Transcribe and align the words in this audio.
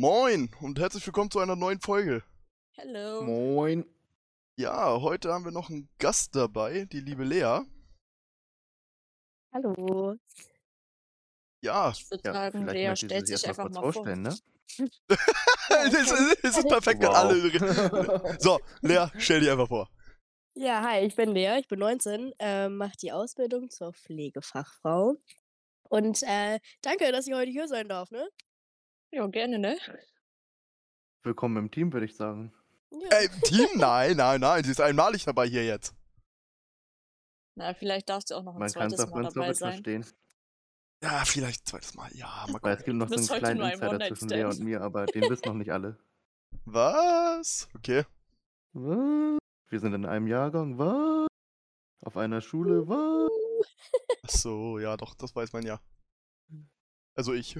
Moin 0.00 0.48
und 0.60 0.78
herzlich 0.78 1.04
willkommen 1.06 1.30
zu 1.30 1.40
einer 1.40 1.56
neuen 1.56 1.80
Folge. 1.80 2.22
Hello. 2.76 3.22
Moin. 3.22 3.84
Ja, 4.56 5.00
heute 5.00 5.32
haben 5.32 5.44
wir 5.44 5.50
noch 5.50 5.70
einen 5.70 5.88
Gast 5.98 6.36
dabei, 6.36 6.84
die 6.84 7.00
liebe 7.00 7.24
Lea. 7.24 7.62
Hallo. 9.52 10.16
Ja, 11.64 11.90
Ich 11.90 12.08
würde 12.10 12.22
Ja, 12.24 12.32
sagen, 12.32 12.58
vielleicht 12.60 12.74
Lea 13.02 13.06
stellt 13.08 13.26
sich 13.26 13.44
erst 13.44 13.58
mal 13.58 13.66
einfach 13.66 13.82
kurz 13.82 13.96
mal 13.96 14.04
vor. 14.04 14.16
ne? 14.16 14.38
es 15.88 15.94
ist, 15.94 16.44
es 16.44 16.56
ist 16.58 16.68
perfekt, 16.68 17.00
wenn 17.02 17.08
Wow. 17.08 17.16
alle. 17.16 18.36
So, 18.40 18.60
Lea, 18.82 19.06
stell 19.18 19.40
dich 19.40 19.50
einfach 19.50 19.66
vor. 19.68 19.90
Ja, 20.54 20.82
hi, 20.82 21.00
ich 21.06 21.16
bin 21.16 21.32
Lea, 21.32 21.58
ich 21.58 21.66
bin 21.68 21.78
19, 21.80 22.32
ähm, 22.38 22.76
mache 22.76 22.96
die 23.00 23.10
Ausbildung 23.12 23.70
zur 23.70 23.92
Pflegefachfrau. 23.92 25.16
Und 25.88 26.22
äh, 26.24 26.60
danke, 26.82 27.10
dass 27.10 27.26
ich 27.26 27.34
heute 27.34 27.50
hier 27.50 27.66
sein 27.66 27.88
darf, 27.88 28.10
ne? 28.10 28.28
Ja, 29.10 29.26
gerne, 29.26 29.58
ne? 29.58 29.78
Willkommen 31.22 31.56
im 31.56 31.70
Team, 31.70 31.92
würde 31.92 32.06
ich 32.06 32.14
sagen. 32.16 32.52
Ja. 32.90 33.08
Ey, 33.10 33.28
Team? 33.42 33.68
Nein, 33.76 34.16
nein, 34.16 34.40
nein, 34.40 34.64
sie 34.64 34.70
ist 34.70 34.80
einmalig 34.80 35.24
dabei 35.24 35.46
hier 35.46 35.64
jetzt. 35.64 35.94
Na, 37.54 37.74
vielleicht 37.74 38.08
darfst 38.08 38.30
du 38.30 38.36
auch 38.36 38.42
noch 38.42 38.54
ein 38.54 38.60
Man 38.60 38.72
kann 38.72 38.92
es 38.92 38.96
zweites 38.96 39.14
Mal 39.14 39.22
dabei 39.24 39.52
sein. 39.52 39.72
verstehen. 39.72 40.06
Ja, 41.02 41.24
vielleicht 41.24 41.62
ein 41.62 41.66
zweites 41.66 41.94
Mal. 41.94 42.10
Ja, 42.14 42.26
mal 42.48 42.54
Weil 42.62 42.76
gucken. 42.76 42.78
es 42.78 42.84
gibt 42.84 42.96
noch 42.96 43.08
so 43.08 43.32
einen 43.34 43.42
kleinen 43.42 43.60
Insider 43.72 44.06
zwischen 44.08 44.28
Lea 44.28 44.44
und 44.44 44.60
mir, 44.60 44.80
aber 44.82 45.06
den 45.06 45.28
wissen 45.28 45.46
noch 45.46 45.54
nicht 45.54 45.72
alle. 45.72 45.98
Was? 46.64 47.68
Okay. 47.74 48.04
Was? 48.72 49.38
Wir 49.70 49.80
sind 49.80 49.94
in 49.94 50.06
einem 50.06 50.26
Jahrgang, 50.26 50.78
was? 50.78 51.26
Auf 52.00 52.16
einer 52.16 52.40
Schule, 52.40 52.88
was? 52.88 53.30
Ach 54.22 54.30
so, 54.30 54.78
ja, 54.78 54.96
doch, 54.96 55.14
das 55.14 55.34
weiß 55.36 55.52
man 55.52 55.64
ja. 55.66 55.78
Also 57.14 57.34
ich. 57.34 57.58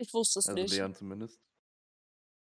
Ich 0.00 0.14
wusste 0.14 0.38
es 0.38 0.46
Also 0.46 0.62
nicht. 0.62 0.72
Leon 0.72 0.94
zumindest. 0.94 1.38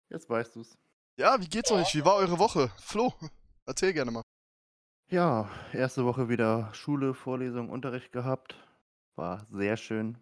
Jetzt 0.09 0.31
weißt 0.31 0.55
du's. 0.55 0.79
Ja, 1.17 1.41
wie 1.41 1.49
geht's 1.49 1.73
euch? 1.73 1.93
Wie 1.97 2.05
war 2.05 2.15
eure 2.15 2.39
Woche? 2.39 2.71
Flo, 2.79 3.13
erzähl 3.67 3.93
gerne 3.93 4.13
mal. 4.13 4.23
Ja, 5.09 5.51
erste 5.73 6.05
Woche 6.05 6.29
wieder 6.29 6.73
Schule, 6.75 7.13
Vorlesung, 7.13 7.69
Unterricht 7.69 8.13
gehabt. 8.13 8.55
War 9.17 9.49
sehr 9.51 9.77
schön. 9.77 10.17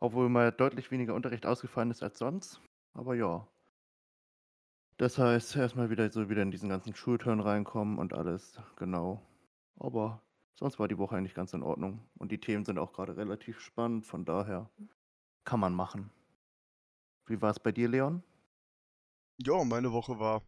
Obwohl 0.00 0.28
mal 0.28 0.50
deutlich 0.50 0.90
weniger 0.90 1.14
Unterricht 1.14 1.46
ausgefallen 1.46 1.92
ist 1.92 2.02
als 2.02 2.18
sonst. 2.18 2.60
Aber 2.94 3.14
ja. 3.14 3.46
Das 4.96 5.18
heißt, 5.18 5.54
erstmal 5.54 5.88
wieder 5.90 6.10
so 6.10 6.28
wieder 6.28 6.42
in 6.42 6.50
diesen 6.50 6.68
ganzen 6.68 6.96
Schulturn 6.96 7.38
reinkommen 7.38 7.98
und 7.98 8.12
alles, 8.12 8.58
genau. 8.74 9.22
Aber 9.76 10.20
sonst 10.56 10.80
war 10.80 10.88
die 10.88 10.98
Woche 10.98 11.14
eigentlich 11.14 11.34
ganz 11.34 11.54
in 11.54 11.62
Ordnung. 11.62 12.04
Und 12.16 12.32
die 12.32 12.40
Themen 12.40 12.64
sind 12.64 12.78
auch 12.78 12.92
gerade 12.92 13.16
relativ 13.16 13.60
spannend, 13.60 14.04
von 14.04 14.24
daher 14.24 14.68
kann 15.44 15.60
man 15.60 15.74
machen. 15.74 16.10
Wie 17.28 17.40
war 17.40 17.50
es 17.50 17.60
bei 17.60 17.72
dir, 17.72 17.88
Leon? 17.88 18.22
Ja, 19.40 19.64
meine 19.64 19.92
Woche 19.92 20.18
war 20.18 20.42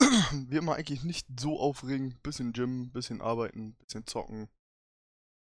wie 0.48 0.56
immer 0.56 0.74
eigentlich 0.74 1.04
nicht 1.04 1.26
so 1.38 1.58
aufregend. 1.58 2.22
Bisschen 2.22 2.52
Gym, 2.52 2.90
bisschen 2.92 3.20
arbeiten, 3.20 3.74
bisschen 3.74 4.06
zocken. 4.06 4.48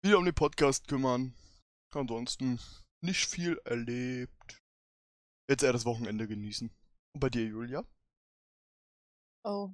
Wieder 0.02 0.18
um 0.18 0.24
den 0.24 0.34
Podcast 0.34 0.88
kümmern. 0.88 1.34
Ansonsten 1.92 2.58
nicht 3.02 3.26
viel 3.26 3.60
erlebt. 3.64 4.60
Jetzt 5.48 5.62
eher 5.62 5.72
das 5.72 5.84
Wochenende 5.84 6.26
genießen. 6.26 6.70
Und 7.14 7.20
bei 7.20 7.30
dir, 7.30 7.44
Julia? 7.44 7.84
Oh, 9.44 9.70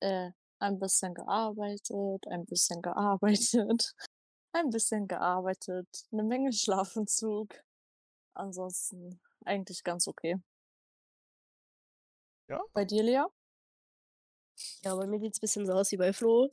äh, 0.00 0.32
ein 0.58 0.78
bisschen 0.78 1.14
gearbeitet, 1.14 2.26
ein 2.28 2.44
bisschen 2.44 2.82
gearbeitet, 2.82 3.94
ein 4.52 4.70
bisschen 4.70 5.08
gearbeitet, 5.08 5.88
eine 6.12 6.24
Menge 6.24 6.52
Schlafentzug. 6.52 7.54
Ansonsten 8.34 9.20
eigentlich 9.44 9.84
ganz 9.84 10.08
okay. 10.08 10.36
Ja? 12.48 12.60
Bei 12.72 12.84
dir, 12.84 13.02
Lea? 13.02 13.24
Ja, 14.84 14.94
bei 14.94 15.06
mir 15.06 15.20
sieht's 15.20 15.38
ein 15.38 15.40
bisschen 15.40 15.66
so 15.66 15.72
aus 15.72 15.92
wie 15.92 15.96
bei 15.96 16.12
Flo. 16.12 16.50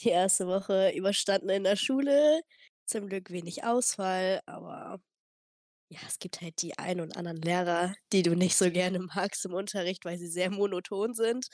Die 0.00 0.08
erste 0.10 0.46
Woche 0.46 0.92
überstanden 0.94 1.50
in 1.50 1.64
der 1.64 1.76
Schule. 1.76 2.42
Zum 2.86 3.08
Glück 3.08 3.30
wenig 3.30 3.64
Ausfall, 3.64 4.40
aber 4.46 5.00
ja, 5.90 6.00
es 6.06 6.18
gibt 6.18 6.40
halt 6.40 6.60
die 6.62 6.76
ein 6.78 7.00
und 7.00 7.16
anderen 7.16 7.40
Lehrer, 7.40 7.94
die 8.12 8.22
du 8.22 8.34
nicht 8.34 8.56
so 8.56 8.70
gerne 8.70 8.98
magst 8.98 9.44
im 9.44 9.54
Unterricht, 9.54 10.04
weil 10.04 10.18
sie 10.18 10.26
sehr 10.26 10.50
monoton 10.50 11.14
sind. 11.14 11.48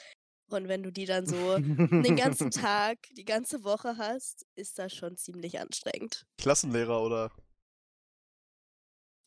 Und 0.51 0.69
wenn 0.69 0.83
du 0.83 0.93
die 0.93 1.07
dann 1.07 1.27
so 1.27 1.59
den 1.59 2.17
ganzen 2.17 2.51
Tag, 2.51 2.99
die 3.17 3.25
ganze 3.25 3.65
Woche 3.65 3.97
hast, 3.97 4.45
ist 4.57 4.79
das 4.79 4.95
schon 4.95 5.17
ziemlich 5.17 5.59
anstrengend. 5.59 6.27
Klassenlehrer 6.39 7.03
oder? 7.03 7.31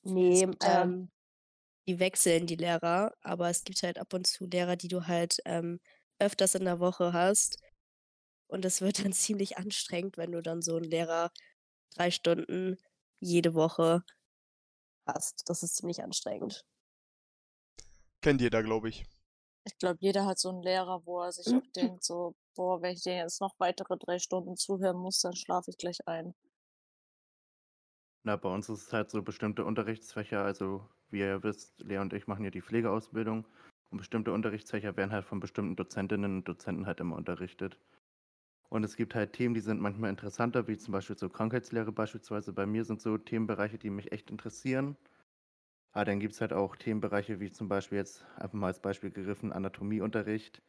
Nee, 0.07 0.45
gibt 0.45 0.63
ähm, 0.63 1.09
die 1.87 1.99
wechseln 1.99 2.47
die 2.47 2.55
Lehrer, 2.55 3.13
aber 3.21 3.49
es 3.49 3.63
gibt 3.63 3.81
halt 3.83 3.97
ab 3.97 4.13
und 4.13 4.27
zu 4.27 4.45
Lehrer, 4.45 4.75
die 4.75 4.89
du 4.89 5.07
halt 5.07 5.39
ähm, 5.45 5.79
öfters 6.19 6.55
in 6.55 6.65
der 6.65 6.79
Woche 6.79 7.13
hast. 7.13 7.57
Und 8.47 8.65
es 8.65 8.81
wird 8.81 9.03
dann 9.03 9.13
ziemlich 9.13 9.57
anstrengend, 9.57 10.17
wenn 10.17 10.31
du 10.31 10.41
dann 10.41 10.61
so 10.61 10.75
einen 10.75 10.85
Lehrer 10.85 11.31
drei 11.95 12.11
Stunden 12.11 12.77
jede 13.19 13.53
Woche 13.53 14.03
hast. 15.05 15.49
Das 15.49 15.63
ist 15.63 15.77
ziemlich 15.77 16.03
anstrengend. 16.03 16.65
Kennt 18.21 18.41
jeder, 18.41 18.63
glaube 18.63 18.89
ich. 18.89 19.05
Ich 19.65 19.77
glaube, 19.77 19.97
jeder 19.99 20.25
hat 20.25 20.39
so 20.39 20.49
einen 20.49 20.63
Lehrer, 20.63 21.05
wo 21.05 21.21
er 21.21 21.31
sich 21.31 21.47
auch 21.47 21.61
denkt, 21.75 22.03
so, 22.03 22.35
boah, 22.55 22.81
wenn 22.81 22.93
ich 22.93 23.03
den 23.03 23.17
jetzt 23.17 23.41
noch 23.41 23.53
weitere 23.59 23.97
drei 23.97 24.19
Stunden 24.19 24.55
zuhören 24.55 24.97
muss, 24.97 25.21
dann 25.21 25.35
schlafe 25.35 25.71
ich 25.71 25.77
gleich 25.77 25.99
ein. 26.07 26.33
Na, 28.27 28.35
bei 28.35 28.49
uns 28.49 28.67
ist 28.67 28.87
es 28.87 28.91
halt 28.91 29.09
so 29.09 29.23
bestimmte 29.23 29.63
Unterrichtsfächer, 29.63 30.43
also 30.43 30.85
wie 31.09 31.19
ihr 31.19 31.43
wisst, 31.43 31.79
Lea 31.79 31.99
und 31.99 32.11
ich 32.11 32.27
machen 32.27 32.43
ja 32.43 32.51
die 32.51 32.61
Pflegeausbildung 32.61 33.47
und 33.89 33.97
bestimmte 33.97 34.33
Unterrichtsfächer 34.33 34.97
werden 34.97 35.13
halt 35.13 35.23
von 35.23 35.39
bestimmten 35.39 35.77
Dozentinnen 35.77 36.35
und 36.39 36.45
Dozenten 36.45 36.85
halt 36.87 36.99
immer 36.99 37.15
unterrichtet. 37.15 37.79
Und 38.67 38.83
es 38.83 38.97
gibt 38.97 39.15
halt 39.15 39.31
Themen, 39.31 39.53
die 39.53 39.61
sind 39.61 39.79
manchmal 39.79 40.09
interessanter, 40.09 40.67
wie 40.67 40.75
zum 40.75 40.91
Beispiel 40.91 41.17
so 41.17 41.29
Krankheitslehre 41.29 41.93
beispielsweise. 41.93 42.51
Bei 42.51 42.65
mir 42.65 42.83
sind 42.83 43.01
so 43.01 43.17
Themenbereiche, 43.17 43.77
die 43.77 43.89
mich 43.89 44.11
echt 44.11 44.29
interessieren. 44.29 44.97
Aber 45.93 46.03
dann 46.03 46.19
gibt 46.19 46.33
es 46.33 46.41
halt 46.41 46.51
auch 46.51 46.75
Themenbereiche, 46.75 47.39
wie 47.39 47.49
zum 47.49 47.69
Beispiel 47.69 47.99
jetzt 47.99 48.25
einfach 48.35 48.55
mal 48.55 48.67
als 48.67 48.81
Beispiel 48.81 49.11
gegriffen, 49.11 49.53
Anatomieunterricht. 49.53 50.61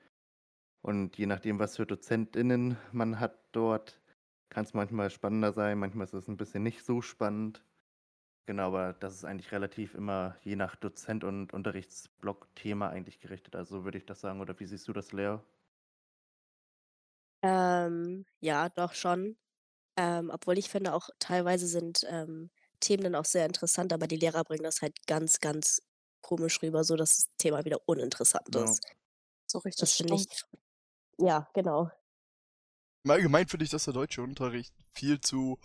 Und 0.80 1.18
je 1.18 1.26
nachdem, 1.26 1.58
was 1.58 1.74
für 1.74 1.86
DozentInnen 1.86 2.76
man 2.92 3.18
hat 3.18 3.36
dort, 3.50 4.00
kann 4.50 4.64
es 4.64 4.74
manchmal 4.74 5.10
spannender 5.10 5.52
sein, 5.52 5.78
manchmal 5.78 6.04
ist 6.06 6.12
es 6.14 6.28
ein 6.28 6.36
bisschen 6.36 6.62
nicht 6.62 6.84
so 6.84 7.02
spannend. 7.02 7.64
Genau, 8.46 8.68
aber 8.68 8.94
das 8.94 9.14
ist 9.14 9.24
eigentlich 9.24 9.52
relativ 9.52 9.94
immer 9.94 10.36
je 10.42 10.56
nach 10.56 10.76
Dozent 10.76 11.24
und 11.24 11.52
Unterrichtsblock-Thema 11.54 12.90
eigentlich 12.90 13.20
gerichtet. 13.20 13.56
Also 13.56 13.78
so 13.80 13.84
würde 13.84 13.98
ich 13.98 14.06
das 14.06 14.20
sagen. 14.22 14.40
Oder 14.40 14.58
wie 14.60 14.66
siehst 14.66 14.88
du 14.88 14.92
das, 14.94 15.12
Lea? 15.12 15.38
Ähm, 17.42 18.24
ja, 18.40 18.68
doch 18.68 18.94
schon. 18.94 19.36
Ähm, 19.98 20.30
obwohl 20.32 20.58
ich 20.58 20.70
finde, 20.70 20.94
auch 20.94 21.08
teilweise 21.20 21.66
sind 21.68 22.02
ähm, 22.08 22.50
Themen 22.80 23.04
dann 23.04 23.16
auch 23.16 23.26
sehr 23.26 23.46
interessant, 23.46 23.92
aber 23.92 24.08
die 24.08 24.16
Lehrer 24.16 24.44
bringen 24.44 24.64
das 24.64 24.82
halt 24.82 25.06
ganz, 25.06 25.40
ganz 25.40 25.82
komisch 26.22 26.62
rüber, 26.62 26.84
so 26.84 26.96
dass 26.96 27.16
das 27.16 27.28
Thema 27.38 27.64
wieder 27.64 27.78
uninteressant 27.86 28.54
Ja. 28.54 28.56
ist. 28.56 28.84
So 29.46 29.58
richtig 29.60 29.90
Das 29.90 29.94
finde 29.96 30.14
ich. 30.14 30.26
Ja, 31.18 31.48
genau. 31.54 31.90
Im 33.08 33.12
Allgemeinen 33.12 33.48
finde 33.48 33.64
ich, 33.64 33.70
dass 33.70 33.86
der 33.86 33.94
deutsche 33.94 34.20
Unterricht 34.22 34.74
viel 34.92 35.18
zu 35.18 35.58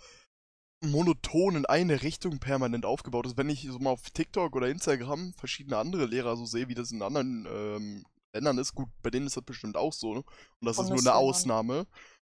monoton 0.80 1.56
in 1.56 1.66
eine 1.66 2.00
Richtung 2.00 2.38
permanent 2.38 2.86
aufgebaut 2.86 3.26
ist. 3.26 3.36
Wenn 3.36 3.50
ich 3.50 3.68
so 3.70 3.78
mal 3.78 3.90
auf 3.90 4.08
TikTok 4.08 4.56
oder 4.56 4.68
Instagram 4.68 5.34
verschiedene 5.34 5.76
andere 5.76 6.06
Lehrer 6.06 6.38
so 6.38 6.46
sehe, 6.46 6.68
wie 6.68 6.74
das 6.74 6.90
in 6.90 7.02
anderen 7.02 7.46
ähm, 7.46 8.06
Ländern 8.32 8.56
ist, 8.56 8.74
gut, 8.74 8.88
bei 9.02 9.10
denen 9.10 9.26
ist 9.26 9.36
das 9.36 9.44
bestimmt 9.44 9.76
auch 9.76 9.92
so, 9.92 10.14
ne? 10.14 10.20
Und 10.20 10.66
das 10.66 10.78
ist 10.78 10.88
nur 10.88 10.98
eine. 11.00 11.14
Ausnahme. 11.14 11.86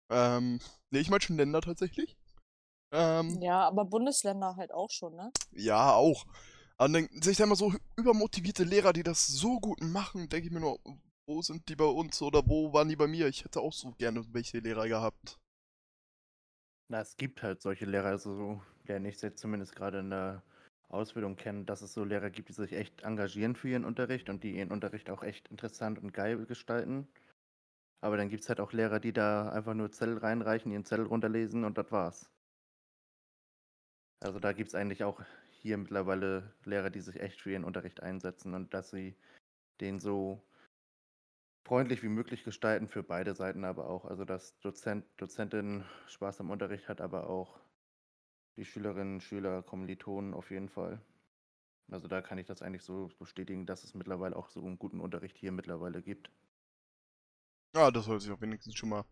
Ähm, 0.10 0.60
ne, 0.92 1.00
ich 1.00 1.10
meine 1.10 1.22
schon 1.22 1.38
Länder 1.38 1.62
tatsächlich. 1.62 2.18
Ähm, 2.92 3.42
Ja, 3.42 3.66
aber 3.66 3.86
Bundesländer 3.86 4.58
halt 4.58 4.74
auch 4.74 4.92
schon, 4.92 5.16
ne? 5.16 5.32
ja, 5.54 5.94
auch. 5.94 6.26
Aber 6.76 6.90
dann 6.90 7.08
sehe 7.22 7.32
ich 7.32 7.38
da 7.38 7.46
immer 7.46 7.56
so 7.56 7.74
übermotivierte 7.96 8.66
Lehrer, 8.66 8.92
die 8.92 9.04
das 9.04 9.28
so 9.28 9.62
gut 9.62 9.80
machen, 9.82 10.28
denke 10.28 10.48
ich 10.48 10.54
mir 10.54 10.60
nur, 10.60 10.78
wo 11.27 11.42
sind 11.42 11.68
die 11.69 11.75
bei 11.75 11.86
uns 11.86 12.22
oder 12.22 12.48
wo 12.48 12.72
waren 12.74 12.89
die 12.89 12.95
bei 12.95 13.07
mir? 13.07 13.27
Ich 13.27 13.44
hätte 13.44 13.60
auch 13.60 13.74
so 13.74 13.92
gerne 13.92 14.24
welche 14.33 14.60
Lehrer 14.60 14.88
gehabt. 14.88 15.39
Na, 16.88 17.01
es 17.01 17.18
gibt 17.18 17.42
halt 17.42 17.62
solche 17.62 17.86
Lehrer, 17.86 18.10
also 18.10 18.36
so, 18.36 18.62
lerne 18.83 19.10
ich 19.10 19.19
jetzt 19.22 19.39
zumindest 19.39 19.75
gerade 19.75 20.00
in 20.00 20.12
der 20.12 20.44
Ausbildung 20.88 21.36
kennen, 21.36 21.66
dass 21.66 21.81
es 21.81 21.94
so 21.94 22.04
Lehrer 22.04 22.30
gibt, 22.30 22.50
die 22.50 22.54
sich 22.54 22.74
echt 22.74 23.01
engagieren 23.01 23.56
für 23.56 23.69
ihren 23.69 23.86
Unterricht 23.86 24.30
und 24.30 24.44
die 24.44 24.56
ihren 24.56 24.72
Unterricht 24.72 25.10
auch 25.10 25.24
echt 25.24 25.48
interessant 25.48 25.98
und 25.98 26.13
geil 26.13 26.45
gestalten. 26.45 27.07
Aber 28.01 28.18
dann 28.18 28.30
gibt 28.30 28.44
es 28.44 28.50
halt 28.50 28.60
auch 28.60 28.72
Lehrer, 28.72 29.00
die 29.00 29.13
da 29.13 29.50
einfach 29.50 29.74
nur 29.74 29.92
Zettel 29.92 30.19
reinreichen, 30.19 30.72
ihren 30.72 30.86
Zettel 30.86 31.07
runterlesen 31.07 31.63
und 31.63 31.77
das 31.77 31.92
war's. 31.92 32.30
Also 34.19 34.39
da 34.39 34.54
gibt 34.54 34.69
es 34.69 34.75
eigentlich 34.75 35.04
auch 35.04 35.22
hier 35.50 35.77
mittlerweile 35.77 36.54
Lehrer, 36.66 36.92
die 36.92 37.01
sich 37.01 37.19
echt 37.19 37.42
für 37.42 37.51
ihren 37.51 37.63
Unterricht 37.63 38.04
einsetzen 38.04 38.54
und 38.54 38.75
dass 38.75 38.92
sie 38.92 39.16
den 39.81 40.00
so 40.00 40.44
freundlich 41.66 42.02
wie 42.02 42.08
möglich 42.08 42.46
gestalten 42.46 42.88
für 42.88 43.04
beide 43.04 43.36
Seiten 43.36 43.66
aber 43.66 43.90
auch. 43.90 44.06
Also 44.06 44.24
dass 44.24 44.58
Dozent, 44.62 45.06
Dozentin 45.18 45.84
Spaß 46.08 46.40
am 46.40 46.50
Unterricht 46.50 46.88
hat, 46.88 47.02
aber 47.02 47.30
auch 47.30 47.60
die 48.58 48.66
Schülerinnen, 48.66 49.22
Schüler, 49.22 49.64
Kommilitonen 49.64 50.34
auf 50.34 50.52
jeden 50.52 50.70
Fall. 50.70 51.02
Also 51.92 52.08
da 52.08 52.22
kann 52.22 52.38
ich 52.38 52.48
das 52.48 52.62
eigentlich 52.62 52.84
so 52.84 53.10
bestätigen, 53.20 53.66
dass 53.66 53.84
es 53.84 53.96
mittlerweile 53.96 54.36
auch 54.36 54.50
so 54.50 54.62
einen 54.66 54.80
guten 54.80 55.00
Unterricht 55.02 55.38
hier 55.38 55.52
mittlerweile 55.52 56.02
gibt. 56.02 56.32
Ja, 57.76 57.92
das 57.92 58.08
hört 58.08 58.22
sich 58.24 58.32
auch 58.32 58.42
wenigstens 58.42 58.76
schon 58.76 58.90
mal 58.90 59.06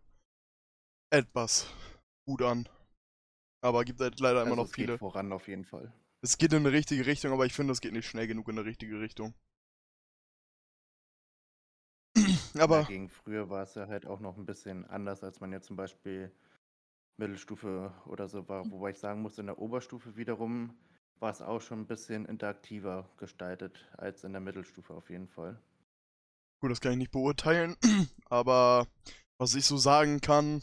etwas 1.10 1.66
gut 2.26 2.42
an. 2.42 2.68
Aber 3.62 3.84
gibt 3.84 4.00
halt 4.00 4.20
leider 4.20 4.42
immer 4.42 4.56
Also 4.56 4.56
noch 4.56 4.68
es 4.68 4.76
geht 4.76 4.92
viele. 4.92 4.98
voran 4.98 5.32
auf 5.32 5.48
jeden 5.48 5.64
Fall. 5.64 5.92
Es 6.22 6.38
geht 6.38 6.52
in 6.52 6.66
eine 6.66 6.72
richtige 6.72 7.06
Richtung, 7.06 7.32
aber 7.32 7.46
ich 7.46 7.52
finde, 7.52 7.72
es 7.72 7.80
geht 7.80 7.92
nicht 7.92 8.08
schnell 8.08 8.26
genug 8.26 8.48
in 8.48 8.58
eine 8.58 8.66
richtige 8.66 8.98
Richtung. 8.98 9.32
Aber 12.58 12.82
Dagegen 12.82 13.08
früher 13.08 13.50
war 13.50 13.62
es 13.62 13.74
ja 13.74 13.88
halt 13.88 14.06
auch 14.06 14.20
noch 14.20 14.36
ein 14.36 14.46
bisschen 14.46 14.86
anders, 14.86 15.22
als 15.24 15.40
man 15.40 15.52
jetzt 15.52 15.66
zum 15.66 15.76
Beispiel 15.76 16.30
Mittelstufe 17.16 17.92
oder 18.06 18.28
so 18.28 18.48
war. 18.48 18.70
Wobei 18.70 18.90
ich 18.90 18.98
sagen 18.98 19.22
muss, 19.22 19.38
in 19.38 19.46
der 19.46 19.58
Oberstufe 19.58 20.16
wiederum 20.16 20.74
war 21.20 21.30
es 21.30 21.42
auch 21.42 21.60
schon 21.60 21.80
ein 21.80 21.86
bisschen 21.86 22.26
interaktiver 22.26 23.08
gestaltet 23.18 23.88
als 23.96 24.24
in 24.24 24.32
der 24.32 24.40
Mittelstufe 24.40 24.94
auf 24.94 25.10
jeden 25.10 25.28
Fall. 25.28 25.58
gut, 26.60 26.70
das 26.70 26.80
kann 26.80 26.92
ich 26.92 26.98
nicht 26.98 27.12
beurteilen. 27.12 27.76
Aber 28.30 28.86
was 29.38 29.54
ich 29.54 29.66
so 29.66 29.76
sagen 29.76 30.20
kann, 30.20 30.62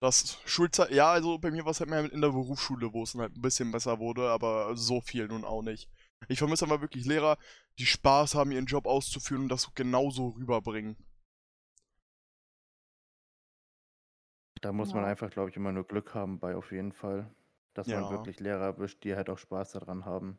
dass 0.00 0.38
Schulzeit, 0.46 0.90
ja, 0.92 1.12
also 1.12 1.38
bei 1.38 1.50
mir 1.50 1.64
war 1.64 1.72
es 1.72 1.80
halt 1.80 1.90
mehr 1.90 2.10
in 2.12 2.20
der 2.20 2.30
Berufsschule, 2.30 2.92
wo 2.92 3.02
es 3.02 3.12
dann 3.12 3.22
halt 3.22 3.36
ein 3.36 3.42
bisschen 3.42 3.70
besser 3.70 3.98
wurde, 3.98 4.30
aber 4.30 4.76
so 4.76 5.00
viel 5.00 5.28
nun 5.28 5.44
auch 5.44 5.62
nicht. 5.62 5.90
Ich 6.28 6.38
vermisse 6.38 6.64
aber 6.64 6.80
wirklich 6.80 7.04
Lehrer, 7.04 7.36
die 7.78 7.86
Spaß 7.86 8.34
haben, 8.34 8.52
ihren 8.52 8.66
Job 8.66 8.86
auszuführen 8.86 9.44
und 9.44 9.48
das 9.50 9.62
so 9.62 9.70
genauso 9.74 10.28
rüberbringen. 10.30 10.96
Da 14.60 14.72
muss 14.72 14.92
man 14.94 15.04
Ja. 15.04 15.10
einfach, 15.10 15.30
glaube 15.30 15.50
ich, 15.50 15.56
immer 15.56 15.72
nur 15.72 15.86
Glück 15.86 16.14
haben 16.14 16.38
bei 16.38 16.54
auf 16.56 16.72
jeden 16.72 16.92
Fall. 16.92 17.30
Dass 17.74 17.88
man 17.88 18.02
Ja. 18.02 18.10
wirklich 18.10 18.40
Lehrer 18.40 18.64
erwischt, 18.64 19.04
die 19.04 19.14
halt 19.14 19.30
auch 19.30 19.38
Spaß 19.38 19.72
daran 19.72 20.04
haben. 20.04 20.38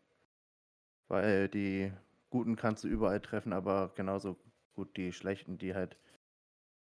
Weil 1.07 1.47
die 1.49 1.91
Guten 2.29 2.55
kannst 2.55 2.83
du 2.83 2.87
überall 2.87 3.19
treffen, 3.21 3.53
aber 3.53 3.91
genauso 3.95 4.37
gut 4.73 4.95
die 4.97 5.11
Schlechten, 5.11 5.57
die 5.57 5.75
halt 5.75 5.97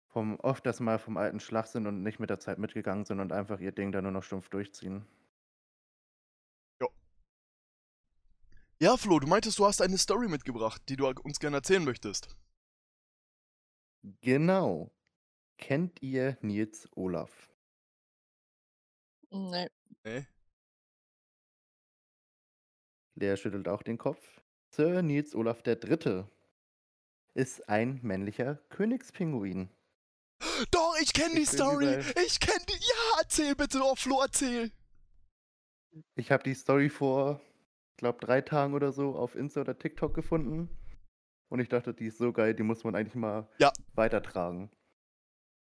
vom 0.08 0.38
oft 0.40 0.64
das 0.64 0.80
mal 0.80 0.98
vom 0.98 1.16
alten 1.16 1.40
Schlag 1.40 1.66
sind 1.66 1.86
und 1.86 2.02
nicht 2.02 2.20
mit 2.20 2.30
der 2.30 2.38
Zeit 2.40 2.58
mitgegangen 2.58 3.04
sind 3.04 3.20
und 3.20 3.32
einfach 3.32 3.60
ihr 3.60 3.72
Ding 3.72 3.90
da 3.92 4.00
nur 4.00 4.12
noch 4.12 4.22
stumpf 4.22 4.48
durchziehen. 4.48 5.06
Ja, 8.80 8.96
Flo, 8.96 9.18
du 9.18 9.26
meintest, 9.26 9.58
du 9.58 9.66
hast 9.66 9.80
eine 9.82 9.98
Story 9.98 10.28
mitgebracht, 10.28 10.82
die 10.88 10.96
du 10.96 11.08
uns 11.08 11.38
gerne 11.40 11.56
erzählen 11.56 11.84
möchtest. 11.84 12.36
Genau. 14.22 14.90
Kennt 15.58 16.02
ihr 16.02 16.36
Nils 16.42 16.88
Olaf? 16.96 17.50
Nee. 19.30 19.68
Nee? 20.04 20.26
Lea 23.16 23.36
schüttelt 23.36 23.68
auch 23.68 23.82
den 23.82 23.98
Kopf. 23.98 24.40
Sir 24.70 25.02
Nils 25.02 25.34
Olaf 25.34 25.62
III. 25.66 26.24
ist 27.34 27.68
ein 27.68 28.00
männlicher 28.02 28.56
Königspinguin. 28.70 29.70
Doch, 30.70 30.96
ich 31.00 31.12
kenne 31.12 31.36
die 31.36 31.46
Story. 31.46 31.84
überall. 31.94 32.14
Ich 32.26 32.40
kenne 32.40 32.64
die. 32.68 32.72
Ja, 32.78 33.18
erzähl 33.20 33.54
bitte. 33.54 33.80
Oh, 33.82 33.94
Flo, 33.94 34.20
erzähl. 34.20 34.70
Ich 36.16 36.30
habe 36.32 36.42
die 36.42 36.54
Story 36.54 36.88
vor, 36.90 37.40
ich 37.92 37.96
glaube, 37.98 38.18
drei 38.18 38.40
Tagen 38.40 38.74
oder 38.74 38.92
so 38.92 39.14
auf 39.14 39.36
Insta 39.36 39.60
oder 39.60 39.78
TikTok 39.78 40.12
gefunden. 40.12 40.68
Und 41.48 41.60
ich 41.60 41.68
dachte, 41.68 41.94
die 41.94 42.06
ist 42.06 42.18
so 42.18 42.32
geil, 42.32 42.52
die 42.54 42.64
muss 42.64 42.82
man 42.82 42.96
eigentlich 42.96 43.14
mal 43.14 43.48
Ja. 43.58 43.72
weitertragen. 43.94 44.70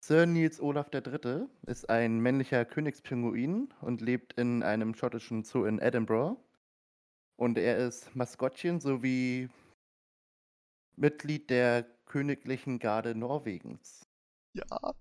Sir 0.01 0.25
Nils 0.25 0.61
Olaf 0.61 0.87
III. 0.93 1.47
ist 1.67 1.89
ein 1.89 2.19
männlicher 2.19 2.63
Königspinguin 2.65 3.73
und 3.81 4.01
lebt 4.01 4.33
in 4.33 4.63
einem 4.63 4.93
schottischen 4.95 5.43
Zoo 5.43 5.65
in 5.65 5.79
Edinburgh. 5.79 6.37
Und 7.35 7.57
er 7.57 7.77
ist 7.77 8.15
Maskottchen 8.15 8.79
sowie 8.79 9.49
Mitglied 10.95 11.49
der 11.49 11.85
Königlichen 12.05 12.79
Garde 12.79 13.13
Norwegens. 13.15 14.05
Ja. 14.53 14.93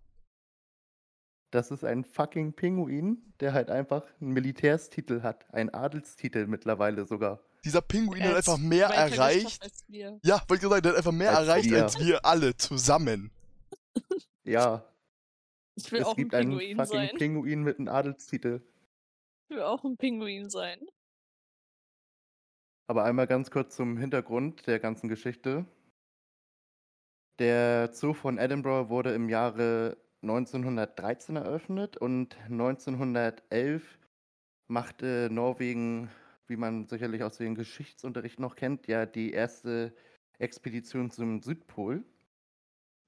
Das 1.51 1.71
ist 1.71 1.85
ein 1.85 2.05
fucking 2.05 2.53
Pinguin, 2.53 3.33
der 3.41 3.55
halt 3.55 3.71
einfach 3.71 4.05
einen 4.21 4.33
Militärstitel 4.33 5.23
hat. 5.23 5.53
Einen 5.55 5.73
Adelstitel 5.73 6.47
mittlerweile 6.47 7.07
sogar. 7.07 7.41
Dieser 7.65 7.81
Pinguin 7.81 8.23
hat 8.25 8.37
einfach 8.37 8.59
mehr 8.59 8.89
erreicht. 8.89 9.63
Als 9.63 9.85
wir. 9.89 10.21
Ja, 10.23 10.43
wollte 10.47 10.67
ich 10.67 10.71
sagen, 10.71 10.83
der 10.83 10.93
hat 10.93 10.99
einfach 10.99 11.13
mehr 11.13 11.37
Als 11.37 11.49
erreicht 11.49 11.71
wir. 11.71 11.83
als 11.85 11.99
wir 11.99 12.25
alle 12.25 12.57
zusammen. 12.57 13.31
Ja, 14.49 14.91
Ich 15.77 15.93
will 15.93 16.01
es 16.01 16.07
auch 16.07 16.13
ein 16.13 16.17
gibt 16.17 16.35
einen 16.35 16.51
Pinguin 16.51 16.77
fucking 16.77 17.09
sein. 17.09 17.17
Pinguin 17.17 17.63
mit 17.63 17.79
einem 17.79 17.89
Adelstitel. 17.89 18.63
Ich 19.49 19.57
will 19.57 19.63
auch 19.63 19.85
ein 19.85 19.97
Pinguin 19.97 20.49
sein. 20.49 20.87
Aber 22.87 23.05
einmal 23.05 23.27
ganz 23.27 23.51
kurz 23.51 23.77
zum 23.77 23.99
Hintergrund 23.99 24.67
der 24.67 24.79
ganzen 24.81 25.09
Geschichte. 25.09 25.67
Der 27.39 27.93
Zoo 27.93 28.15
von 28.15 28.39
Edinburgh 28.39 28.89
wurde 28.89 29.13
im 29.13 29.29
Jahre 29.29 29.99
1913 30.23 31.37
eröffnet 31.37 31.97
und 31.99 32.37
1911 32.45 33.99
machte 34.67 35.29
Norwegen, 35.31 36.11
wie 36.47 36.57
man 36.57 36.89
sicherlich 36.89 37.23
aus 37.23 37.37
dem 37.37 37.55
Geschichtsunterricht 37.55 38.41
noch 38.41 38.57
kennt, 38.57 38.89
ja 38.89 39.07
die 39.07 39.33
erste 39.33 39.95
Expedition 40.39 41.11
zum 41.11 41.43
Südpol. 41.43 42.03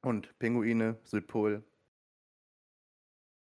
Und 0.02 0.38
Pinguine, 0.38 0.98
Südpol. 1.04 1.62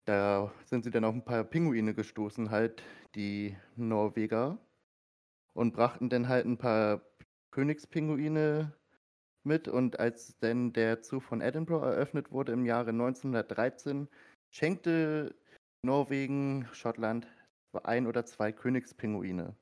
Da 0.06 0.52
sind 0.66 0.84
sie 0.84 0.90
dann 0.90 1.06
auf 1.06 1.14
ein 1.14 1.24
paar 1.24 1.44
Pinguine 1.44 1.94
gestoßen, 1.94 2.50
halt 2.50 2.82
die 3.16 3.56
Norweger 3.76 4.58
und 5.54 5.74
brachten 5.74 6.10
dann 6.10 6.28
halt 6.28 6.46
ein 6.46 6.58
paar 6.58 7.02
Königspinguine 7.52 8.74
mit. 9.44 9.68
Und 9.68 10.00
als 10.00 10.38
dann 10.40 10.74
der 10.74 11.04
Zoo 11.04 11.20
von 11.20 11.42
Edinburgh 11.42 11.86
eröffnet 11.86 12.32
wurde 12.32 12.54
im 12.54 12.66
Jahre 12.66 12.90
1913, 12.90 14.08
schenkte 14.50 15.36
Norwegen 15.84 16.68
Schottland 16.74 17.28
ein 17.84 18.08
oder 18.08 18.26
zwei 18.26 18.52
Königspinguine. 18.52 19.56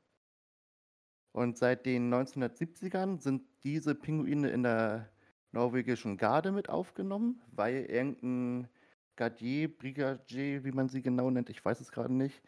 Und 1.32 1.58
seit 1.58 1.86
den 1.86 2.14
1970ern 2.14 3.22
sind 3.22 3.44
diese 3.64 3.94
Pinguine 3.94 4.50
in 4.50 4.64
der 4.64 5.12
norwegischen 5.51 6.18
Garde 6.18 6.51
mit 6.51 6.69
aufgenommen, 6.69 7.42
weil 7.51 7.86
irgendein 7.86 8.69
Gardier, 9.16 9.75
Brigadier, 9.75 10.63
wie 10.63 10.72
man 10.72 10.89
sie 10.89 11.01
genau 11.01 11.29
nennt, 11.29 11.50
ich 11.50 11.63
weiß 11.63 11.79
es 11.82 11.91
gerade 11.91 12.13
nicht, 12.13 12.41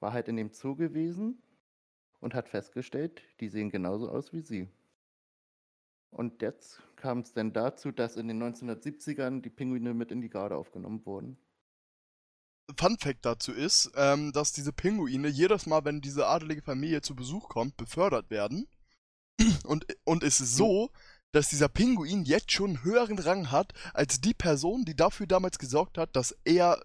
war 0.00 0.12
halt 0.12 0.28
in 0.28 0.36
dem 0.36 0.52
Zoo 0.52 0.76
gewesen 0.76 1.42
und 2.20 2.34
hat 2.34 2.48
festgestellt, 2.48 3.22
die 3.40 3.48
sehen 3.48 3.70
genauso 3.70 4.08
aus 4.08 4.32
wie 4.32 4.42
sie. 4.42 4.68
Und 6.10 6.42
jetzt 6.42 6.82
kam 6.96 7.20
es 7.20 7.32
dann 7.32 7.52
dazu, 7.52 7.90
dass 7.90 8.16
in 8.16 8.28
den 8.28 8.42
1970ern 8.42 9.40
die 9.40 9.50
Pinguine 9.50 9.94
mit 9.94 10.12
in 10.12 10.20
die 10.20 10.28
Garde 10.28 10.56
aufgenommen 10.56 11.04
wurden. 11.06 11.38
Fun 12.78 12.98
Fact 12.98 13.24
dazu 13.24 13.52
ist, 13.52 13.90
ähm, 13.96 14.32
dass 14.32 14.52
diese 14.52 14.72
Pinguine 14.72 15.28
jedes 15.28 15.66
Mal, 15.66 15.84
wenn 15.84 16.00
diese 16.00 16.26
adelige 16.26 16.62
Familie 16.62 17.00
zu 17.00 17.16
Besuch 17.16 17.48
kommt, 17.48 17.76
befördert 17.76 18.30
werden. 18.30 18.68
Und, 19.64 19.86
und 20.04 20.22
es 20.22 20.40
ist 20.40 20.56
so, 20.56 20.90
dass 21.32 21.48
dieser 21.48 21.68
Pinguin 21.68 22.24
jetzt 22.24 22.52
schon 22.52 22.70
einen 22.70 22.84
höheren 22.84 23.18
Rang 23.18 23.50
hat 23.50 23.72
als 23.94 24.20
die 24.20 24.34
Person, 24.34 24.84
die 24.84 24.94
dafür 24.94 25.26
damals 25.26 25.58
gesorgt 25.58 25.98
hat, 25.98 26.14
dass 26.14 26.36
er 26.44 26.82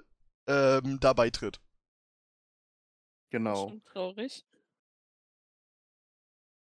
ähm, 0.48 1.00
da 1.00 1.14
beitritt. 1.14 1.60
Genau, 3.30 3.70
Schon 3.70 3.84
traurig. 3.84 4.46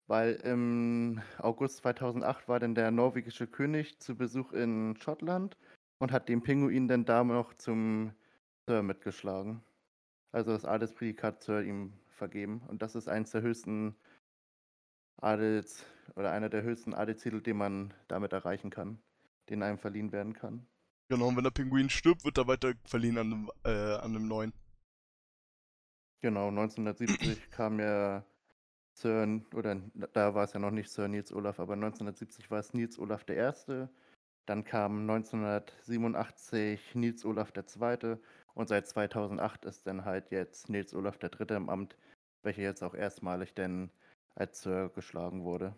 weil 0.07 0.33
im 0.43 1.21
August 1.37 1.77
2008 1.77 2.47
war 2.47 2.59
dann 2.59 2.73
der 2.73 2.89
norwegische 2.89 3.45
König 3.45 3.99
zu 3.99 4.15
Besuch 4.15 4.51
in 4.53 4.97
Schottland 4.99 5.55
und 5.99 6.11
hat 6.11 6.27
den 6.27 6.41
Pinguin 6.41 6.87
dann 6.87 7.05
da 7.05 7.23
noch 7.23 7.53
zum 7.53 8.13
Sir 8.67 8.81
mitgeschlagen. 8.81 9.63
Also 10.31 10.51
das 10.51 10.65
Adelsprädikat 10.65 11.43
Sir 11.43 11.61
ihm 11.61 11.93
vergeben. 12.07 12.63
Und 12.67 12.81
das 12.81 12.95
ist 12.95 13.07
eins 13.07 13.29
der 13.29 13.41
höchsten 13.43 13.95
Adels 15.21 15.85
oder 16.15 16.31
einer 16.31 16.49
der 16.49 16.63
höchsten 16.63 16.93
Adelstitel, 16.93 17.41
den 17.41 17.57
man 17.57 17.93
damit 18.07 18.33
erreichen 18.33 18.69
kann, 18.69 18.99
den 19.49 19.63
einem 19.63 19.77
verliehen 19.77 20.11
werden 20.11 20.33
kann. 20.33 20.65
Genau, 21.09 21.27
und 21.27 21.37
wenn 21.37 21.43
der 21.43 21.51
Pinguin 21.51 21.89
stirbt, 21.89 22.23
wird 22.23 22.37
er 22.37 22.47
weiter 22.47 22.73
verliehen 22.85 23.17
an 23.17 23.33
einem, 23.33 23.51
äh, 23.63 23.95
an 23.95 24.15
einem 24.15 24.27
neuen. 24.27 24.53
Genau, 26.21 26.49
1970 26.49 27.49
kam 27.51 27.79
ja 27.79 28.23
Sir, 28.93 29.41
oder 29.55 29.81
da 30.13 30.35
war 30.35 30.43
es 30.43 30.53
ja 30.53 30.59
noch 30.59 30.71
nicht 30.71 30.89
Sir 30.89 31.07
Nils 31.07 31.31
Olaf, 31.31 31.59
aber 31.59 31.73
1970 31.73 32.51
war 32.51 32.59
es 32.59 32.73
Nils 32.73 32.99
Olaf 32.99 33.25
I. 33.29 33.87
Dann 34.45 34.63
kam 34.63 35.09
1987 35.09 36.95
Nils 36.95 37.23
Olaf 37.23 37.53
II. 37.55 38.17
Und 38.53 38.67
seit 38.67 38.87
2008 38.87 39.65
ist 39.65 39.87
dann 39.87 40.05
halt 40.05 40.31
jetzt 40.31 40.69
Nils 40.69 40.93
Olaf 40.93 41.17
III. 41.21 41.55
im 41.55 41.69
Amt, 41.69 41.97
welcher 42.43 42.63
jetzt 42.63 42.83
auch 42.83 42.93
erstmalig 42.93 43.53
denn 43.53 43.89
als 44.35 44.61
Sir 44.61 44.89
geschlagen 44.89 45.43
wurde. 45.43 45.75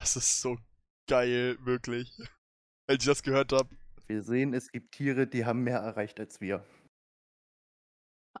Das 0.00 0.16
ist 0.16 0.40
so 0.40 0.58
geil, 1.06 1.56
wirklich. 1.64 2.16
Als 2.86 3.02
ich 3.02 3.06
das 3.06 3.22
gehört 3.22 3.52
habe. 3.52 3.76
Wir 4.06 4.22
sehen, 4.22 4.54
es 4.54 4.70
gibt 4.70 4.92
Tiere, 4.92 5.26
die 5.26 5.44
haben 5.44 5.62
mehr 5.62 5.78
erreicht 5.78 6.20
als 6.20 6.40
wir. 6.40 6.64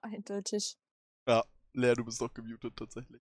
Eindeutig. 0.02 0.78
Lea, 1.76 1.94
du 1.94 2.04
bist 2.04 2.20
doch 2.20 2.32
gemutet 2.32 2.76
tatsächlich. 2.76 3.22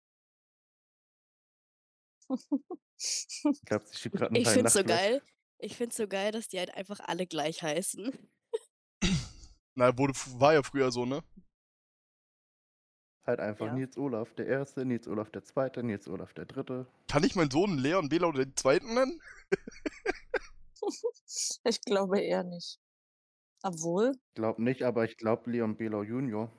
Ich 2.96 3.60
glaube, 3.66 3.84
sie 3.86 3.96
schiebt 3.98 4.16
gerade 4.16 4.28
einen 4.28 4.36
Ich 4.36 4.48
find's 4.48 4.72
so 4.72 4.84
geil. 4.84 5.20
Ich 5.58 5.76
find's 5.76 5.96
so 5.96 6.06
geil, 6.06 6.30
dass 6.32 6.48
die 6.48 6.58
halt 6.58 6.72
einfach 6.74 7.00
alle 7.00 7.26
gleich 7.26 7.62
heißen. 7.62 8.16
Na, 9.74 9.98
wurde, 9.98 10.14
war 10.38 10.54
ja 10.54 10.62
früher 10.62 10.90
so, 10.90 11.04
ne? 11.04 11.22
Halt 13.26 13.40
einfach 13.40 13.66
Ja. 13.66 13.74
Nils 13.74 13.96
Olaf 13.96 14.34
der 14.34 14.46
Erste, 14.46 14.84
Nils 14.84 15.08
Olaf 15.08 15.30
der 15.30 15.44
Zweite, 15.44 15.82
Nils 15.82 16.06
Olaf 16.08 16.34
der 16.34 16.44
Dritte. 16.44 16.86
Kann 17.08 17.24
ich 17.24 17.34
meinen 17.36 17.50
Sohn 17.50 17.78
Leon 17.78 18.08
Bela 18.08 18.26
oder 18.28 18.44
den 18.44 18.56
zweiten 18.56 18.94
nennen? 18.94 19.20
Ich 21.64 21.80
glaube 21.80 22.20
eher 22.20 22.44
nicht. 22.44 22.78
Obwohl, 23.62 24.12
Glaub 24.34 24.58
nicht, 24.58 24.82
aber 24.82 25.04
ich 25.04 25.16
glaube 25.16 25.50
Leon 25.50 25.76
Belau 25.76 26.02
Junior. 26.02 26.52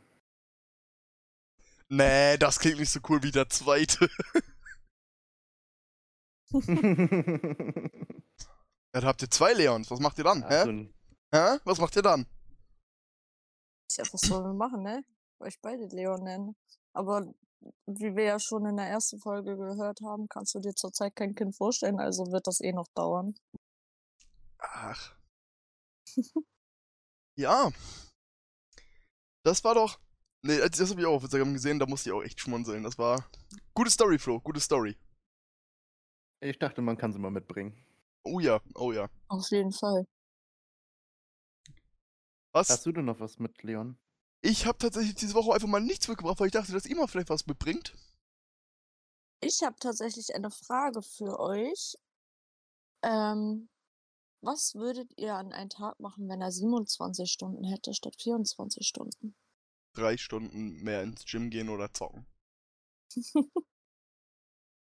Nee, 1.88 2.36
das 2.38 2.60
klingt 2.60 2.80
nicht 2.80 2.90
so 2.90 3.00
cool 3.08 3.22
wie 3.22 3.32
der 3.32 3.48
zweite. 3.48 4.10
Dann 8.92 9.04
habt 9.06 9.22
ihr 9.22 9.30
zwei 9.30 9.54
Leons. 9.54 9.92
Was 9.92 10.00
macht 10.00 10.18
ihr 10.18 10.24
dann? 10.24 10.44
Ach, 10.44 10.50
Hä? 10.50 10.64
so 10.64 10.72
Hä? 11.38 11.60
Was 11.66 11.80
macht 11.80 11.96
ihr 11.96 12.02
dann? 12.02 12.26
ist 13.88 13.98
ja 13.98 14.04
was 14.12 14.22
sollen 14.22 14.46
wir 14.46 14.54
machen, 14.54 14.84
ne? 14.84 15.04
Euch 15.40 15.60
beide 15.62 15.86
Leon 15.88 16.24
nennen. 16.24 16.56
Aber 16.94 17.34
wie 17.88 18.16
wir 18.16 18.24
ja 18.24 18.40
schon 18.40 18.66
in 18.66 18.78
der 18.78 18.88
ersten 18.88 19.20
Folge 19.20 19.58
gehört 19.58 20.00
haben, 20.02 20.28
kannst 20.30 20.56
du 20.56 20.60
dir 20.60 20.74
zurzeit 20.76 21.16
kein 21.16 21.36
Kind 21.36 21.56
vorstellen, 21.56 22.00
also 22.00 22.32
wird 22.32 22.48
das 22.48 22.62
eh 22.62 22.72
noch 22.72 22.88
dauern. 22.96 23.36
Ach. 24.60 25.16
ja. 27.38 27.72
Das 29.44 29.64
war 29.64 29.76
doch. 29.76 30.00
Nee, 30.44 30.58
das 30.58 30.72
das 30.72 30.92
hab 30.92 31.00
ich 31.00 31.06
auch 31.06 31.16
auf 31.16 31.24
Instagram 31.24 31.54
gesehen, 31.54 31.80
da 31.80 31.88
musste 31.88 32.10
ich 32.10 32.14
auch 32.14 32.24
echt 32.24 32.40
schmunzeln. 32.40 32.84
Das 32.84 32.98
war. 32.98 33.28
Gute 33.74 33.90
Story, 33.90 34.20
Flo, 34.20 34.40
gute 34.40 34.60
Story. 34.60 34.96
ich 36.42 36.60
dachte, 36.60 36.82
man 36.82 36.98
kann 36.98 37.14
sie 37.14 37.20
mal 37.20 37.32
mitbringen. 37.32 37.76
Oh 38.24 38.40
ja, 38.40 38.62
oh 38.76 38.92
ja. 38.92 39.10
Auf 39.28 39.50
jeden 39.50 39.72
Fall. 39.72 40.06
Was? 42.54 42.70
Hast 42.70 42.86
du 42.86 42.92
denn 42.92 43.06
noch 43.06 43.20
was 43.20 43.40
mit 43.40 43.62
Leon? 43.64 43.98
Ich 44.46 44.68
habe 44.68 44.78
tatsächlich 44.78 45.16
diese 45.16 45.34
Woche 45.34 45.56
einfach 45.56 45.68
mal 45.68 45.82
nichts 45.82 46.08
mitgebracht, 46.08 46.40
weil 46.40 46.46
ich 46.46 46.54
dachte, 46.54 46.72
dass 46.72 46.88
mal 46.88 47.08
vielleicht 47.08 47.32
was 47.32 47.48
mitbringt. 47.48 47.96
Ich 49.42 49.64
habe 49.64 49.76
tatsächlich 49.80 50.36
eine 50.36 50.52
Frage 50.52 51.02
für 51.02 51.40
euch. 51.40 51.96
Ähm, 53.02 53.70
was 54.42 54.76
würdet 54.76 55.12
ihr 55.18 55.34
an 55.34 55.52
einem 55.52 55.72
Tag 55.72 56.00
machen, 56.00 56.30
wenn 56.30 56.42
er 56.42 56.52
27 56.52 57.32
Stunden 57.32 57.64
hätte 57.64 57.96
statt 57.96 58.16
24 58.22 58.86
Stunden? 58.86 59.36
Drei 59.94 60.16
Stunden 60.16 60.84
mehr 60.84 61.02
ins 61.02 61.26
Gym 61.26 61.50
gehen 61.50 61.70
oder 61.70 61.92
zocken. 61.92 62.28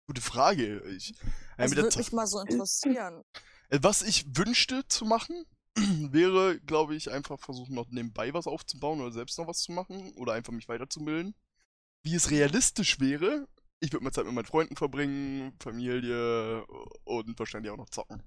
Gute 0.07 0.21
Frage. 0.21 0.81
Ich, 0.95 1.11
äh, 1.57 1.67
Das 1.67 1.75
würde 1.75 1.97
mich 1.99 2.11
mal 2.11 2.25
so 2.25 2.39
interessieren. 2.39 3.23
Äh, 3.69 3.77
Was 3.83 4.01
ich 4.01 4.35
wünschte 4.35 4.87
zu 4.87 5.05
machen, 5.05 5.45
wäre, 6.11 6.59
glaube 6.61 6.95
ich, 6.95 7.11
einfach 7.11 7.39
versuchen, 7.39 7.75
noch 7.75 7.89
nebenbei 7.89 8.33
was 8.33 8.47
aufzubauen 8.47 9.01
oder 9.01 9.11
selbst 9.11 9.37
noch 9.37 9.47
was 9.47 9.59
zu 9.61 9.71
machen 9.71 10.13
oder 10.17 10.33
einfach 10.33 10.53
mich 10.53 10.67
weiterzubilden. 10.69 11.35
Wie 12.03 12.15
es 12.15 12.31
realistisch 12.31 12.99
wäre, 12.99 13.47
ich 13.79 13.91
würde 13.93 14.03
mehr 14.03 14.13
Zeit 14.13 14.25
mit 14.25 14.33
meinen 14.33 14.45
Freunden 14.45 14.75
verbringen, 14.75 15.53
Familie 15.59 16.65
und 17.05 17.37
wahrscheinlich 17.39 17.71
auch 17.71 17.77
noch 17.77 17.89
zocken. 17.89 18.23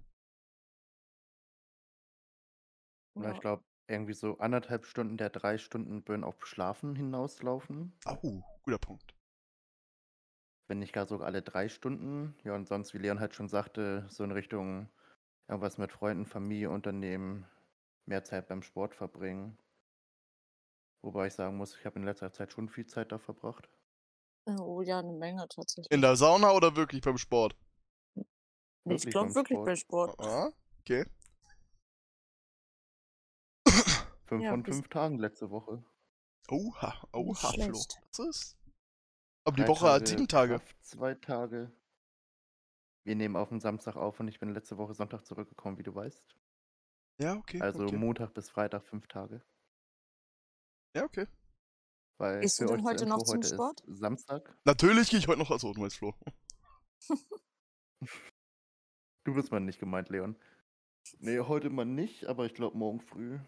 Oder 3.15 3.29
Ja. 3.29 3.35
ich 3.35 3.41
glaube, 3.41 3.65
irgendwie 3.88 4.12
so 4.15 4.38
anderthalb 4.38 4.85
Stunden 4.87 5.17
der 5.17 5.31
drei 5.31 5.59
Stunden 5.59 6.03
Burn 6.03 6.25
auf 6.25 6.47
Schlafen 6.47 6.95
hinauslaufen. 6.97 7.93
Au, 8.05 8.43
guter 8.62 8.79
Punkt. 8.79 9.15
Wenn 10.69 10.79
nicht 10.81 10.93
gar 10.93 11.07
sogar 11.07 11.26
alle 11.26 11.43
drei 11.43 11.69
Stunden. 11.69 12.35
Ja, 12.45 12.55
und 12.55 12.67
sonst, 12.69 12.95
wie 12.95 12.99
Leon 12.99 13.21
halt 13.21 13.35
schon 13.35 13.49
sagte, 13.49 14.07
so 14.09 14.25
in 14.25 14.33
Richtung 14.33 14.88
irgendwas 15.49 15.79
mit 15.79 15.93
Freunden, 15.93 16.26
Familie 16.26 16.71
unternehmen, 16.71 17.47
mehr 18.07 18.25
Zeit 18.25 18.49
beim 18.49 18.62
Sport 18.62 18.95
verbringen. 18.95 19.59
Wobei 21.03 21.29
ich 21.29 21.35
sagen 21.35 21.57
muss, 21.57 21.76
ich 21.76 21.85
habe 21.87 21.99
in 21.99 22.05
letzter 22.05 22.33
Zeit 22.33 22.53
schon 22.53 22.69
viel 22.69 22.87
Zeit 22.87 23.12
da 23.12 23.19
verbracht. 23.19 23.69
Oh 24.59 24.81
ja, 24.81 24.99
eine 25.00 25.12
Menge 25.12 25.47
tatsächlich. 25.49 25.91
In 25.91 26.00
der 26.00 26.17
Sauna 26.17 26.53
oder 26.53 26.76
wirklich 26.76 27.03
beim 27.03 27.19
Sport? 27.19 27.57
ich 28.85 29.07
glaube 29.07 29.26
beim 29.26 29.35
wirklich 29.35 29.81
Sport. 29.81 30.17
bei 30.17 30.17
Sport. 30.17 30.21
Ah, 30.21 30.53
okay. 30.81 31.05
Fünf 34.26 34.43
Ja, 34.43 34.50
von 34.50 34.65
fünf 34.65 34.88
Tagen 34.88 35.19
letzte 35.19 35.50
Woche. 35.50 35.85
Oha, 36.49 37.09
oha, 37.12 37.53
Flo. 37.53 37.67
Das 38.11 38.19
ist. 38.19 38.57
Aber 39.45 39.57
die 39.57 39.69
Woche 39.69 39.88
hat 39.88 40.09
sieben 40.09 40.26
Tage. 40.26 40.59
Kraft, 40.59 40.85
zwei 40.85 41.15
Tage. 41.15 41.73
Wir 43.07 43.15
nehmen 43.15 43.37
auf 43.37 43.51
den 43.51 43.61
Samstag 43.61 43.95
auf 43.95 44.19
und 44.19 44.27
ich 44.27 44.41
bin 44.41 44.53
letzte 44.53 44.79
Woche 44.79 44.93
Sonntag 44.93 45.25
zurückgekommen, 45.25 45.79
wie 45.79 45.85
du 45.85 45.95
weißt. 45.95 46.37
Ja, 47.23 47.37
okay. 47.37 47.61
Also 47.61 47.85
okay. 47.85 47.97
Montag 47.97 48.35
bis 48.35 48.51
Freitag 48.51 48.85
fünf 48.85 49.07
Tage. 49.07 49.45
Ja, 50.97 51.05
okay. 51.05 51.29
Weil 52.19 52.41
Gehst 52.41 52.59
du 52.61 52.67
für 52.67 52.75
denn 52.75 52.85
heute 52.85 53.07
noch 53.07 53.21
Info, 53.21 53.27
zum 53.27 53.37
heute 53.39 53.49
Sport? 53.55 53.81
Ist 53.83 53.99
Samstag. 53.99 54.59
Natürlich 54.65 55.09
gehe 55.09 55.21
ich 55.21 55.29
heute 55.29 55.39
noch. 55.39 55.53
Achso, 55.53 55.73
du 55.73 55.81
meinst 55.81 55.99
Flo. 55.99 56.15
Du 59.25 59.35
bist 59.35 59.51
mal 59.51 59.59
nicht 59.59 59.81
gemeint, 59.81 60.09
Leon. 60.09 60.37
Nee, 61.19 61.41
heute 61.41 61.69
mal 61.69 61.85
nicht, 61.85 62.27
aber 62.27 62.47
ich 62.47 62.55
glaube 62.55 62.79
morgen 62.79 63.01
früh. 63.01 63.41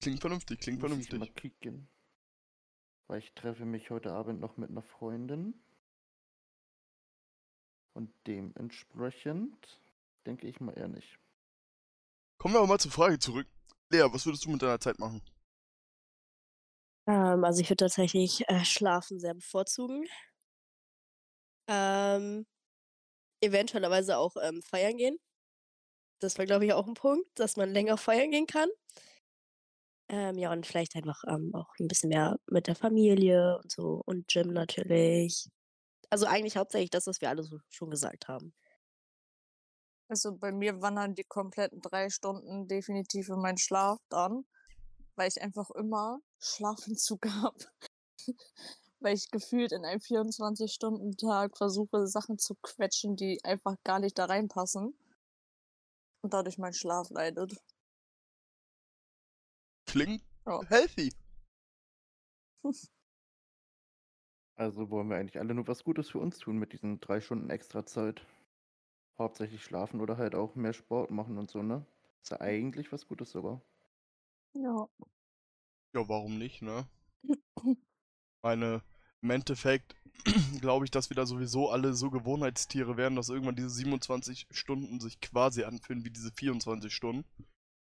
Klingt 0.00 0.20
vernünftig, 0.20 0.60
klingt 0.60 0.80
muss 0.80 0.92
ich 0.92 0.96
mal 0.96 1.26
vernünftig. 1.26 1.34
kicken. 1.34 1.90
Weil 3.06 3.18
ich 3.18 3.34
treffe 3.34 3.66
mich 3.66 3.90
heute 3.90 4.12
Abend 4.12 4.40
noch 4.40 4.56
mit 4.56 4.70
einer 4.70 4.82
Freundin. 4.82 5.62
Und 7.98 8.14
dementsprechend 8.28 9.82
denke 10.24 10.46
ich 10.46 10.60
mal 10.60 10.72
eher 10.78 10.86
nicht. 10.86 11.18
Kommen 12.38 12.54
wir 12.54 12.58
aber 12.58 12.68
mal 12.68 12.78
zur 12.78 12.92
Frage 12.92 13.18
zurück. 13.18 13.48
Lea, 13.90 14.06
was 14.12 14.24
würdest 14.24 14.44
du 14.44 14.50
mit 14.50 14.62
deiner 14.62 14.78
Zeit 14.78 15.00
machen? 15.00 15.20
Ähm, 17.08 17.42
also 17.42 17.60
ich 17.60 17.68
würde 17.68 17.86
tatsächlich 17.86 18.48
äh, 18.48 18.64
Schlafen 18.64 19.18
sehr 19.18 19.34
bevorzugen. 19.34 20.06
Ähm, 21.68 22.46
eventuellerweise 23.40 24.16
auch 24.16 24.36
ähm, 24.40 24.62
feiern 24.62 24.96
gehen. 24.96 25.18
Das 26.20 26.38
war, 26.38 26.46
glaube 26.46 26.66
ich, 26.66 26.74
auch 26.74 26.86
ein 26.86 26.94
Punkt, 26.94 27.26
dass 27.34 27.56
man 27.56 27.72
länger 27.72 27.96
feiern 27.96 28.30
gehen 28.30 28.46
kann. 28.46 28.68
Ähm, 30.08 30.38
ja, 30.38 30.52
und 30.52 30.68
vielleicht 30.68 30.94
einfach 30.94 31.24
ähm, 31.26 31.52
auch 31.52 31.74
ein 31.80 31.88
bisschen 31.88 32.10
mehr 32.10 32.38
mit 32.46 32.68
der 32.68 32.76
Familie 32.76 33.58
und 33.60 33.72
so 33.72 34.02
und 34.06 34.28
Gym 34.28 34.52
natürlich. 34.52 35.48
Also 36.10 36.26
eigentlich 36.26 36.56
hauptsächlich 36.56 36.90
das, 36.90 37.06
was 37.06 37.20
wir 37.20 37.28
alle 37.28 37.42
so 37.42 37.58
schon 37.68 37.90
gesagt 37.90 38.28
haben. 38.28 38.54
Also 40.08 40.34
bei 40.36 40.52
mir 40.52 40.80
wandern 40.80 41.14
die 41.14 41.24
kompletten 41.24 41.82
drei 41.82 42.08
Stunden 42.08 42.66
definitiv 42.66 43.28
in 43.28 43.40
meinen 43.40 43.58
Schlaf 43.58 43.98
dann, 44.08 44.46
weil 45.16 45.28
ich 45.28 45.42
einfach 45.42 45.70
immer 45.72 46.20
Schlafentzug 46.38 47.26
habe. 47.42 47.58
weil 49.00 49.14
ich 49.14 49.30
gefühlt 49.30 49.72
in 49.72 49.84
einem 49.84 50.00
24-Stunden-Tag 50.00 51.56
versuche, 51.56 52.06
Sachen 52.06 52.38
zu 52.38 52.54
quetschen, 52.62 53.16
die 53.16 53.38
einfach 53.44 53.76
gar 53.84 54.00
nicht 54.00 54.18
da 54.18 54.24
reinpassen. 54.24 54.98
Und 56.22 56.34
dadurch 56.34 56.58
mein 56.58 56.72
Schlaf 56.72 57.10
leidet. 57.10 57.54
Klingt 59.86 60.22
Ja. 60.46 60.60
healthy. 60.68 61.12
Also 64.58 64.90
wollen 64.90 65.08
wir 65.08 65.16
eigentlich 65.16 65.38
alle 65.38 65.54
nur 65.54 65.68
was 65.68 65.84
Gutes 65.84 66.10
für 66.10 66.18
uns 66.18 66.38
tun 66.38 66.58
mit 66.58 66.74
diesen 66.74 67.00
drei 67.00 67.20
Stunden 67.20 67.48
extra 67.48 67.86
Zeit. 67.86 68.26
Hauptsächlich 69.16 69.64
schlafen 69.64 70.00
oder 70.00 70.16
halt 70.18 70.34
auch 70.34 70.54
mehr 70.56 70.72
Sport 70.72 71.10
machen 71.12 71.38
und 71.38 71.50
so, 71.50 71.62
ne? 71.62 71.86
Ist 72.22 72.32
ja 72.32 72.40
eigentlich 72.40 72.92
was 72.92 73.06
Gutes 73.06 73.30
sogar. 73.30 73.62
Ja. 74.54 74.88
Ja, 75.94 76.08
warum 76.08 76.38
nicht, 76.38 76.62
ne? 76.62 76.88
Meine, 78.42 78.82
im 79.22 79.30
Endeffekt 79.30 79.94
glaube 80.60 80.84
ich, 80.84 80.90
dass 80.90 81.08
wir 81.08 81.14
da 81.14 81.24
sowieso 81.24 81.70
alle 81.70 81.94
so 81.94 82.10
Gewohnheitstiere 82.10 82.96
werden, 82.96 83.14
dass 83.14 83.28
irgendwann 83.28 83.56
diese 83.56 83.70
27 83.70 84.48
Stunden 84.50 84.98
sich 84.98 85.20
quasi 85.20 85.62
anfühlen 85.62 86.04
wie 86.04 86.10
diese 86.10 86.32
24 86.32 86.92
Stunden. 86.92 87.24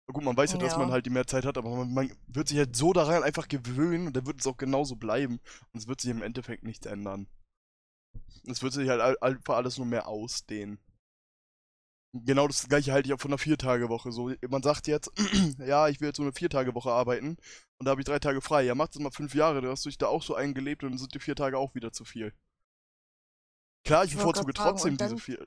Gut, 0.06 0.22
man 0.22 0.36
weiß 0.36 0.52
ja, 0.52 0.58
dass 0.58 0.76
man 0.76 0.90
halt 0.90 1.06
die 1.06 1.10
mehr 1.10 1.26
Zeit 1.26 1.46
hat, 1.46 1.56
aber 1.56 1.74
man, 1.74 1.92
man 1.94 2.12
wird 2.26 2.48
sich 2.48 2.58
halt 2.58 2.76
so 2.76 2.92
daran 2.92 3.22
einfach 3.22 3.48
gewöhnen 3.48 4.06
und 4.06 4.16
dann 4.16 4.26
wird 4.26 4.38
es 4.38 4.46
auch 4.46 4.58
genauso 4.58 4.96
bleiben. 4.96 5.40
Und 5.72 5.80
es 5.80 5.88
wird 5.88 6.00
sich 6.00 6.10
im 6.10 6.22
Endeffekt 6.22 6.62
nichts 6.62 6.86
ändern. 6.86 7.26
Es 8.46 8.62
wird 8.62 8.74
sich 8.74 8.88
halt 8.88 9.22
einfach 9.22 9.56
alles 9.56 9.78
nur 9.78 9.86
mehr 9.86 10.06
ausdehnen. 10.06 10.78
Genau 12.12 12.46
das 12.46 12.68
gleiche 12.68 12.92
halte 12.92 13.08
ich 13.08 13.14
auch 13.14 13.20
von 13.20 13.30
einer 13.30 13.38
Viertagewoche. 13.38 14.12
So, 14.12 14.30
man 14.48 14.62
sagt 14.62 14.86
jetzt, 14.86 15.10
ja, 15.58 15.88
ich 15.88 16.00
will 16.00 16.08
jetzt 16.08 16.18
so 16.18 16.22
eine 16.22 16.32
Viertagewoche 16.32 16.92
arbeiten 16.92 17.38
und 17.78 17.86
da 17.86 17.90
habe 17.90 18.02
ich 18.02 18.06
drei 18.06 18.18
Tage 18.18 18.40
frei. 18.40 18.62
Ja, 18.62 18.74
mach 18.74 18.88
das 18.88 19.00
mal 19.00 19.10
fünf 19.10 19.34
Jahre, 19.34 19.62
dann 19.62 19.70
hast 19.70 19.84
du 19.84 19.88
dich 19.88 19.98
da 19.98 20.06
auch 20.06 20.22
so 20.22 20.34
eingelebt 20.34 20.84
und 20.84 20.90
dann 20.90 20.98
sind 20.98 21.14
die 21.14 21.18
vier 21.18 21.34
Tage 21.34 21.58
auch 21.58 21.74
wieder 21.74 21.92
zu 21.92 22.04
viel. 22.04 22.32
Klar, 23.84 24.04
ich 24.04 24.14
bevorzuge 24.14 24.52
trotzdem 24.54 24.96
diese 24.96 25.18
vier, 25.18 25.46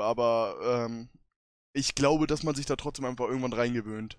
aber 0.00 0.56
ähm, 0.62 1.08
ich 1.76 1.94
glaube, 1.94 2.26
dass 2.26 2.42
man 2.42 2.54
sich 2.54 2.66
da 2.66 2.74
trotzdem 2.76 3.04
einfach 3.04 3.26
irgendwann 3.26 3.52
reingewöhnt. 3.52 4.18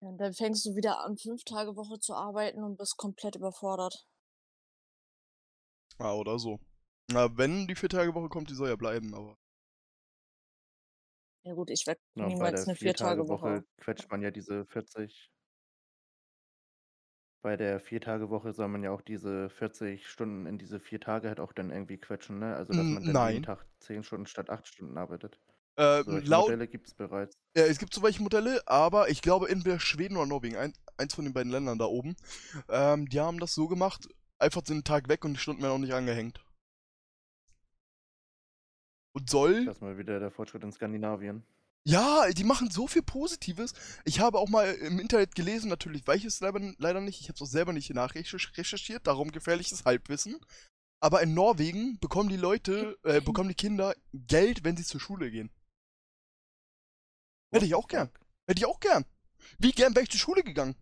ja. 0.00 0.08
Und 0.08 0.18
dann 0.18 0.32
fängst 0.34 0.64
du 0.66 0.76
wieder 0.76 1.00
an, 1.04 1.16
fünf 1.16 1.44
Tage 1.44 1.76
Woche 1.76 1.98
zu 1.98 2.14
arbeiten 2.14 2.64
und 2.64 2.76
bist 2.76 2.96
komplett 2.96 3.36
überfordert. 3.36 4.06
Ah, 5.98 6.14
oder 6.14 6.38
so. 6.38 6.58
Na, 7.12 7.36
wenn 7.36 7.66
die 7.66 7.74
Vier-Tage-Woche 7.74 8.28
kommt, 8.28 8.50
die 8.50 8.54
soll 8.54 8.68
ja 8.68 8.76
bleiben, 8.76 9.14
aber. 9.14 9.36
Ja 11.44 11.54
gut, 11.54 11.70
ich 11.70 11.86
werde 11.86 12.00
Ja, 12.14 12.26
niemals 12.26 12.64
der 12.64 12.68
eine 12.68 12.76
Vier-Tage-Woche. 12.76 13.64
Quetscht 13.78 14.10
man 14.10 14.22
ja 14.22 14.30
diese 14.30 14.64
40 14.66 15.30
bei 17.42 17.56
der 17.56 17.80
Viertagewoche 17.80 18.52
soll 18.52 18.68
man 18.68 18.82
ja 18.82 18.90
auch 18.90 19.00
diese 19.00 19.48
40 19.50 20.06
Stunden 20.06 20.46
in 20.46 20.58
diese 20.58 20.78
4 20.80 21.00
Tage 21.00 21.28
halt 21.28 21.40
auch 21.40 21.52
dann 21.52 21.70
irgendwie 21.70 21.98
quetschen, 21.98 22.38
ne? 22.38 22.54
Also, 22.54 22.72
dass 22.74 22.86
man 22.86 23.04
dann 23.04 23.12
nein. 23.12 23.32
jeden 23.32 23.44
Tag 23.44 23.66
10 23.80 24.02
Stunden 24.04 24.26
statt 24.26 24.50
8 24.50 24.66
Stunden 24.66 24.98
arbeitet. 24.98 25.38
Äh, 25.80 26.04
Solche 26.04 26.28
laut. 26.28 26.42
Modelle 26.42 26.68
gibt's 26.68 26.92
bereits. 26.92 27.38
Ja, 27.56 27.64
es 27.64 27.78
gibt 27.78 27.94
so 27.94 28.02
welche 28.02 28.22
Modelle, 28.22 28.60
aber 28.66 29.08
ich 29.08 29.22
glaube 29.22 29.48
entweder 29.48 29.80
Schweden 29.80 30.18
oder 30.18 30.26
Norwegen, 30.26 30.56
ein, 30.56 30.74
eins 30.98 31.14
von 31.14 31.24
den 31.24 31.32
beiden 31.32 31.50
Ländern 31.50 31.78
da 31.78 31.86
oben, 31.86 32.16
ähm, 32.68 33.08
die 33.08 33.18
haben 33.18 33.40
das 33.40 33.54
so 33.54 33.66
gemacht, 33.66 34.06
einfach 34.38 34.60
den 34.60 34.84
Tag 34.84 35.08
weg 35.08 35.24
und 35.24 35.32
die 35.32 35.40
Stunden 35.40 35.62
werden 35.62 35.72
auch 35.72 35.78
nicht 35.78 35.94
angehängt. 35.94 36.44
Und 39.12 39.30
soll 39.30 39.64
Das 39.64 39.76
ist 39.76 39.80
mal 39.80 39.96
wieder 39.96 40.20
der 40.20 40.30
Fortschritt 40.30 40.62
in 40.64 40.70
Skandinavien. 40.70 41.44
Ja, 41.84 42.28
die 42.30 42.44
machen 42.44 42.70
so 42.70 42.86
viel 42.86 43.02
Positives. 43.02 43.72
Ich 44.04 44.20
habe 44.20 44.38
auch 44.38 44.50
mal 44.50 44.70
im 44.74 45.00
Internet 45.00 45.34
gelesen, 45.34 45.70
natürlich 45.70 46.06
weiß 46.06 46.18
ich 46.18 46.26
es 46.26 46.40
leider, 46.40 46.60
leider 46.76 47.00
nicht, 47.00 47.22
ich 47.22 47.28
habe 47.28 47.36
es 47.36 47.42
auch 47.42 47.50
selber 47.50 47.72
nicht 47.72 47.88
nachrecherchiert, 47.94 49.06
darum 49.06 49.32
gefährliches 49.32 49.86
Halbwissen. 49.86 50.36
Aber 51.02 51.22
in 51.22 51.32
Norwegen 51.32 51.98
bekommen 52.00 52.28
die 52.28 52.36
Leute, 52.36 52.98
äh, 53.04 53.22
bekommen 53.22 53.48
die 53.48 53.54
Kinder 53.54 53.94
Geld, 54.12 54.62
wenn 54.62 54.76
sie 54.76 54.84
zur 54.84 55.00
Schule 55.00 55.30
gehen. 55.30 55.50
Hätte 57.52 57.66
ich 57.66 57.74
auch 57.74 57.88
gern. 57.88 58.10
Hätte 58.46 58.60
ich 58.60 58.66
auch 58.66 58.80
gern. 58.80 59.04
Wie 59.58 59.72
gern 59.72 59.94
wäre 59.94 60.04
ich 60.04 60.10
zur 60.10 60.20
Schule 60.20 60.42
gegangen? 60.42 60.76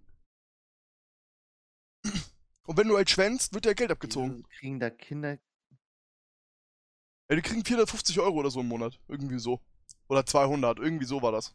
Und 2.67 2.77
wenn 2.77 2.89
du 2.89 2.97
halt 2.97 3.09
schwänzt, 3.11 3.55
wird 3.55 3.67
ja 3.67 3.73
Geld 3.73 3.91
abgezogen. 3.91 4.37
Wieso 4.37 4.49
kriegen 4.49 4.79
da 4.81 4.91
Kinder 4.91 5.39
Ja, 7.31 7.37
die 7.37 7.43
kriegen 7.43 7.65
450 7.65 8.21
Euro 8.21 8.37
oder 8.37 8.51
so 8.51 8.61
im 8.61 8.69
Monat. 8.69 9.01
Irgendwie 9.09 9.39
so. 9.39 9.61
Oder 10.09 10.25
200, 10.27 10.79
irgendwie 10.79 11.05
so 11.07 11.23
war 11.23 11.33
das. 11.33 11.55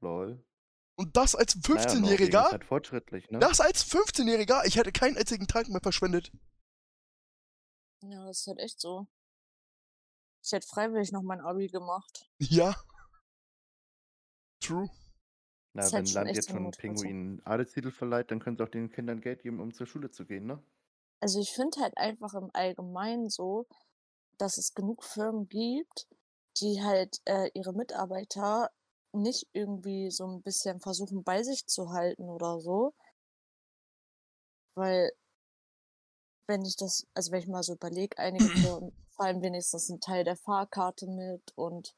lol. 0.00 0.44
Und 0.96 1.16
das 1.16 1.34
als 1.34 1.56
Naja, 1.56 1.74
Norwegen 1.74 2.04
15-Jähriger? 2.06 2.44
ist 2.46 2.52
halt 2.52 2.64
fortschrittlich, 2.64 3.28
ne? 3.30 3.40
Das 3.40 3.60
als 3.60 3.90
15-Jähriger? 3.90 4.64
Ich 4.64 4.76
hätte 4.76 4.92
keinen 4.92 5.16
einzigen 5.16 5.48
Tag 5.48 5.68
mehr 5.68 5.80
verschwendet. 5.80 6.30
Ja, 8.02 8.26
das 8.26 8.40
ist 8.40 8.46
halt 8.46 8.58
echt 8.60 8.80
so. 8.80 9.08
Ich 10.44 10.52
hätte 10.52 10.66
freiwillig 10.68 11.10
noch 11.10 11.22
mein 11.22 11.40
Abi 11.40 11.66
gemacht. 11.68 12.30
Ja. 12.38 12.76
True. 14.66 14.90
Na, 15.74 15.82
ist 15.82 15.92
wenn 15.92 16.04
halt 16.04 16.14
Land 16.14 16.36
jetzt 16.36 16.50
schon. 16.50 16.70
Pinguinen 16.70 17.44
Adelstitel 17.44 17.90
verleiht, 17.90 18.30
dann 18.30 18.40
können 18.40 18.56
sie 18.56 18.62
auch 18.62 18.68
den 18.68 18.90
Kindern 18.90 19.20
Geld 19.20 19.42
geben, 19.42 19.60
um 19.60 19.74
zur 19.74 19.86
Schule 19.86 20.10
zu 20.10 20.24
gehen, 20.24 20.46
ne? 20.46 20.62
Also 21.20 21.40
ich 21.40 21.52
finde 21.52 21.80
halt 21.80 21.96
einfach 21.96 22.34
im 22.34 22.50
Allgemeinen 22.52 23.28
so, 23.28 23.66
dass 24.38 24.58
es 24.58 24.74
genug 24.74 25.04
Firmen 25.04 25.48
gibt, 25.48 26.06
die 26.60 26.82
halt 26.82 27.20
äh, 27.24 27.50
ihre 27.54 27.72
Mitarbeiter 27.72 28.70
nicht 29.12 29.46
irgendwie 29.52 30.10
so 30.10 30.26
ein 30.26 30.42
bisschen 30.42 30.80
versuchen 30.80 31.22
bei 31.24 31.42
sich 31.42 31.66
zu 31.66 31.90
halten 31.90 32.28
oder 32.28 32.60
so. 32.60 32.94
Weil, 34.76 35.12
wenn 36.46 36.64
ich 36.64 36.76
das, 36.76 37.06
also 37.14 37.32
wenn 37.32 37.40
ich 37.40 37.48
mal 37.48 37.62
so 37.62 37.74
überlege, 37.74 38.18
einige 38.18 38.44
Firmen 38.60 38.92
zahlen 39.16 39.42
wenigstens 39.42 39.90
einen 39.90 40.00
Teil 40.00 40.24
der 40.24 40.36
Fahrkarte 40.36 41.06
mit 41.06 41.52
und 41.56 41.94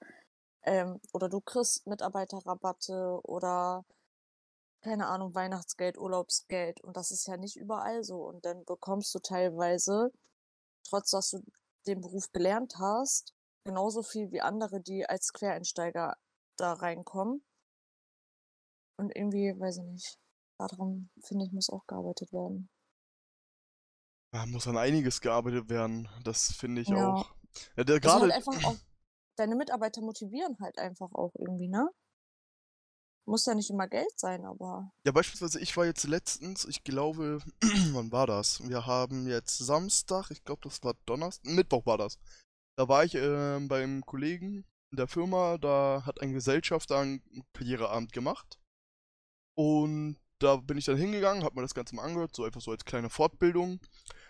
ähm, 0.66 1.00
oder 1.12 1.28
du 1.28 1.40
kriegst 1.40 1.87
Mitarbeiterrabatte 1.87 3.20
oder 3.25 3.85
keine 4.82 5.08
Ahnung, 5.08 5.35
Weihnachtsgeld, 5.35 5.98
Urlaubsgeld 5.98 6.81
und 6.83 6.96
das 6.96 7.11
ist 7.11 7.26
ja 7.26 7.37
nicht 7.37 7.57
überall 7.57 8.05
so. 8.05 8.22
Und 8.24 8.44
dann 8.44 8.64
bekommst 8.64 9.14
du 9.14 9.18
teilweise, 9.18 10.12
trotz 10.88 11.11
dass 11.11 11.31
du 11.31 11.40
den 11.87 12.00
Beruf 12.00 12.31
gelernt 12.33 12.76
hast, 12.79 13.35
genauso 13.64 14.02
viel 14.02 14.31
wie 14.31 14.40
andere, 14.40 14.81
die 14.81 15.07
als 15.09 15.33
Quereinsteiger 15.33 16.16
da 16.57 16.72
reinkommen. 16.74 17.44
Und 18.98 19.14
irgendwie, 19.14 19.59
weiß 19.59 19.79
ich 19.79 19.85
nicht, 19.85 20.18
daran 20.59 21.11
finde 21.22 21.44
ich, 21.46 21.52
muss 21.52 21.68
auch 21.70 21.87
gearbeitet 21.87 22.33
werden. 22.33 22.68
Da 24.33 24.46
muss 24.46 24.66
an 24.66 24.76
einiges 24.76 25.20
gearbeitet 25.20 25.68
werden. 25.68 26.09
Das 26.24 26.52
finde 26.52 26.83
ich 26.83 26.88
Ja. 26.88 26.96
auch. 26.96 27.26
Ja, 27.76 27.85
der 27.85 28.00
gerade. 28.00 28.22
halt 28.22 28.33
einfach 28.33 28.64
auch, 28.64 28.76
deine 29.37 29.57
Mitarbeiter 29.57 30.01
motivieren 30.01 30.57
halt 30.61 30.79
einfach 30.79 31.12
auch 31.12 31.33
irgendwie, 31.38 31.68
ne? 31.68 31.88
Muss 33.29 33.46
ja 33.46 33.55
nicht 33.55 33.70
immer 33.70 33.88
Geld 33.88 34.18
sein, 34.18 34.44
aber 34.44 34.92
Ja, 35.05 35.12
beispielsweise, 35.12 35.61
ich 35.61 35.77
war 35.77 35.85
jetzt 35.85 36.05
letztens, 36.05 36.64
ich 36.64 36.85
glaube, 36.85 37.40
wann 37.92 38.12
war 38.12 38.27
das? 38.27 38.66
Wir 38.68 38.87
haben 38.87 39.27
jetzt 39.27 39.59
Samstag, 39.59 40.31
ich 40.31 40.44
glaube, 40.44 40.61
das 40.62 40.83
war 40.85 40.94
Donnerstag, 41.07 41.51
Mittwoch 41.51 41.87
war 41.87 41.99
das. 41.99 42.18
Da 42.79 42.88
war 42.88 43.05
ich 43.05 43.14
ähm, 43.14 43.68
beim 43.68 44.03
Kollegen 44.05 44.64
in 44.92 44.96
der 44.96 45.09
Firma, 45.09 45.59
da 45.59 46.03
hat 46.07 46.20
ein 46.20 46.33
Gesellschafter 46.33 46.99
einen 46.99 47.22
Karriereabend 47.53 48.12
gemacht. 48.12 48.61
Und 49.59 50.18
da 50.38 50.57
bin 50.57 50.79
ich 50.79 50.85
dann 50.85 50.96
hingegangen, 50.96 51.42
hab 51.42 51.55
mir 51.55 51.62
das 51.62 51.75
Ganze 51.75 51.94
mal 51.96 52.05
angehört, 52.05 52.37
so 52.37 52.44
einfach 52.44 52.61
so 52.61 52.70
als 52.70 52.85
kleine 52.85 53.11
Fortbildung. 53.11 53.81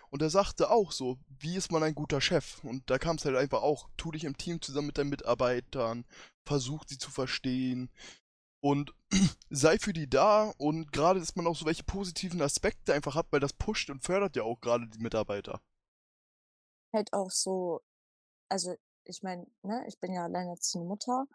Und 0.09 0.21
er 0.21 0.29
sagte 0.29 0.69
auch 0.71 0.91
so, 0.91 1.17
wie 1.39 1.55
ist 1.57 1.71
man 1.71 1.83
ein 1.83 1.95
guter 1.95 2.21
Chef? 2.21 2.63
Und 2.63 2.89
da 2.89 2.97
kam 2.97 3.17
es 3.17 3.25
halt 3.25 3.35
einfach 3.35 3.61
auch, 3.61 3.89
tu 3.97 4.11
dich 4.11 4.23
im 4.23 4.37
Team 4.37 4.61
zusammen 4.61 4.87
mit 4.87 4.97
deinen 4.97 5.09
Mitarbeitern, 5.09 6.05
versuch 6.45 6.85
sie 6.87 6.97
zu 6.97 7.11
verstehen 7.11 7.89
und 8.61 8.93
sei 9.49 9.77
für 9.79 9.93
die 9.93 10.09
da 10.09 10.51
und 10.57 10.91
gerade, 10.91 11.19
dass 11.19 11.35
man 11.35 11.47
auch 11.47 11.55
so 11.55 11.65
welche 11.65 11.83
positiven 11.83 12.41
Aspekte 12.41 12.93
einfach 12.93 13.15
hat, 13.15 13.27
weil 13.31 13.39
das 13.39 13.53
pusht 13.53 13.89
und 13.89 14.03
fördert 14.03 14.35
ja 14.35 14.43
auch 14.43 14.59
gerade 14.61 14.87
die 14.87 14.99
Mitarbeiter. 14.99 15.61
halt 16.93 17.13
auch 17.13 17.31
so, 17.31 17.81
also 18.49 18.75
ich 19.05 19.23
meine, 19.23 19.47
ne, 19.63 19.85
ich 19.87 19.99
bin 19.99 20.13
ja 20.13 20.25
alleinerziehende 20.25 20.87
Mutter. 20.87 21.27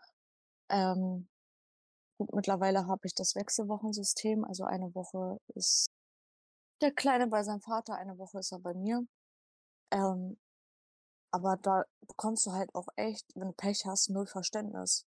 Ähm, 0.70 1.28
gut, 2.18 2.32
mittlerweile 2.34 2.86
habe 2.86 3.06
ich 3.06 3.14
das 3.14 3.34
Wechselwochensystem, 3.36 4.44
also 4.44 4.64
eine 4.64 4.94
Woche 4.94 5.40
ist 5.54 5.91
der 6.82 6.92
Kleine 6.92 7.28
bei 7.28 7.42
seinem 7.42 7.60
Vater, 7.60 7.94
eine 7.96 8.18
Woche 8.18 8.38
ist 8.40 8.52
er 8.52 8.58
bei 8.60 8.74
mir. 8.74 9.06
Ähm, 9.92 10.38
aber 11.32 11.56
da 11.58 11.84
bekommst 12.06 12.46
du 12.46 12.52
halt 12.52 12.74
auch 12.74 12.88
echt, 12.96 13.26
wenn 13.36 13.48
du 13.48 13.54
Pech 13.54 13.84
hast, 13.86 14.10
null 14.10 14.26
Verständnis. 14.26 15.06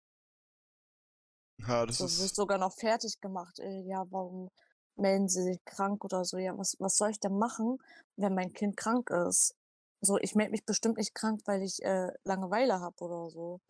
Ja, 1.68 1.86
das 1.86 1.98
So, 1.98 2.08
du 2.08 2.18
wirst 2.18 2.22
ist. 2.32 2.36
sogar 2.36 2.58
noch 2.58 2.74
fertig 2.74 3.20
gemacht. 3.22 3.60
Äh, 3.60 3.82
ja, 3.82 4.06
warum 4.12 4.50
melden 4.96 5.28
sie 5.30 5.44
sich 5.44 5.64
krank 5.66 6.04
oder 6.06 6.26
so? 6.26 6.38
Ja, 6.38 6.58
was, 6.58 6.76
was 6.80 6.98
soll 6.98 7.12
ich 7.12 7.20
denn 7.20 7.38
machen, 7.38 7.78
wenn 8.18 8.34
mein 8.36 8.54
Kind 8.54 8.78
krank 8.78 9.10
ist? 9.12 9.56
So, 10.02 10.18
ich 10.20 10.36
melde 10.36 10.52
mich 10.52 10.66
bestimmt 10.66 10.98
nicht 10.98 11.16
krank, 11.16 11.42
weil 11.46 11.62
ich 11.64 11.82
äh, 11.84 12.12
Langeweile 12.26 12.80
habe 12.82 12.96
oder 13.04 13.30
so. 13.30 13.62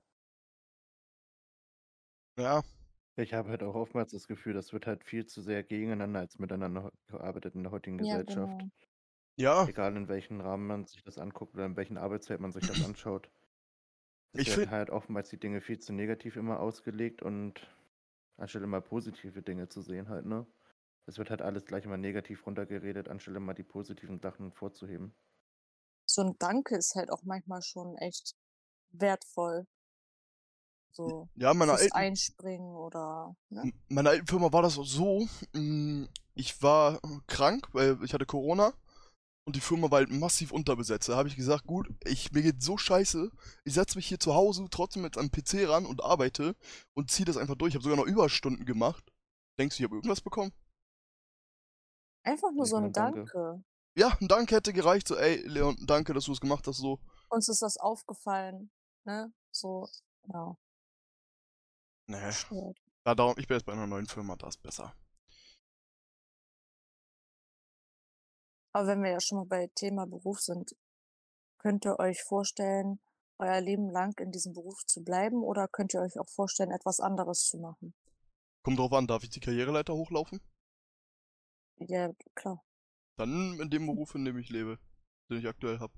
Ja, 2.37 2.63
Ich 3.15 3.33
habe 3.33 3.49
halt 3.49 3.63
auch 3.63 3.73
oftmals 3.73 4.11
das 4.11 4.27
Gefühl, 4.27 4.53
das 4.53 4.71
wird 4.71 4.85
halt 4.85 5.03
viel 5.03 5.25
zu 5.25 5.41
sehr 5.41 5.63
gegeneinander 5.63 6.19
als 6.19 6.37
miteinander 6.37 6.91
gearbeitet 7.07 7.55
in 7.55 7.63
der 7.63 7.71
heutigen 7.71 7.97
Ja, 7.97 8.17
Gesellschaft. 8.17 8.53
genau. 8.53 8.69
ja. 9.37 9.67
Egal 9.67 9.97
in 9.97 10.07
welchem 10.07 10.41
Rahmen 10.41 10.67
man 10.67 10.85
sich 10.85 11.03
das 11.03 11.17
anguckt 11.17 11.55
oder 11.55 11.65
in 11.65 11.75
welchem 11.75 11.97
Arbeitsfeld 11.97 12.39
man 12.39 12.53
sich 12.53 12.65
das 12.65 12.81
anschaut. 12.85 13.29
Es 14.33 14.41
Ich 14.41 14.47
werden 14.47 14.59
find- 14.59 14.69
halt 14.69 14.89
oftmals 14.91 15.29
die 15.29 15.39
Dinge 15.39 15.59
viel 15.59 15.79
zu 15.79 15.91
negativ 15.91 16.35
immer 16.35 16.59
ausgelegt 16.59 17.23
und 17.23 17.67
anstelle 18.37 18.67
mal 18.67 18.81
positive 18.81 19.41
Dinge 19.41 19.69
zu 19.69 19.81
sehen 19.81 20.09
halt, 20.09 20.25
ne? 20.27 20.45
Es 21.07 21.17
wird 21.17 21.29
halt 21.31 21.41
alles 21.41 21.65
gleich 21.65 21.85
immer 21.85 21.97
negativ 21.97 22.45
runtergeredet, 22.45 23.09
anstelle 23.09 23.39
mal 23.39 23.53
die 23.55 23.63
positiven 23.63 24.19
Sachen 24.19 24.51
vorzuheben. 24.53 25.15
So 26.05 26.21
ein 26.21 26.37
Danke 26.39 26.77
ist 26.77 26.95
halt 26.95 27.11
auch 27.11 27.23
manchmal 27.23 27.61
schon 27.61 27.97
echt 27.97 28.35
wertvoll. 28.91 29.65
So 30.93 31.27
Ja, 31.35 31.53
meiner 31.53 31.73
alten, 31.73 31.91
Einspringen 31.95 32.75
oder, 32.75 33.35
ne? 33.49 33.61
in 33.63 33.73
meiner 33.95 34.11
alten 34.11 34.27
Firma 34.27 34.51
war 34.53 34.61
das 34.61 34.77
auch 34.77 34.85
so. 34.85 35.27
mh, 35.53 36.07
Ich 36.35 36.61
war 36.61 36.99
krank, 37.27 37.67
weil 37.73 37.97
ich 38.03 38.13
hatte 38.13 38.25
Corona. 38.25 38.73
Und 39.45 39.57
die 39.57 39.61
Firma 39.61 39.91
war 39.91 39.97
halt 39.97 40.09
massiv 40.09 40.53
unterbesetzt. 40.53 41.09
Da 41.09 41.17
habe 41.17 41.27
ich 41.27 41.35
gesagt, 41.35 41.65
gut, 41.65 41.89
ich, 42.05 42.31
mir 42.31 42.41
geht 42.43 42.63
so 42.63 42.77
scheiße. 42.77 43.29
Ich 43.65 43.73
setze 43.73 43.97
mich 43.97 44.07
hier 44.07 44.19
zu 44.19 44.33
Hause 44.33 44.67
trotzdem 44.71 45.03
jetzt 45.03 45.17
am 45.17 45.31
PC 45.31 45.67
ran 45.67 45.85
und 45.85 46.01
arbeite 46.01 46.55
und 46.93 47.11
ziehe 47.11 47.25
das 47.25 47.35
einfach 47.35 47.55
durch. 47.55 47.71
Ich 47.71 47.75
habe 47.75 47.83
sogar 47.83 47.97
noch 47.97 48.05
Überstunden 48.09 48.65
gemacht. 48.65 49.03
Denkst 49.59 49.75
du, 49.75 49.83
ich 49.83 49.85
habe 49.85 49.95
irgendwas 49.95 50.21
bekommen? 50.21 50.53
Einfach 52.23 52.51
nur 52.51 52.61
Nicht 52.63 52.69
so 52.69 52.77
ein 52.77 52.93
Danke. 52.93 53.25
Danke. 53.25 53.63
Ja, 53.95 54.17
ein 54.21 54.27
Danke 54.27 54.55
hätte 54.55 54.71
gereicht. 54.71 55.07
So, 55.09 55.17
ey, 55.17 55.45
Leon, 55.45 55.75
danke, 55.85 56.13
dass 56.13 56.25
du 56.25 56.31
es 56.31 56.39
gemacht 56.39 56.65
hast. 56.67 56.77
So. 56.77 56.99
Uns 57.29 57.49
ist 57.49 57.61
das 57.61 57.77
aufgefallen, 57.77 58.71
ne? 59.03 59.33
So, 59.51 59.89
ja, 60.33 60.55
Nee. 62.07 62.73
Da 63.03 63.15
darum, 63.15 63.35
ich 63.37 63.47
bin 63.47 63.57
jetzt 63.57 63.65
bei 63.65 63.73
einer 63.73 63.87
neuen 63.87 64.07
Firma, 64.07 64.35
da 64.35 64.47
ist 64.47 64.61
besser. 64.61 64.95
Aber 68.73 68.87
wenn 68.87 69.03
wir 69.03 69.11
ja 69.11 69.19
schon 69.19 69.39
mal 69.39 69.45
bei 69.45 69.67
Thema 69.75 70.05
Beruf 70.05 70.39
sind, 70.41 70.75
könnt 71.59 71.85
ihr 71.85 71.99
euch 71.99 72.23
vorstellen, 72.23 72.99
euer 73.39 73.61
Leben 73.61 73.89
lang 73.89 74.17
in 74.19 74.31
diesem 74.31 74.53
Beruf 74.53 74.85
zu 74.85 75.03
bleiben 75.03 75.43
oder 75.43 75.67
könnt 75.67 75.93
ihr 75.93 76.01
euch 76.01 76.19
auch 76.19 76.29
vorstellen, 76.29 76.71
etwas 76.71 76.99
anderes 76.99 77.47
zu 77.47 77.57
machen? 77.57 77.93
Kommt 78.63 78.79
drauf 78.79 78.93
an, 78.93 79.07
darf 79.07 79.23
ich 79.23 79.29
die 79.29 79.39
Karriereleiter 79.39 79.93
hochlaufen? 79.93 80.39
Ja, 81.77 82.11
klar. 82.35 82.63
Dann 83.17 83.59
in 83.59 83.69
dem 83.69 83.85
Beruf, 83.85 84.15
in 84.15 84.25
dem 84.25 84.37
ich 84.37 84.49
lebe, 84.49 84.79
den 85.29 85.37
ich 85.39 85.47
aktuell 85.47 85.79
habe. 85.79 85.93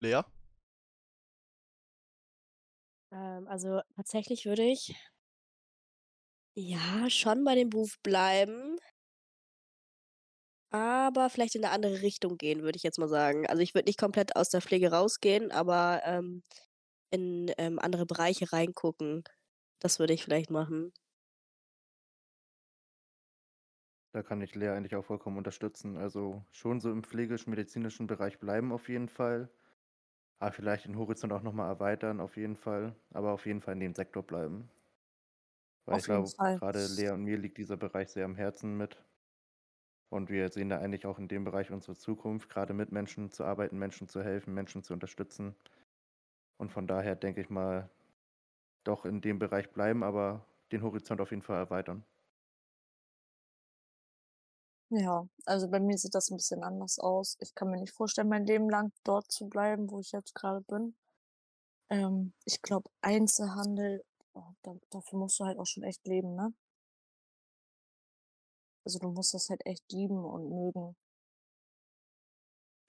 Lea? 0.00 0.22
Ähm, 3.12 3.46
also 3.48 3.80
tatsächlich 3.94 4.44
würde 4.46 4.64
ich 4.64 4.92
ja 6.54 7.10
schon 7.10 7.44
bei 7.44 7.54
dem 7.54 7.68
Beruf 7.70 7.98
bleiben. 8.02 8.78
Aber 10.70 11.28
vielleicht 11.30 11.54
in 11.54 11.64
eine 11.64 11.72
andere 11.74 12.00
Richtung 12.02 12.36
gehen, 12.38 12.62
würde 12.62 12.76
ich 12.76 12.82
jetzt 12.82 12.98
mal 12.98 13.08
sagen. 13.08 13.46
Also 13.46 13.62
ich 13.62 13.74
würde 13.74 13.86
nicht 13.88 13.98
komplett 13.98 14.36
aus 14.36 14.48
der 14.48 14.62
Pflege 14.62 14.90
rausgehen, 14.90 15.50
aber 15.52 16.00
ähm, 16.04 16.42
in 17.10 17.52
ähm, 17.58 17.78
andere 17.80 18.06
Bereiche 18.06 18.52
reingucken. 18.52 19.24
Das 19.80 19.98
würde 20.00 20.14
ich 20.14 20.24
vielleicht 20.24 20.50
machen. 20.50 20.92
Da 24.12 24.22
kann 24.22 24.40
ich 24.40 24.54
Lea 24.54 24.68
eigentlich 24.70 24.96
auch 24.96 25.04
vollkommen 25.04 25.36
unterstützen. 25.36 25.98
Also 25.98 26.46
schon 26.50 26.80
so 26.80 26.90
im 26.90 27.04
pflegisch-medizinischen 27.04 28.06
Bereich 28.06 28.38
bleiben 28.38 28.72
auf 28.72 28.88
jeden 28.88 29.10
Fall. 29.10 29.50
Aber 30.42 30.52
vielleicht 30.52 30.84
den 30.84 30.98
Horizont 30.98 31.32
auch 31.32 31.40
nochmal 31.40 31.70
erweitern, 31.70 32.20
auf 32.20 32.36
jeden 32.36 32.56
Fall. 32.56 32.96
Aber 33.14 33.32
auf 33.32 33.46
jeden 33.46 33.62
Fall 33.62 33.72
in 33.74 33.80
dem 33.80 33.94
Sektor 33.94 34.22
bleiben. 34.22 34.68
Weil 35.86 35.98
ich 35.98 36.02
Auf 36.02 36.08
jeden 36.08 36.26
glaube, 36.26 36.32
Fall. 36.36 36.58
gerade 36.58 36.88
Lea 36.88 37.10
und 37.10 37.22
mir 37.22 37.38
liegt 37.38 37.56
dieser 37.58 37.76
Bereich 37.76 38.08
sehr 38.08 38.24
am 38.24 38.34
Herzen 38.34 38.76
mit. 38.76 39.04
Und 40.10 40.30
wir 40.30 40.48
sehen 40.48 40.68
da 40.68 40.78
eigentlich 40.78 41.06
auch 41.06 41.18
in 41.18 41.26
dem 41.26 41.42
Bereich 41.42 41.72
unsere 41.72 41.96
Zukunft, 41.96 42.48
gerade 42.48 42.72
mit 42.72 42.92
Menschen 42.92 43.32
zu 43.32 43.42
arbeiten, 43.44 43.78
Menschen 43.80 44.06
zu 44.08 44.22
helfen, 44.22 44.54
Menschen 44.54 44.84
zu 44.84 44.92
unterstützen. 44.92 45.56
Und 46.56 46.72
von 46.72 46.86
daher 46.86 47.14
denke 47.14 47.42
ich 47.42 47.50
mal, 47.50 47.90
doch 48.84 49.06
in 49.06 49.20
dem 49.22 49.38
Bereich 49.38 49.72
bleiben, 49.72 50.02
aber 50.04 50.46
den 50.72 50.82
Horizont 50.82 51.20
auf 51.20 51.30
jeden 51.32 51.42
Fall 51.42 51.58
erweitern. 51.58 52.04
Ja, 54.94 55.26
also 55.46 55.70
bei 55.70 55.80
mir 55.80 55.96
sieht 55.96 56.14
das 56.14 56.30
ein 56.30 56.36
bisschen 56.36 56.62
anders 56.62 56.98
aus. 56.98 57.38
Ich 57.40 57.54
kann 57.54 57.70
mir 57.70 57.80
nicht 57.80 57.94
vorstellen, 57.94 58.28
mein 58.28 58.44
Leben 58.44 58.68
lang 58.68 58.92
dort 59.04 59.32
zu 59.32 59.48
bleiben, 59.48 59.90
wo 59.90 60.00
ich 60.00 60.12
jetzt 60.12 60.34
gerade 60.34 60.60
bin. 60.68 60.94
Ähm, 61.88 62.34
ich 62.44 62.60
glaube, 62.60 62.90
Einzelhandel, 63.00 64.04
oh, 64.34 64.52
da, 64.62 64.74
dafür 64.90 65.18
musst 65.18 65.40
du 65.40 65.46
halt 65.46 65.58
auch 65.58 65.64
schon 65.64 65.82
echt 65.82 66.06
leben, 66.06 66.34
ne? 66.34 66.52
Also 68.84 68.98
du 68.98 69.08
musst 69.08 69.32
das 69.32 69.48
halt 69.48 69.64
echt 69.64 69.90
lieben 69.92 70.22
und 70.26 70.50
mögen. 70.50 70.94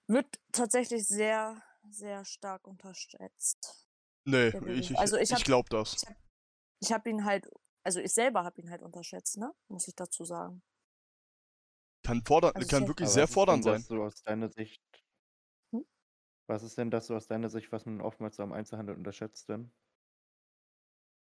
Wird 0.06 0.26
tatsächlich 0.52 1.06
sehr, 1.06 1.62
sehr 1.88 2.26
stark 2.26 2.66
unterschätzt. 2.66 3.88
Nee, 4.26 4.48
ich, 4.48 4.90
ich, 4.90 4.98
Also 4.98 5.16
ich 5.16 5.30
ich 5.30 5.44
glaube 5.44 5.70
das. 5.70 6.04
Ich 6.80 6.92
habe 6.92 7.00
hab 7.00 7.06
ihn 7.06 7.24
halt, 7.24 7.48
also 7.82 7.98
ich 8.00 8.12
selber 8.12 8.44
habe 8.44 8.60
ihn 8.60 8.68
halt 8.68 8.82
unterschätzt, 8.82 9.38
ne? 9.38 9.54
Muss 9.68 9.88
ich 9.88 9.94
dazu 9.94 10.26
sagen. 10.26 10.62
Kann, 12.04 12.22
fordern, 12.22 12.52
Also 12.54 12.68
kann 12.68 12.86
wirklich 12.86 13.08
sehr 13.08 13.26
fordernd 13.26 13.64
sein. 13.64 13.80
so 13.82 14.02
aus 14.02 14.22
deiner 14.22 14.50
Sicht? 14.50 14.82
Hm? 15.72 15.84
Was 16.46 16.62
ist 16.62 16.76
denn 16.76 16.90
das 16.90 17.06
so 17.06 17.16
aus 17.16 17.26
deiner 17.26 17.48
Sicht, 17.48 17.72
was 17.72 17.86
man 17.86 18.00
oftmals 18.02 18.38
am 18.40 18.52
Einzelhandel 18.52 18.94
unterschätzt 18.94 19.48
denn? 19.48 19.70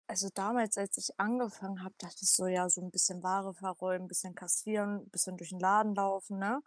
Also 0.08 0.30
damals, 0.34 0.78
als 0.78 0.98
ich 0.98 1.20
angefangen 1.20 1.84
habe, 1.84 1.96
dachte 1.98 2.18
ich 2.22 2.32
so, 2.32 2.48
ja, 2.48 2.70
so 2.70 2.82
ein 2.82 2.92
bisschen 2.92 3.22
Ware 3.24 3.54
verräumen, 3.54 4.06
ein 4.06 4.08
bisschen 4.08 4.36
kassieren, 4.36 5.02
ein 5.02 5.10
bisschen 5.10 5.38
durch 5.38 5.50
den 5.50 5.60
Laden 5.60 5.96
laufen, 5.96 6.40
ne? 6.40 6.62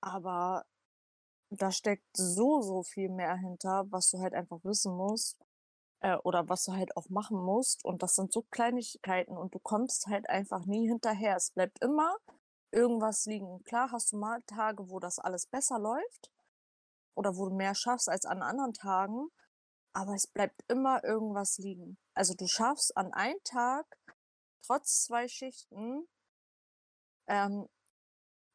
Aber 0.00 0.64
da 1.50 1.70
steckt 1.72 2.16
so, 2.16 2.62
so 2.62 2.82
viel 2.82 3.08
mehr 3.08 3.36
hinter, 3.36 3.86
was 3.90 4.10
du 4.10 4.18
halt 4.20 4.34
einfach 4.34 4.58
wissen 4.64 4.96
musst. 4.96 5.36
Äh, 6.00 6.16
oder 6.24 6.48
was 6.48 6.64
du 6.64 6.72
halt 6.72 6.96
auch 6.96 7.08
machen 7.08 7.38
musst. 7.38 7.84
Und 7.84 8.02
das 8.02 8.16
sind 8.16 8.32
so 8.32 8.42
Kleinigkeiten 8.50 9.36
und 9.36 9.54
du 9.54 9.60
kommst 9.60 10.06
halt 10.08 10.28
einfach 10.28 10.66
nie 10.66 10.88
hinterher. 10.88 11.36
Es 11.36 11.52
bleibt 11.52 11.82
immer 11.82 12.16
irgendwas 12.72 13.24
liegen. 13.26 13.62
Klar 13.64 13.90
hast 13.92 14.12
du 14.12 14.16
mal 14.16 14.42
Tage, 14.42 14.88
wo 14.88 14.98
das 14.98 15.18
alles 15.18 15.46
besser 15.46 15.78
läuft 15.78 16.30
oder 17.14 17.36
wo 17.36 17.48
du 17.48 17.54
mehr 17.54 17.74
schaffst 17.74 18.08
als 18.08 18.24
an 18.24 18.42
anderen 18.42 18.72
Tagen, 18.72 19.28
aber 19.92 20.14
es 20.14 20.26
bleibt 20.26 20.62
immer 20.68 21.04
irgendwas 21.04 21.58
liegen. 21.58 21.98
Also 22.14 22.34
du 22.34 22.46
schaffst 22.46 22.96
an 22.96 23.12
einem 23.12 23.38
Tag, 23.44 23.86
trotz 24.66 25.04
zwei 25.04 25.28
Schichten, 25.28 26.08
ähm, 27.26 27.68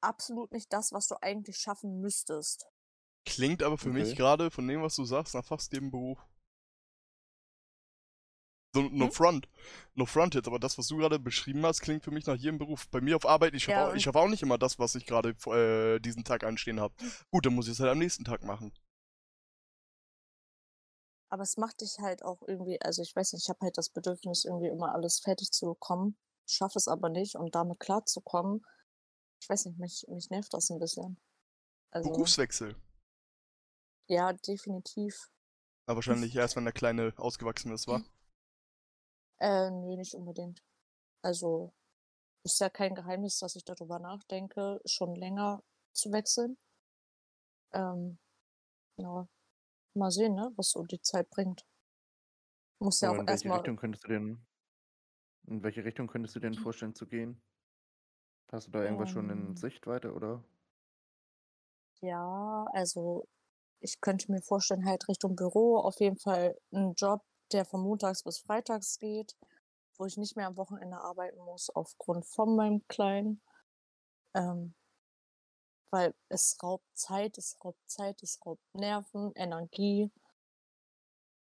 absolut 0.02 0.52
nicht 0.52 0.72
das, 0.74 0.92
was 0.92 1.08
du 1.08 1.16
eigentlich 1.22 1.58
schaffen 1.58 2.00
müsstest. 2.02 2.66
Klingt 3.26 3.62
aber 3.62 3.78
für 3.78 3.90
mich 3.90 4.10
Okay. 4.10 4.16
gerade 4.16 4.52
von 4.52 4.68
dem, 4.68 4.82
was 4.82 4.96
du 4.96 5.06
sagst, 5.06 5.36
nach 5.36 5.46
fast 5.46 5.72
jedem 5.74 5.92
Beruf. 5.92 6.20
So, 8.78 8.90
no 8.92 9.08
Hm? 9.08 9.10
front. 9.10 9.48
No 9.96 10.06
front 10.06 10.36
jetzt, 10.36 10.48
aber 10.48 10.60
das, 10.60 10.78
was 10.78 10.88
du 10.88 10.98
gerade 10.98 11.20
beschrieben 11.20 11.66
hast, 11.66 11.82
klingt 11.82 12.04
für 12.04 12.12
mich 12.12 12.26
nach 12.28 12.36
jedem 12.36 12.58
Beruf. 12.60 12.88
Bei 12.90 13.02
mir 13.02 13.16
auf 13.16 13.26
Arbeit, 13.26 13.54
ich 13.56 13.64
schaffe 13.64 13.80
Ja, 13.80 13.88
auch, 13.88 13.94
ich 13.94 14.04
schaff 14.04 14.16
auch 14.16 14.28
nicht 14.28 14.44
immer 14.44 14.58
das, 14.58 14.78
was 14.80 14.96
ich 14.96 15.06
gerade 15.06 15.30
äh, 15.52 16.00
diesen 16.00 16.24
Tag 16.24 16.44
anstehen 16.44 16.80
habe. 16.80 16.94
Gut, 17.32 17.46
dann 17.46 17.56
muss 17.56 17.68
ich 17.68 17.74
es 17.74 17.80
halt 17.80 17.92
am 17.92 17.98
nächsten 18.00 18.24
Tag 18.24 18.44
machen. 18.44 18.72
Aber 21.30 21.44
es 21.44 21.56
macht 21.56 21.80
dich 21.80 22.00
halt 22.00 22.22
auch 22.24 22.42
irgendwie, 22.48 22.82
also 22.82 23.02
ich 23.02 23.16
weiß 23.16 23.32
nicht, 23.34 23.44
ich 23.44 23.50
habe 23.50 23.60
halt 23.62 23.78
das 23.78 23.90
Bedürfnis, 23.90 24.44
irgendwie 24.44 24.68
immer 24.68 24.94
alles 24.94 25.20
fertig 25.22 25.52
zu 25.52 25.68
bekommen, 25.68 26.18
schaffe 26.46 26.78
es 26.78 26.88
aber 26.90 27.08
nicht 27.10 27.36
und 27.36 27.56
damit 27.56 27.80
klarzukommen. 27.80 28.66
Ich 29.42 29.50
weiß 29.50 29.66
nicht, 29.68 29.80
mich, 29.80 30.06
mich 30.10 30.30
nervt 30.32 30.54
das 30.54 30.70
ein 30.70 30.80
bisschen. 30.80 31.18
Also, 31.92 32.10
Berufswechsel. 32.10 32.76
ja, 34.10 34.34
definitiv. 34.34 35.30
Aber 35.86 35.98
wahrscheinlich 35.98 36.36
erst, 36.36 36.56
wenn 36.56 36.66
der 36.66 36.72
Kleine 36.74 37.14
ausgewachsen 37.18 37.72
ist, 37.74 37.88
war. 37.88 38.04
Äh, 39.40 39.72
nee, 39.72 39.96
nicht 39.96 40.14
unbedingt. 40.14 40.62
Also, 41.24 41.74
ist 42.44 42.60
ja 42.62 42.70
kein 42.70 42.96
Geheimnis, 42.96 43.40
dass 43.40 43.56
ich 43.58 43.66
darüber 43.66 44.00
nachdenke, 44.00 44.82
schon 44.86 45.16
länger 45.16 45.64
zu 45.94 46.12
wechseln. 46.14 46.58
Ähm, 47.72 48.18
ja, 48.98 49.28
mal 49.96 50.12
sehen, 50.12 50.36
ne, 50.36 50.52
was 50.58 50.72
so 50.72 50.84
die 50.84 51.02
Zeit 51.02 51.30
bringt. 51.32 51.66
Muss 52.80 53.02
ja 53.02 53.12
Aber 53.12 53.12
auch 53.12 53.20
in 53.20 53.28
welche 53.28 53.52
erstmal. 53.52 53.54
Richtung 53.54 53.76
könntest 53.76 54.04
du 54.04 54.10
denn, 54.10 54.46
in 55.48 55.64
welche 55.64 55.84
Richtung 55.84 56.06
könntest 56.08 56.36
du 56.36 56.40
dir 56.40 56.48
denn 56.48 56.60
vorstellen 56.60 56.94
zu 56.94 57.08
gehen? 57.08 57.42
Hast 58.52 58.68
du 58.68 58.72
da 58.72 58.84
irgendwas 58.84 59.10
schon 59.10 59.30
in 59.30 59.56
Ähm. 59.56 59.56
Sichtweite 59.56 60.14
oder? 60.14 60.44
Ja, 62.02 62.66
also 62.74 63.28
ich 63.82 64.02
könnte 64.02 64.32
mir 64.32 64.42
vorstellen, 64.42 64.86
halt 64.86 65.08
Richtung 65.10 65.36
Büro 65.36 65.78
auf 65.80 66.00
jeden 66.00 66.18
Fall 66.20 66.58
einen 66.74 66.94
Job, 66.96 67.22
der 67.52 67.66
von 67.66 67.82
montags 67.82 68.24
bis 68.24 68.40
freitags 68.40 69.00
geht, 69.00 69.36
wo 69.98 70.06
ich 70.06 70.18
nicht 70.18 70.36
mehr 70.36 70.48
am 70.48 70.58
Wochenende 70.58 70.98
arbeiten 70.98 71.40
muss, 71.40 71.70
aufgrund 71.70 72.26
von 72.26 72.56
meinem 72.56 72.88
Kleinen. 72.88 73.42
Ähm, 74.34 74.76
weil 75.90 76.14
es 76.30 76.58
raubt 76.62 76.86
Zeit, 76.94 77.38
es 77.38 77.58
raubt 77.64 77.80
Zeit, 77.90 78.22
es 78.22 78.40
raubt 78.46 78.62
Nerven, 78.74 79.32
Energie. 79.36 80.12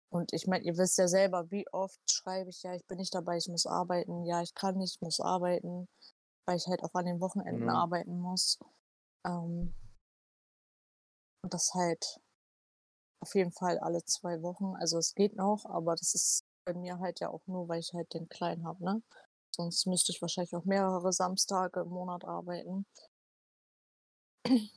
Und 0.09 0.33
ich 0.33 0.47
meine, 0.47 0.64
ihr 0.64 0.79
wisst 0.79 0.99
ja 0.99 1.09
selber, 1.09 1.51
wie 1.51 1.66
oft 1.73 2.01
schreibe 2.11 2.51
ich, 2.51 2.62
ja, 2.62 2.75
ich 2.75 2.87
bin 2.87 2.99
nicht 2.99 3.14
dabei, 3.14 3.37
ich 3.37 3.49
muss 3.49 3.66
arbeiten, 3.66 4.25
ja, 4.25 4.40
ich 4.40 4.55
kann 4.55 4.77
nicht, 4.79 4.97
ich 4.97 5.01
muss 5.01 5.21
arbeiten, 5.21 5.88
weil 6.47 6.57
ich 6.57 6.66
halt 6.69 6.83
auch 6.83 6.95
an 6.95 7.07
den 7.07 7.21
Wochenenden 7.21 7.69
Ja. 7.69 7.75
arbeiten 7.75 8.19
muss. 8.21 8.59
Ähm, 9.25 9.75
und 11.42 11.53
das 11.53 11.75
halt 11.75 12.21
auf 13.27 13.35
jeden 13.35 13.51
Fall 13.51 13.79
alle 13.81 14.05
zwei 14.05 14.41
Wochen. 14.43 14.77
Also 14.77 14.99
es 14.99 15.15
geht 15.15 15.35
noch, 15.35 15.65
aber 15.67 15.97
das 15.97 16.15
ist 16.15 16.45
bei 16.65 16.75
mir 16.75 17.01
halt 17.01 17.19
ja 17.21 17.29
auch 17.29 17.45
nur, 17.47 17.69
weil 17.69 17.81
ich 17.81 17.93
halt 17.93 18.15
den 18.15 18.29
Kleinen 18.29 18.65
habe, 18.65 18.85
ne? 18.85 19.03
Sonst 19.51 19.87
müsste 19.87 20.12
ich 20.12 20.23
wahrscheinlich 20.23 20.55
auch 20.55 20.65
mehrere 20.65 21.12
Samstage 21.12 21.81
im 21.81 21.89
Monat 21.89 22.25
arbeiten. 22.25 22.87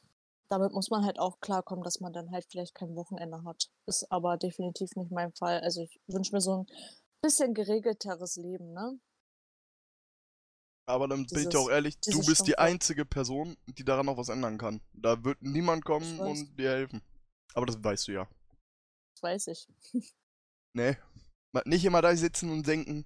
Damit 0.50 0.72
muss 0.72 0.90
man 0.90 1.06
halt 1.06 1.20
auch 1.20 1.40
klarkommen, 1.42 1.84
dass 1.84 2.00
man 2.00 2.12
dann 2.12 2.32
halt 2.32 2.46
vielleicht 2.50 2.74
kein 2.74 2.96
Wochenende 2.96 3.44
hat. 3.44 3.70
Ist 3.86 4.12
aber 4.12 4.38
definitiv 4.38 4.90
nicht 4.96 5.12
mein 5.12 5.32
Fall. 5.34 5.60
Also 5.62 5.82
ich 5.84 6.00
wünsche 6.08 6.34
mir 6.34 6.42
so 6.42 6.64
ein 6.64 6.66
bisschen 7.22 7.54
geregelteres 7.54 8.36
Leben, 8.38 8.74
ne? 8.74 9.00
Aber 10.88 11.08
dann 11.08 11.28
bin 11.28 11.48
ich 11.48 11.56
auch 11.56 11.66
Dieses- 11.66 11.68
ehrlich, 11.68 12.00
du 12.00 12.10
dieses 12.10 12.26
bist 12.26 12.48
die 12.48 12.58
einzige 12.58 13.06
Person, 13.06 13.58
die 13.68 13.84
daran 13.84 14.08
noch 14.08 14.18
was 14.18 14.30
ändern 14.30 14.58
kann. 14.58 14.82
Da 14.94 15.24
wird 15.24 15.40
niemand 15.44 15.86
kommen 15.86 16.20
und 16.20 16.58
dir 16.58 16.72
helfen. 16.72 17.04
Aber 17.54 17.66
das 17.68 17.84
weißt 17.84 18.08
du 18.08 18.14
ja. 18.14 18.28
Weiß 19.22 19.48
ich. 19.48 19.68
Nee. 20.74 20.98
Nicht 21.66 21.84
immer 21.84 22.02
da 22.02 22.16
sitzen 22.16 22.52
und 22.52 22.68
denken, 22.68 23.06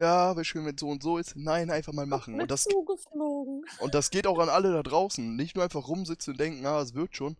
ja, 0.00 0.34
wäre 0.36 0.44
schön, 0.44 0.64
wenn 0.66 0.78
so 0.78 0.88
und 0.88 1.02
so 1.02 1.18
ist. 1.18 1.34
Nein, 1.36 1.70
einfach 1.70 1.92
mal 1.92 2.06
machen. 2.06 2.40
Und 2.40 2.50
das, 2.50 2.64
zugeflogen. 2.64 3.64
und 3.80 3.94
das 3.94 4.10
geht 4.10 4.26
auch 4.26 4.38
an 4.38 4.48
alle 4.48 4.72
da 4.72 4.82
draußen. 4.82 5.34
Nicht 5.36 5.54
nur 5.54 5.64
einfach 5.64 5.88
rumsitzen 5.88 6.34
und 6.34 6.40
denken, 6.40 6.66
ah, 6.66 6.80
es 6.80 6.94
wird 6.94 7.16
schon. 7.16 7.36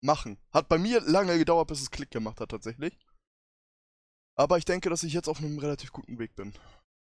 Machen. 0.00 0.38
Hat 0.52 0.68
bei 0.68 0.78
mir 0.78 1.00
lange 1.00 1.38
gedauert, 1.38 1.68
bis 1.68 1.80
es 1.80 1.90
Klick 1.90 2.10
gemacht 2.10 2.40
hat, 2.40 2.50
tatsächlich. 2.50 2.96
Aber 4.36 4.56
ich 4.58 4.64
denke, 4.64 4.90
dass 4.90 5.02
ich 5.02 5.12
jetzt 5.12 5.28
auf 5.28 5.38
einem 5.38 5.58
relativ 5.58 5.92
guten 5.92 6.18
Weg 6.18 6.36
bin. 6.36 6.52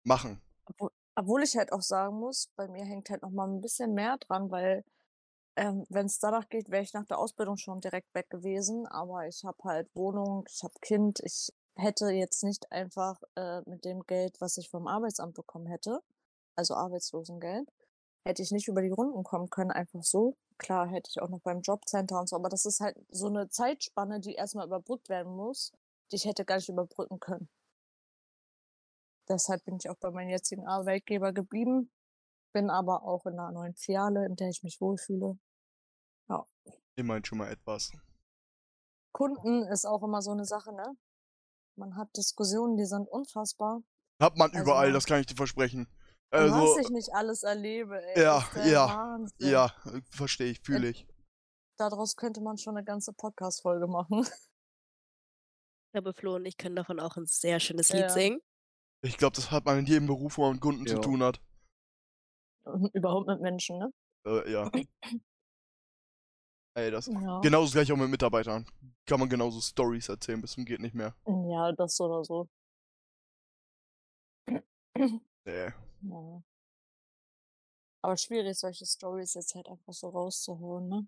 Machen. 0.05 0.41
Obwohl, 0.67 0.91
obwohl 1.15 1.43
ich 1.43 1.57
halt 1.57 1.73
auch 1.73 1.83
sagen 1.83 2.19
muss, 2.19 2.49
bei 2.57 2.69
mir 2.69 2.85
hängt 2.85 3.09
halt 3.11 3.23
noch 3.23 3.31
mal 3.31 3.49
ein 3.49 3.61
bisschen 3.61 3.95
mehr 3.95 4.19
dran, 4.19 4.51
weil 4.51 4.85
ähm, 5.57 5.85
wenn 5.89 6.07
es 6.07 6.19
danach 6.19 6.49
geht, 6.49 6.71
wäre 6.71 6.83
ich 6.83 6.95
nach 6.95 7.07
der 7.07 7.19
Ausbildung 7.19 7.57
schon 7.57 7.81
direkt 7.81 8.15
weg 8.15 8.31
gewesen. 8.31 8.87
Aber 8.87 9.27
ich 9.27 9.45
habe 9.45 9.59
halt 9.65 9.89
Wohnung, 9.95 10.45
ich 10.49 10.63
habe 10.63 10.75
Kind. 10.81 11.21
Ich 11.21 11.53
hätte 11.77 12.11
jetzt 12.11 12.43
nicht 12.45 12.71
einfach 12.73 13.21
äh, 13.37 13.63
mit 13.67 13.85
dem 13.85 14.03
Geld, 14.07 14.41
was 14.41 14.57
ich 14.57 14.71
vom 14.71 14.87
Arbeitsamt 14.87 15.35
bekommen 15.35 15.67
hätte, 15.67 16.01
also 16.57 16.75
Arbeitslosengeld, 16.75 17.69
hätte 18.25 18.43
ich 18.43 18.53
nicht 18.53 18.69
über 18.69 18.83
die 18.83 18.91
Runden 18.91 19.25
kommen 19.25 19.51
können, 19.51 19.71
einfach 19.71 20.03
so. 20.03 20.37
klar 20.59 20.87
hätte 20.89 21.11
ich 21.11 21.21
auch 21.21 21.29
noch 21.29 21.41
beim 21.41 21.61
Jobcenter 21.63 22.21
und 22.21 22.29
so, 22.29 22.37
aber 22.37 22.49
das 22.49 22.67
ist 22.67 22.81
halt 22.81 22.97
so 23.11 23.27
eine 23.27 23.49
Zeitspanne, 23.49 24.21
die 24.21 24.35
erstmal 24.35 24.67
überbrückt 24.67 25.09
werden 25.09 25.35
muss, 25.35 25.73
die 26.11 26.17
ich 26.17 26.25
hätte 26.27 26.45
gar 26.45 26.57
nicht 26.57 26.69
überbrücken 26.69 27.21
können. 27.21 27.49
Deshalb 29.29 29.65
bin 29.65 29.77
ich 29.77 29.89
auch 29.89 29.97
bei 29.97 30.11
meinem 30.11 30.31
jetzigen 30.31 30.67
Arbeitgeber 30.67 31.33
geblieben, 31.33 31.91
bin 32.53 32.71
aber 32.71 33.03
auch 33.05 33.25
in 33.27 33.35
einer 33.39 33.53
neuen 33.53 33.75
Filiale, 33.75 34.27
in 34.27 34.37
der 34.37 34.49
ich 34.49 34.63
mich 34.63 34.81
wohlfühle. 34.81 35.39
Immerhin 36.95 37.25
schon 37.25 37.39
mal 37.39 37.51
etwas. 37.51 37.91
Kunden 39.13 39.63
ist 39.69 39.87
auch 39.87 40.03
immer 40.03 40.21
so 40.21 40.31
eine 40.31 40.45
Sache, 40.45 40.75
ne? 40.75 40.95
Man 41.79 41.97
hat 41.97 42.15
Diskussionen, 42.17 42.77
die 42.77 42.85
sind 42.85 43.09
unfassbar. 43.09 43.83
Hat 44.21 44.37
man 44.37 44.51
Also 44.51 44.63
überall, 44.63 44.89
ja. 44.89 44.93
das 44.93 45.07
kann 45.07 45.21
ich 45.21 45.27
dir 45.27 45.35
versprechen. 45.37 45.89
Also, 46.31 46.55
was 46.55 46.85
ich 46.85 46.91
nicht 46.91 47.15
alles 47.15 47.43
erlebe, 47.45 47.99
ey. 48.15 48.23
ja, 48.23 48.43
ja, 48.67 48.89
Wahnsinn. 48.89 49.49
ja, 49.51 49.75
verstehe 50.11 50.51
ich, 50.51 50.61
fühle 50.61 50.89
ich. 50.91 51.07
Daraus 51.79 52.15
könnte 52.17 52.43
man 52.43 52.59
schon 52.59 52.77
eine 52.77 52.85
ganze 52.85 53.13
Podcast-Folge 53.15 53.87
machen. 53.87 54.27
Ich 55.87 55.93
glaube, 55.93 56.13
Flo 56.15 56.37
und 56.37 56.45
ich 56.47 56.57
können 56.59 56.77
davon 56.77 57.01
auch 57.01 57.17
ein 57.17 57.27
sehr 57.27 57.59
schönes 57.59 57.89
Lied 57.93 58.03
Ja. 58.03 58.09
singen. 58.11 58.41
Ich 59.03 59.17
glaube, 59.17 59.35
das 59.37 59.51
hat 59.51 59.65
man 59.65 59.79
in 59.79 59.87
jedem 59.87 60.07
Beruf, 60.07 60.37
wo 60.39 60.43
man 60.43 60.53
mit 60.53 60.61
Kunden 60.61 60.87
zu 60.87 60.95
Ja. 60.95 61.01
tun 61.01 61.23
hat. 61.23 61.41
Überhaupt 62.95 63.27
mit 63.29 63.41
Menschen, 63.41 63.79
ne? 63.79 63.93
Äh, 64.27 64.53
ja. 64.53 64.71
Ey, 66.75 66.91
das. 66.91 67.07
Ja. 67.07 67.41
Genauso 67.41 67.73
gleich 67.73 67.93
auch 67.93 67.97
mit 67.97 68.09
Mitarbeitern. 68.09 68.67
Kann 69.07 69.21
man 69.21 69.29
genauso 69.29 69.61
Stories 69.61 70.09
erzählen, 70.09 70.41
bis 70.41 70.53
zum 70.53 70.65
geht 70.65 70.81
nicht 70.81 70.95
mehr. 70.95 71.15
Ja, 71.27 71.73
das 71.73 72.01
oder 72.01 72.25
so. 72.25 72.49
Nee. 74.49 74.63
Ja. 75.45 76.43
Aber 78.05 78.17
schwierig, 78.17 78.59
solche 78.59 78.85
Stories 78.87 79.35
jetzt 79.35 79.55
halt 79.55 79.69
einfach 79.69 79.93
so 79.93 80.09
rauszuholen, 80.09 80.89
ne? 80.89 81.07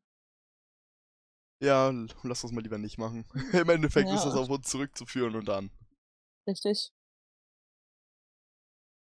Ja, 1.60 1.90
lass 2.22 2.42
das 2.42 2.52
mal 2.52 2.60
lieber 2.60 2.78
nicht 2.78 2.98
machen. 2.98 3.24
Im 3.52 3.68
Endeffekt 3.68 4.08
ist 4.10 4.24
Ja. 4.24 4.30
das 4.30 4.36
auf 4.38 4.48
uns 4.50 4.68
zurückzuführen 4.68 5.34
und 5.34 5.46
dann. 5.46 5.70
Richtig. 6.48 6.92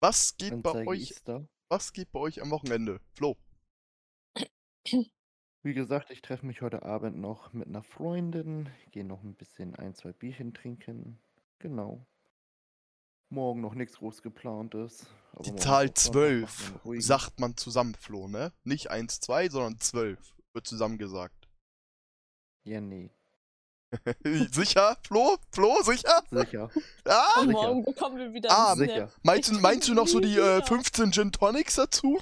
Was 0.01 0.37
geht 0.37 0.62
bei 0.62 0.70
Anzeige 0.70 0.90
euch, 0.90 1.11
ist 1.11 1.29
da. 1.29 1.46
Was 1.68 1.92
geht 1.92 2.12
bei 2.12 2.20
euch 2.20 2.42
am 2.42 2.50
Wochenende? 2.50 3.00
Flo. 3.12 3.37
Wie 5.62 5.74
gesagt, 5.74 6.11
ich 6.11 6.22
treffe 6.22 6.46
mich 6.46 6.62
heute 6.62 6.85
Abend 6.85 7.18
noch 7.18 7.52
mit 7.52 7.66
einer 7.66 7.83
Freundin, 7.83 8.70
gehe 8.92 9.05
noch 9.05 9.22
ein 9.22 9.35
bisschen 9.35 9.74
ein, 9.74 9.94
zwei 9.94 10.12
Bierchen 10.12 10.55
trinken. 10.55 11.18
Genau. 11.59 12.07
Morgen 13.29 13.61
noch 13.61 13.74
nichts 13.74 13.96
groß 13.96 14.22
geplantes. 14.22 15.09
Die 15.44 15.57
Zahl 15.57 15.88
auch 15.88 15.96
Sonntag, 15.96 15.96
machen 15.96 15.96
12 15.96 16.61
wir 16.61 16.68
einen 16.68 16.81
ruhigen. 16.85 17.02
sagt 17.02 17.40
man 17.40 17.57
zusammen, 17.57 17.94
Flo, 17.94 18.29
ne? 18.29 18.52
Nicht 18.62 18.90
1, 18.90 19.18
2, 19.20 19.48
sondern 19.48 19.81
12 19.81 20.37
wird 20.52 20.66
zusammen 20.66 20.98
gesagt. 20.98 21.48
Ja, 22.62 22.81
nee. 22.81 23.11
sicher? 24.53 24.96
Flo? 25.07 25.37
Flo, 25.53 25.83
sicher? 25.83 26.22
Sicher. 26.31 26.70
Ah! 27.05 27.40
Und 27.40 27.53
morgen 27.53 27.85
bekommen 27.85 28.18
wir 28.18 28.33
wieder 28.33 28.51
Ah, 28.51 28.75
sicher. 28.75 29.11
Meinst 29.22 29.53
meinst 29.61 29.88
du 29.88 29.94
noch 29.94 30.09
so 30.09 30.18
die 30.20 30.33
äh, 30.37 30.57
wieder. 30.59 30.66
15 30.66 31.12
Gin 31.12 31.33
Tonics 31.33 31.77
dazu? 31.77 32.20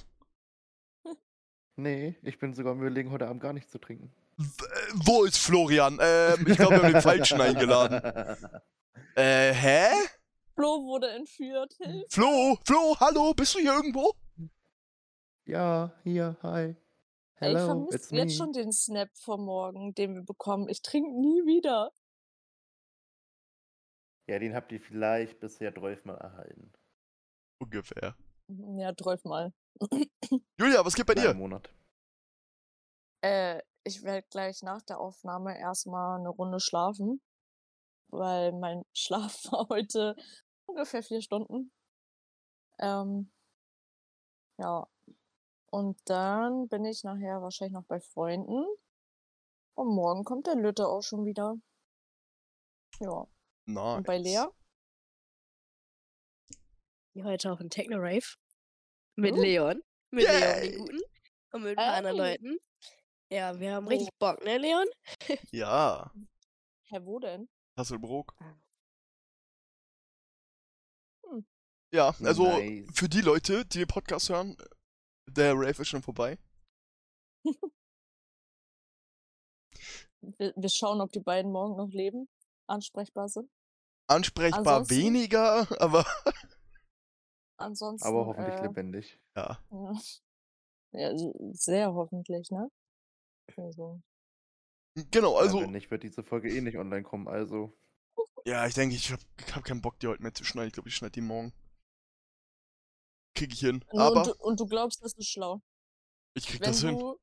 Nee, 1.77 2.17
ich 2.23 2.39
bin 2.39 2.55
sogar 2.55 2.73
am 2.73 2.81
überlegen, 2.81 3.11
heute 3.11 3.27
Abend 3.27 3.43
gar 3.43 3.53
nichts 3.53 3.73
zu 3.73 3.79
trinken. 3.79 4.13
W- 4.37 4.45
äh, 4.47 4.93
Wo 4.95 5.25
ist 5.25 5.39
Florian? 5.39 5.99
Ähm, 6.01 6.47
ich 6.47 6.57
glaube, 6.57 6.77
wir 6.77 6.83
haben 6.83 6.93
den 6.93 7.03
Falschen 7.03 7.41
eingeladen. 7.41 8.01
Äh, 9.17 9.53
hä? 9.55 9.87
Flo 10.57 10.83
wurde 10.87 11.09
entführt. 11.13 11.77
Flo? 12.09 12.59
Flo, 12.65 12.97
hallo? 12.99 13.33
Bist 13.33 13.55
du 13.55 13.61
hier 13.61 13.73
irgendwo? 13.73 14.13
Ja, 15.45 15.93
hier, 16.03 16.37
hi. 16.43 16.75
Ey, 17.41 17.53
ich 17.53 17.59
Hello, 17.59 17.67
vermisse 17.67 17.95
jetzt 17.95 18.13
me. 18.13 18.31
schon 18.31 18.53
den 18.53 18.73
Snap 18.73 19.11
vom 19.17 19.45
Morgen, 19.45 19.95
den 19.95 20.15
wir 20.15 20.23
bekommen. 20.23 20.69
Ich 20.69 20.83
trinke 20.83 21.11
nie 21.11 21.45
wieder. 21.47 21.91
Ja, 24.27 24.39
den 24.39 24.55
habt 24.55 24.73
ihr 24.73 24.81
vielleicht 24.81 25.41
bisher 25.41 25.75
12 25.75 26.05
Mal 26.05 26.17
erhalten. 26.17 26.73
Ungefähr. 27.59 28.17
Ja, 28.49 28.95
12 28.97 29.25
Mal. 29.25 29.53
Julia, 30.59 30.85
was 30.85 30.95
geht 30.95 31.07
bei 31.07 31.15
dir? 31.15 31.35
Monat. 31.35 31.69
Äh, 33.23 33.61
ich 33.85 34.03
werde 34.03 34.27
gleich 34.31 34.63
nach 34.63 34.83
der 34.83 35.01
Aufnahme 35.01 35.59
erstmal 35.59 36.19
eine 36.19 36.29
Runde 36.29 36.61
schlafen, 36.61 37.21
weil 38.09 38.53
mein 38.53 38.85
Schlaf 38.95 39.45
war 39.51 39.69
heute 39.69 40.15
ungefähr 40.67 41.03
vier 41.03 41.21
Stunden. 41.21 41.73
Ähm, 42.79 43.31
ja. 44.59 44.87
Und 45.75 45.99
dann 46.09 46.69
bin 46.69 46.85
ich 46.85 47.03
nachher 47.03 47.43
wahrscheinlich 47.43 47.73
noch 47.73 47.85
bei 47.87 47.99
Freunden. 47.99 48.65
Und 49.77 49.89
morgen 49.89 50.23
kommt 50.23 50.47
der 50.47 50.55
Lütte 50.55 50.87
auch 50.87 51.03
schon 51.03 51.27
wieder. 51.27 51.57
Ja. 53.01 53.27
Nice. 53.67 53.97
Und 53.97 54.07
bei 54.07 54.19
Lea? 54.19 54.45
Die 57.15 57.25
heute 57.25 57.51
auf 57.51 57.59
ein 57.59 57.71
Techno-Rave. 57.71 58.37
Mit 59.17 59.35
Uh. 59.35 59.43
Leon. 59.43 59.83
Mit 60.13 60.27
Leon, 60.29 60.41
Yay. 60.41 60.71
den 60.71 60.79
Guten. 60.79 61.01
Und 61.51 61.63
mit 61.65 61.71
ein 61.71 61.77
paar 61.85 61.95
anderen. 61.95 62.17
Leuten. 62.19 62.59
Ja, 63.31 63.59
wir 63.59 63.75
haben 63.75 63.87
Wo? 63.87 63.91
richtig 63.91 64.11
Bock, 64.21 64.45
ne, 64.45 64.59
Leon? 64.59 64.87
Ja, 65.51 66.13
Hä, 66.85 67.01
wo 67.03 67.19
denn? 67.19 67.49
Hasselbrook. 67.77 68.33
Ah. 68.39 68.55
Hm. 71.31 71.45
Ja, 71.93 72.15
also 72.23 72.45
Nice. 72.45 72.89
für 72.95 73.09
die 73.09 73.23
Leute, 73.23 73.67
die 73.67 73.79
den 73.79 73.89
Podcast 73.89 74.29
hören, 74.29 74.57
der 75.29 75.55
Rave 75.55 75.83
ist 75.83 75.89
schon 75.89 76.03
vorbei. 76.03 76.39
Wir, 80.39 80.53
wir 80.57 80.69
schauen, 80.71 81.01
ob 81.01 81.13
die 81.13 81.21
beiden 81.21 81.53
morgen 81.53 81.77
noch 81.77 81.91
leben, 81.91 82.29
ansprechbar 82.67 83.29
sind. 83.29 83.51
Ansprechbar 84.07 84.59
Ansonsten- 84.79 84.97
weniger, 84.97 85.67
aber 85.81 86.07
Ansonsten. 87.57 88.07
Aber 88.09 88.27
hoffentlich 88.27 88.55
äh, 88.57 88.63
lebendig. 88.63 89.21
ja. 89.37 89.59
Ja. 90.97 91.11
ja, 91.11 91.33
sehr 91.53 91.93
hoffentlich, 91.93 92.51
ne? 92.53 92.71
Also, 93.57 94.01
Genau, 95.11 95.33
Also, 95.37 95.57
also 95.57 95.61
wenn 95.63 95.73
nicht, 95.73 95.91
wird 95.91 96.05
diese 96.05 96.23
Folge 96.23 96.49
eh 96.55 96.61
nicht 96.61 96.79
online 96.79 97.03
kommen, 97.03 97.27
also. 97.27 97.77
Ja, 98.47 98.65
ich 98.67 98.75
denke, 98.75 98.95
ich 98.95 99.11
hab, 99.11 99.19
hab 99.53 99.65
keinen 99.65 99.81
Bock, 99.81 99.99
die 99.99 100.07
heute 100.07 100.23
mehr 100.23 100.33
zu 100.35 100.45
schneiden. 100.45 100.69
Ich 100.69 100.75
glaube, 100.75 100.89
ich 100.89 100.95
schneide 100.95 101.11
die 101.13 101.21
morgen. 101.21 101.53
Krieg 103.35 103.53
ich 103.53 103.61
hin. 103.61 103.85
nur 103.93 104.03
Aber 104.03 104.21
und, 104.21 104.27
du, 104.27 104.35
und 104.45 104.61
du 104.61 104.67
glaubst, 104.67 105.03
das 105.03 105.13
ist 105.15 105.29
schlau. 105.29 105.61
ich 106.35 106.47
krieg 106.47 106.61
Wenn 106.61 106.69
das 106.69 106.81
hin. 106.81 106.99
du. 106.99 107.19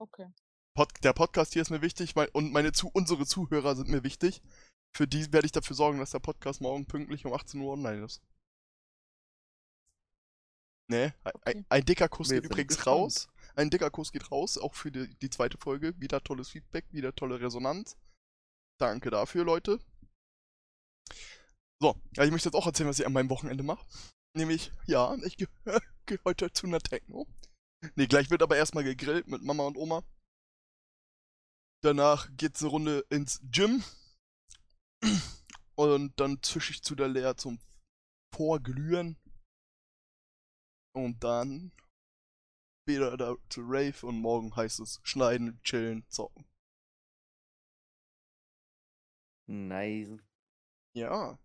Okay. 0.00 0.26
Pod 0.74 0.90
der 1.02 1.12
Podcast 1.12 1.52
hier 1.54 1.62
ist 1.62 1.70
mir 1.70 1.82
wichtig 1.82 2.14
mein, 2.14 2.28
und 2.30 2.52
meine 2.52 2.72
zu 2.72 2.88
unsere 2.92 3.26
Zuhörer 3.26 3.74
sind 3.76 3.88
mir 3.88 4.04
wichtig. 4.04 4.42
Für 4.96 5.06
die 5.06 5.32
werde 5.32 5.46
ich 5.46 5.52
dafür 5.52 5.76
sorgen, 5.76 5.98
dass 5.98 6.12
der 6.12 6.20
Podcast 6.20 6.60
morgen 6.60 6.86
pünktlich 6.86 7.26
um 7.26 7.32
18 7.34 7.60
Uhr 7.60 7.72
online 7.72 8.04
ist. 8.04 8.22
Ne, 10.90 11.12
ein, 11.24 11.32
ein, 11.32 11.34
Okay. 11.34 11.64
ein 11.68 11.84
dicker 11.84 12.08
Kuss 12.08 12.30
Wir 12.30 12.40
geht 12.40 12.50
übrigens 12.50 12.76
gespannt. 12.76 12.96
raus. 12.96 13.28
Ein 13.56 13.68
dicker 13.70 13.90
Kuss 13.90 14.10
geht 14.12 14.30
raus, 14.30 14.56
auch 14.56 14.74
für 14.74 14.90
die, 14.90 15.14
die 15.16 15.28
zweite 15.28 15.58
Folge. 15.58 15.98
Wieder 16.00 16.22
tolles 16.22 16.48
Feedback, 16.48 16.86
wieder 16.92 17.14
tolle 17.14 17.40
Resonanz. 17.40 17.96
Danke 18.78 19.10
dafür, 19.10 19.44
Leute. 19.44 19.80
So, 21.80 21.94
ja, 22.16 22.24
ich 22.24 22.30
möchte 22.30 22.48
jetzt 22.48 22.54
auch 22.56 22.66
erzählen, 22.66 22.88
was 22.88 22.98
ich 22.98 23.06
an 23.06 23.12
meinem 23.12 23.28
Wochenende 23.30 23.62
mache. 23.62 23.84
Nämlich, 24.36 24.72
ja, 24.86 25.14
ich 25.24 25.36
gehe 25.36 25.48
geh 26.06 26.18
heute 26.24 26.52
zu 26.52 26.66
einer 26.66 26.80
Techno. 26.80 27.26
Ne, 27.96 28.06
gleich 28.08 28.30
wird 28.30 28.42
aber 28.42 28.56
erstmal 28.56 28.84
gegrillt 28.84 29.28
mit 29.28 29.42
Mama 29.42 29.66
und 29.66 29.76
Oma. 29.76 30.02
Danach 31.82 32.28
geht's 32.36 32.62
eine 32.62 32.70
Runde 32.70 33.04
ins 33.10 33.40
Gym. 33.44 33.84
Und 35.76 36.18
dann 36.18 36.42
zische 36.42 36.72
ich 36.72 36.82
zu 36.82 36.96
der 36.96 37.06
Lea 37.06 37.34
zum 37.36 37.60
Vorglühen. 38.34 39.16
Und 40.92 41.22
dann 41.22 41.70
wieder 42.88 43.16
da 43.16 43.36
zu 43.48 43.60
Rave 43.60 44.04
und 44.04 44.18
morgen 44.18 44.56
heißt 44.56 44.80
es 44.80 44.98
schneiden, 45.04 45.60
chillen, 45.62 46.04
zocken. 46.08 46.44
Nice. 49.46 50.18
Ja, 50.96 51.38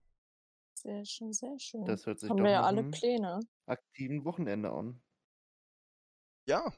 Sehr 0.83 1.05
schön, 1.05 1.33
sehr 1.33 1.57
schön. 1.59 1.85
Das 1.85 2.05
hört 2.05 2.19
sich 2.19 2.29
Haben 2.29 2.37
doch 2.37 2.43
wir 2.43 2.51
ja 2.51 2.61
alle 2.63 2.83
Pläne. 2.83 3.39
aktiven 3.65 4.25
Wochenende 4.25 4.71
an. 4.71 5.01
ja. 6.47 6.73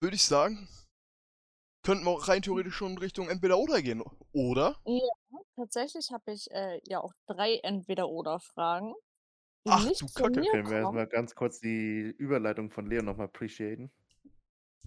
Würde 0.00 0.16
ich 0.16 0.24
sagen, 0.24 0.66
könnten 1.84 2.04
wir 2.04 2.10
auch 2.10 2.26
rein 2.26 2.42
theoretisch 2.42 2.74
schon 2.74 2.92
in 2.92 2.98
Richtung 2.98 3.28
entweder 3.28 3.56
oder 3.58 3.80
gehen, 3.80 4.02
oder? 4.32 4.76
Tatsächlich 5.54 6.10
habe 6.10 6.32
ich 6.32 6.50
äh, 6.50 6.80
ja 6.86 7.00
auch 7.00 7.12
drei 7.28 7.58
Entweder-Oder-Fragen. 7.62 8.94
Ach, 9.68 9.84
nicht 9.84 10.00
du 10.00 10.06
Kacke. 10.06 10.40
Können 10.42 10.70
wir 10.70 10.78
erstmal 10.78 11.06
ganz 11.06 11.36
kurz 11.36 11.60
die 11.60 12.12
Überleitung 12.18 12.70
von 12.70 12.86
Leon 12.86 13.04
nochmal 13.04 13.26
appreciaten? 13.26 13.92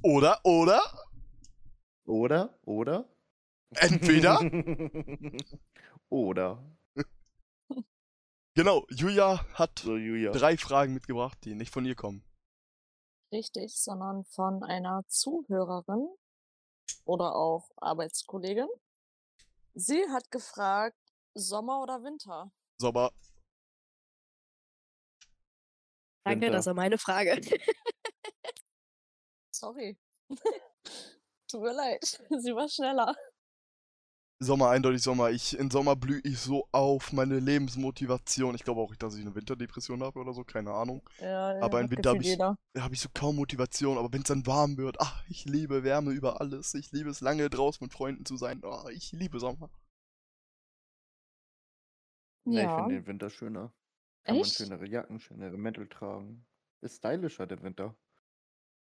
Oder, 0.01 0.41
oder? 0.43 0.81
Oder? 2.05 2.59
Oder? 2.65 3.07
Entweder? 3.75 4.39
Oder. 6.09 6.61
Genau, 8.55 8.85
Julia 8.89 9.43
hat 9.53 9.79
So, 9.79 9.97
Julia. 9.97 10.31
drei 10.31 10.55
Fragen 10.57 10.93
mitgebracht, 10.93 11.37
die 11.43 11.55
nicht 11.55 11.73
von 11.73 11.85
ihr 11.85 11.95
kommen. 11.95 12.23
richtig, 13.33 13.75
sondern 13.75 14.23
von 14.25 14.63
einer 14.63 15.03
Zuhörerin 15.07 16.07
oder 17.03 17.35
auch 17.35 17.69
Arbeitskollegin. 17.77 18.69
Sie 19.73 20.01
hat 20.09 20.31
gefragt, 20.31 20.97
Sommer 21.33 21.81
oder 21.81 22.01
Winter? 22.01 22.49
Sommer. 22.79 23.11
Danke, 26.25 26.45
Winter. 26.45 26.51
das 26.57 26.65
war 26.67 26.73
meine 26.75 26.97
Frage. 26.97 27.41
Sorry. 29.53 29.97
Tut 31.49 31.61
mir 31.61 31.73
leid, 31.73 32.03
sie 32.39 32.55
war 32.55 32.69
schneller. 32.69 33.15
Sommer, 34.39 34.69
eindeutig 34.69 35.01
Sommer. 35.01 35.29
Ich, 35.31 35.57
in 35.57 35.71
Sommer 35.71 35.95
blühe 35.95 36.19
ich 36.23 36.37
so 36.39 36.67
auf, 36.73 37.13
meine 37.13 37.39
Lebensmotivation. 37.39 38.53
Ich 38.55 38.63
glaube 38.63 38.81
auch, 38.81 38.93
dass 38.95 39.15
ich 39.15 39.21
eine 39.21 39.33
Winterdepression 39.33 40.03
habe 40.03 40.19
oder 40.19 40.33
so, 40.33 40.43
keine 40.43 40.71
Ahnung. 40.73 41.01
Ja, 41.19 41.57
Aber 41.61 41.79
im 41.79 41.89
Winter 41.89 42.09
hab 42.11 42.17
gefühlt 42.19 42.39
ich- 42.73 42.81
habe 42.81 42.93
ich 42.93 42.99
so 42.99 43.07
kaum 43.13 43.37
Motivation, 43.37 43.97
aber 43.97 44.11
wenn 44.11 44.21
es 44.21 44.27
dann 44.27 44.45
warm 44.45 44.75
wird, 44.77 44.99
ach, 44.99 45.23
ich 45.29 45.45
liebe 45.45 45.83
Wärme 45.83 46.11
über 46.11 46.41
alles. 46.41 46.73
Ich 46.73 46.91
liebe 46.91 47.09
es 47.09 47.21
lange 47.21 47.49
draußen 47.49 47.83
mit 47.83 47.93
Freunden 47.93 48.25
zu 48.25 48.35
sein. 48.35 48.61
Oh, 48.63 48.89
ich 48.89 49.13
liebe 49.13 49.39
Sommer. 49.39 49.69
Nee, 52.43 52.57
ich 52.57 52.63
Ja, 52.63 52.75
finde 52.77 52.95
den 52.95 53.07
Winter 53.07 53.29
schöner. 53.29 53.73
Kann 54.23 54.35
man 54.35 54.45
echt? 54.45 54.55
schönere 54.55 54.85
Jacken, 54.87 55.19
schönere 55.19 55.57
Mäntel 55.57 55.87
tragen. 55.87 56.45
Ist 56.81 56.97
stylischer, 56.97 57.47
der 57.47 57.61
Winter. 57.63 57.95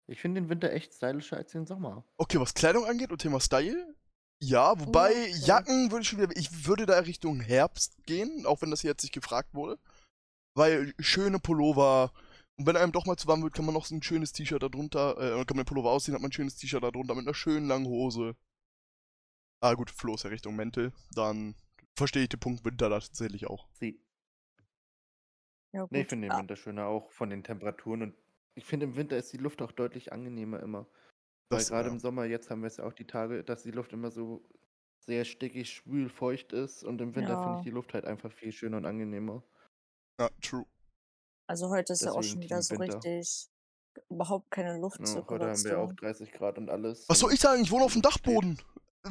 Ich 0.07 0.21
finde 0.21 0.41
den 0.43 0.51
Winter 0.51 0.71
echt 0.73 0.95
stylischer 0.95 1.39
als 1.39 1.53
den 1.53 1.67
Sommer. 1.67 2.05
Okay, 2.19 2.39
was 2.39 2.55
Kleidung 2.55 2.85
angeht 2.85 3.11
und 3.11 3.19
Thema 3.21 3.41
Style? 3.41 3.95
Ja, 4.41 4.79
wobei 4.79 5.11
okay. 5.11 5.35
Jacken 5.45 5.91
würde 5.91 6.03
ich 6.03 6.09
schon 6.09 6.21
wieder, 6.21 6.37
ich 6.37 6.67
würde 6.67 6.87
da 6.87 6.99
Richtung 7.01 7.41
Herbst 7.41 7.97
gehen, 8.07 8.47
auch 8.47 8.63
wenn 8.63 8.71
das 8.71 8.83
hier 8.83 8.91
jetzt 8.91 9.03
nicht 9.03 9.13
gefragt 9.13 9.53
wurde. 9.55 9.79
Weil 10.55 10.95
schöne 10.99 11.39
Pullover, 11.41 12.13
und 12.57 12.67
wenn 12.67 12.77
einem 12.77 12.93
doch 12.93 13.07
mal 13.07 13.17
zu 13.17 13.29
warm 13.29 13.43
wird, 13.43 13.55
kann 13.55 13.65
man 13.65 13.75
noch 13.75 13.87
so 13.87 13.95
ein 13.95 14.03
schönes 14.03 14.33
T-Shirt 14.33 14.63
darunter, 14.63 15.17
äh, 15.19 15.45
kann 15.45 15.57
man 15.57 15.65
den 15.65 15.67
Pullover 15.67 15.91
ausziehen, 15.91 16.15
hat 16.15 16.23
man 16.23 16.31
ein 16.31 16.33
schönes 16.33 16.57
T-Shirt 16.57 16.83
darunter 16.83 17.15
mit 17.15 17.27
einer 17.27 17.35
schönen 17.35 17.67
langen 17.67 17.87
Hose. 17.87 18.37
Ah 19.61 19.75
gut, 19.75 19.91
Flo 19.91 20.15
ist 20.15 20.23
ja 20.25 20.31
Richtung 20.31 20.55
Mäntel, 20.57 20.93
dann 21.15 21.57
verstehe 21.97 22.23
ich 22.23 22.29
den 22.29 22.41
Punkt 22.41 22.65
Winter 22.65 22.89
da 22.89 23.01
tatsächlich 23.01 23.47
auch. 23.47 23.69
Sie. 23.73 24.01
Ja, 25.73 25.87
Nee, 25.91 26.03
ich 26.03 26.09
finde 26.09 26.29
den 26.29 26.33
Ah, 26.33 26.39
Winter 26.39 26.57
schöner, 26.57 26.87
auch 26.87 27.11
von 27.11 27.31
den 27.31 27.43
Temperaturen. 27.43 28.03
Und 28.03 28.15
ich 28.55 28.65
finde, 28.65 28.87
im 28.87 28.97
Winter 28.97 29.17
ist 29.17 29.33
die 29.33 29.37
Luft 29.37 29.61
auch 29.63 29.73
deutlich 29.73 30.13
angenehmer 30.13 30.61
immer. 30.61 30.87
Weil 31.51 31.59
Das, 31.61 31.69
gerade 31.69 31.89
ja. 31.89 31.95
im 31.95 31.99
Sommer, 32.01 32.25
jetzt 32.27 32.51
haben 32.51 32.61
wir 32.63 32.67
es 32.67 32.77
ja 32.77 32.85
auch 32.85 32.93
die 32.93 33.07
Tage, 33.07 33.43
dass 33.43 33.63
die 33.63 33.71
Luft 33.71 33.93
immer 33.93 34.11
so 34.11 34.47
sehr 35.07 35.25
stickig, 35.25 35.71
schwül, 35.73 36.11
feucht 36.11 36.53
ist. 36.53 36.85
Und 36.85 37.01
im 37.01 37.15
Winter 37.15 37.37
finde 37.39 37.53
Ja. 37.53 37.59
ich 37.59 37.65
die 37.65 37.71
Luft 37.71 37.95
halt 37.95 38.05
einfach 38.05 38.31
viel 38.33 38.53
schöner 38.53 38.77
und 38.79 38.85
angenehmer. 38.85 39.43
Ja, 40.21 40.29
true. 40.43 40.67
Also 41.47 41.71
heute 41.71 41.95
ist 41.95 42.03
ja 42.03 42.13
auch 42.13 42.17
Deswegen 42.17 42.33
schon 42.35 42.43
wieder 42.43 42.57
Team 42.61 42.63
so 42.63 42.79
Winter. 42.79 42.97
richtig 42.97 43.49
überhaupt 44.11 44.51
keine 44.51 44.77
Ja, 44.79 44.83
heute 44.83 44.85
haben 44.85 45.05
wir 45.05 45.09
ja 45.09 45.79
auch 45.79 45.89
Luftzirkulation. 45.89 45.97
30 45.97 46.33
Grad 46.33 46.59
und 46.59 46.69
alles. 46.71 47.09
Was 47.09 47.19
soll 47.19 47.33
ich 47.33 47.41
sagen? 47.41 47.63
Ich 47.63 47.71
wohne 47.71 47.85
auf 47.85 47.95
dem. 47.95 48.03
Dachboden. 48.03 48.61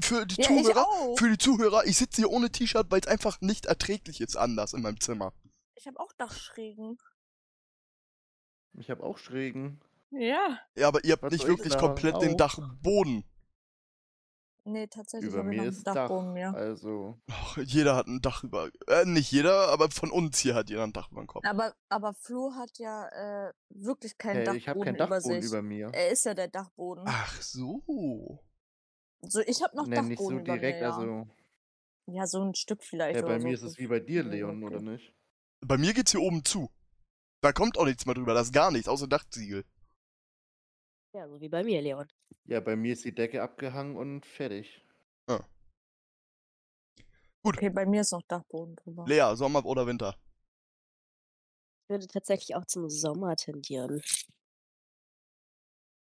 Für 0.01 0.25
die 0.27 0.35
Ja, 0.35 0.41
ich 0.41 0.63
Zuhörer, 0.63 0.85
auch. 0.87 1.17
für 1.17 1.29
die 1.29 1.37
Zuhörer, 1.37 1.85
ich 1.85 1.97
sitze 1.97 2.17
hier 2.21 2.29
ohne 2.29 2.51
T-Shirt, 2.51 2.91
weil 2.91 2.99
es 2.99 3.07
einfach 3.07 3.41
nicht 3.41 3.65
erträglich 3.65 4.21
ist 4.21 4.35
anders 4.35 4.73
in 4.73 4.81
meinem 4.83 4.99
Zimmer. 4.99 5.33
Ich 5.75 5.87
habe 5.87 5.99
auch 5.99 6.11
Dachschrägen. 6.13 6.97
Ich 8.73 8.91
habe 8.91 9.01
auch 9.03 9.17
Schrägen. 9.17 9.81
Ja. 10.11 10.59
Ja, 10.75 10.87
aber 10.87 11.03
ihr 11.03 11.13
habt 11.13 11.23
Was 11.23 11.31
nicht 11.31 11.43
ich 11.43 11.47
wirklich 11.47 11.73
sagen? 11.73 11.85
komplett 11.85 12.21
den 12.21 12.33
Auch. 12.33 12.37
Dachboden. 12.37 13.23
Nee, 14.63 14.87
tatsächlich 14.87 15.29
Über 15.29 15.39
habe 15.39 15.49
ich 15.49 15.51
mir 15.51 15.57
noch 15.57 15.63
einen 15.63 15.71
ist 15.77 15.87
Dach. 15.87 15.93
Dachboden 15.93 16.33
mehr. 16.33 16.53
Also, 16.53 17.17
Ach, 17.31 17.57
jeder 17.57 17.95
hat 17.95 18.07
ein 18.07 18.21
Dach 18.21 18.43
über. 18.43 18.69
Äh, 18.87 19.05
nicht 19.05 19.31
jeder, 19.31 19.69
aber 19.69 19.89
von 19.89 20.11
uns 20.11 20.39
hier 20.39 20.55
hat 20.55 20.69
jeder 20.69 20.83
ein 20.83 20.91
Dach 20.91 21.09
über 21.09 21.21
dem 21.21 21.27
Kopf. 21.27 21.45
Aber, 21.45 21.73
aber 21.87 22.13
Flo 22.13 22.51
hat 22.53 22.77
ja 22.77 23.07
äh, 23.47 23.53
wirklich 23.69 24.17
keinen 24.17 24.45
hey, 24.45 24.57
ich 24.57 24.67
habe 24.67 24.79
Dachboden, 24.79 24.83
keinen 24.97 25.07
über 25.07 25.15
Dachboden 25.15 25.41
sich. 25.41 25.51
über 25.51 25.61
mir. 25.61 25.89
Er 25.93 26.09
ist 26.09 26.25
ja 26.25 26.33
der 26.33 26.49
Dachboden. 26.49 27.05
Ach 27.07 27.41
so. 27.41 28.43
So, 29.21 29.39
ich 29.39 29.63
habe 29.63 29.75
noch 29.77 29.87
Nee, 29.87 30.01
nicht 30.01 30.19
so 30.19 30.29
Dachboden 30.31 30.39
über 30.39 30.57
direkt, 30.57 30.79
mir, 30.81 30.87
ja. 30.87 30.95
also. 30.95 31.27
Ja, 32.09 32.27
so 32.27 32.41
ein 32.43 32.53
Stück 32.55 32.83
vielleicht 32.83 33.17
Ja, 33.17 33.21
bei 33.21 33.27
oder 33.35 33.39
so. 33.41 33.47
mir 33.47 33.53
ist 33.53 33.63
es 33.63 33.77
wie 33.77 33.87
bei 33.87 33.99
dir, 34.01 34.23
Ja, 34.23 34.29
Leon, 34.29 34.63
oder 34.63 34.77
okay. 34.77 34.85
nicht? 34.89 35.13
Bei 35.61 35.77
mir 35.77 35.93
geht's 35.93 36.11
hier 36.11 36.21
oben 36.21 36.43
zu. 36.43 36.69
Da 37.41 37.53
kommt 37.53 37.77
auch 37.77 37.85
nichts 37.85 38.05
mehr 38.05 38.15
drüber, 38.15 38.33
das 38.33 38.47
ist 38.47 38.53
gar 38.53 38.71
nichts, 38.71 38.87
außer 38.89 39.07
Dachziegel. 39.07 39.63
Ja, 41.17 41.27
so 41.27 41.41
wie 41.41 41.49
bei 41.49 41.63
mir, 41.63 41.81
Leon. 41.81 42.07
Ja, 42.45 42.59
bei 42.59 42.75
mir 42.75 42.93
ist 42.93 43.03
die 43.03 43.15
Decke 43.15 43.41
abgehangen 43.41 43.97
und 43.97 44.23
fertig. 44.23 44.85
Okay, 47.41 47.71
bei 47.71 47.87
mir 47.87 48.01
ist 48.01 48.11
noch 48.11 48.21
Dachboden 48.27 48.75
drüber. 48.75 49.05
Lea, 49.07 49.35
Sommer 49.35 49.65
oder 49.65 49.87
Winter? 49.87 50.15
Ich 51.81 51.89
würde 51.89 52.05
tatsächlich 52.05 52.55
auch 52.55 52.65
zum 52.65 52.87
Sommer 52.87 53.35
tendieren. 53.35 54.03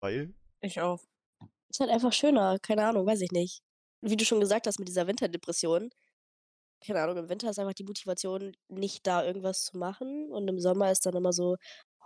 Weil? 0.00 0.32
Ich 0.60 0.80
auch. 0.80 1.02
Ist 1.68 1.80
halt 1.80 1.90
einfach 1.90 2.12
schöner, 2.12 2.60
keine 2.60 2.86
Ahnung, 2.86 3.04
weiß 3.04 3.22
ich 3.22 3.32
nicht. 3.32 3.60
Wie 4.02 4.16
du 4.16 4.24
schon 4.24 4.38
gesagt 4.38 4.68
hast 4.68 4.78
mit 4.78 4.86
dieser 4.86 5.08
Winterdepression. 5.08 5.90
Keine 6.86 7.00
Ahnung, 7.00 7.16
im 7.16 7.28
Winter 7.28 7.50
ist 7.50 7.58
einfach 7.58 7.74
die 7.74 7.84
Motivation, 7.84 8.54
nicht 8.68 9.04
da 9.04 9.24
irgendwas 9.24 9.64
zu 9.64 9.78
machen. 9.78 10.30
Und 10.30 10.46
im 10.46 10.60
Sommer 10.60 10.92
ist 10.92 11.06
dann 11.06 11.16
immer 11.16 11.32
so, 11.32 11.56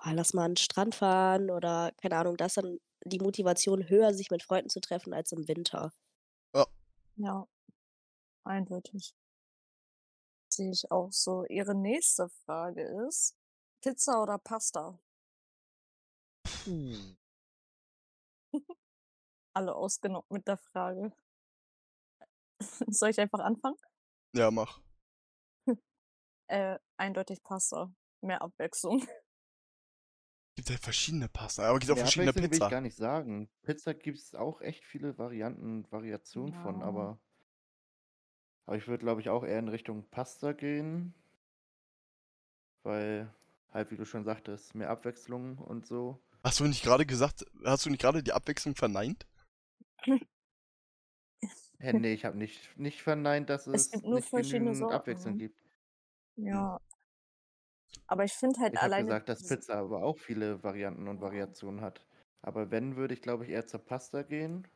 oh, 0.05 0.11
lass 0.13 0.33
mal 0.33 0.45
an 0.45 0.53
den 0.53 0.57
Strand 0.57 0.95
fahren 0.95 1.51
oder 1.51 1.93
keine 2.01 2.17
Ahnung, 2.17 2.39
da 2.39 2.47
ist 2.47 2.57
dann 2.57 2.79
die 3.09 3.19
Motivation 3.21 3.89
höher, 3.89 4.13
sich 4.15 4.31
mit 4.31 4.43
Freunden 4.43 4.69
zu 4.69 4.81
treffen 4.81 5.15
als 5.15 5.33
im 5.33 5.49
Winter. 5.49 5.93
Ja. 7.17 7.49
Eindeutig. 8.45 9.15
Sehe 10.53 10.71
ich 10.71 10.91
auch 10.91 11.11
so. 11.13 11.45
Ihre 11.47 11.75
nächste 11.75 12.29
Frage 12.29 12.83
ist: 13.09 13.37
Pizza 13.81 14.23
oder 14.23 14.39
Pasta? 14.39 15.01
Puh. 16.45 17.17
Alle 19.55 19.75
ausgenockt 19.75 20.31
mit 20.31 20.47
der 20.47 20.59
Frage. 20.59 21.13
Soll 22.89 23.11
ich 23.11 23.21
einfach 23.21 23.41
anfangen? 23.41 23.77
Ja, 24.35 24.51
mach. 24.51 24.81
Äh, 26.49 26.79
eindeutig 26.97 27.43
Pasta. 27.43 27.93
Mehr 28.21 28.41
Abwechslung. 28.41 29.05
Gibt 30.57 30.71
halt 30.71 30.81
verschiedene 30.81 31.29
Pasta, 31.29 31.69
aber 31.69 31.79
gibt 31.79 31.93
auch 31.93 31.97
Ja, 31.97 32.03
verschiedene 32.05 32.31
Abwechslung 32.31 32.51
will 32.51 32.57
ich 32.57 32.61
Pizza. 32.61 32.71
gar 32.71 32.81
nicht 32.81 32.97
sagen. 32.97 33.49
Pizza 33.63 33.93
gibt 33.95 34.19
es 34.19 34.35
auch 34.35 34.63
echt 34.63 34.85
viele 34.85 35.19
Varianten 35.19 35.79
und 35.81 35.93
Variationen 35.93 36.55
von, 36.55 36.81
Ja. 36.81 36.87
aber. 36.87 37.19
Aber 38.65 38.77
ich 38.77 38.89
würde, 38.89 39.05
glaube 39.05 39.21
ich, 39.21 39.29
auch 39.29 39.45
eher 39.45 39.59
in 39.59 39.69
Richtung 39.69 40.09
Pasta 40.11 40.53
gehen. 40.53 41.15
Weil, 42.83 43.31
halt, 43.73 43.91
wie 43.91 43.97
du 43.97 44.05
schon 44.07 44.25
sagtest, 44.25 44.75
mehr 44.75 44.89
Abwechslung 44.91 45.59
und 45.59 45.87
so. 45.87 46.19
Hast 46.43 46.61
du 46.61 46.65
nicht 46.65 46.83
gerade 46.83 47.05
gesagt, 47.05 47.45
hast 47.65 47.85
du 47.85 47.91
nicht 47.91 48.01
gerade 48.01 48.23
die 48.23 48.33
Abwechslung 48.33 48.75
verneint? 48.75 49.27
Hä, 51.79 51.93
nee, 51.93 52.15
ich 52.15 52.25
habe 52.25 52.39
nicht, 52.39 52.77
nicht 52.79 53.03
verneint, 53.03 53.51
dass 53.51 53.67
Es 53.67 53.83
es, 53.87 53.91
gibt 53.91 54.05
nur 54.05 54.17
nicht 54.17 54.29
verschiedene 54.29 54.91
Abwechslung 54.91 55.37
gibt. 55.37 55.61
Ja. 56.37 56.81
Aber 58.07 58.25
ich 58.25 58.33
finde 58.33 58.61
halt 58.61 58.75
Ich 58.75 58.83
habe 58.83 58.95
alleine. 58.95 59.07
gesagt, 59.07 59.29
dass 59.29 59.47
Pizza 59.47 59.75
aber 59.77 60.03
auch 60.03 60.19
viele 60.19 60.63
Varianten 60.63 61.09
und. 61.09 61.21
Variationen 61.21 61.81
hat. 61.81 62.05
Aber 62.43 62.71
wenn, 62.71 62.97
würde 62.97 63.15
ich, 63.15 63.23
glaube 63.23 63.45
ich, 63.45 63.51
eher 63.51 63.67
zur 63.67 63.81
Pasta 63.85 64.23
gehen. 64.23 64.67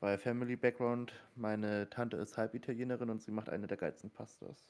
Weil 0.00 0.18
Family 0.18 0.56
Background, 0.56 1.12
meine 1.36 1.88
Tante 1.90 2.16
ist 2.16 2.36
Halbitalienerin 2.36 3.10
und 3.10 3.22
sie 3.22 3.30
macht 3.30 3.48
eine 3.48 3.68
der 3.68 3.76
geilsten 3.76 4.10
Pastas. 4.10 4.66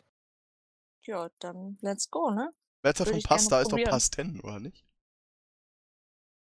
Ja, 1.02 1.28
dann 1.40 1.76
let's 1.80 2.08
go, 2.10 2.30
ne? 2.30 2.52
Mehrzahl 2.82 3.06
Würde 3.06 3.10
von 3.10 3.18
ich 3.18 3.28
gerne 3.28 3.28
Pasta 3.36 3.60
ist 3.60 3.72
doch 3.72 3.78
probieren. 3.78 3.90
Pasten, 3.90 4.40
oder 4.40 4.58
nicht? 4.60 4.84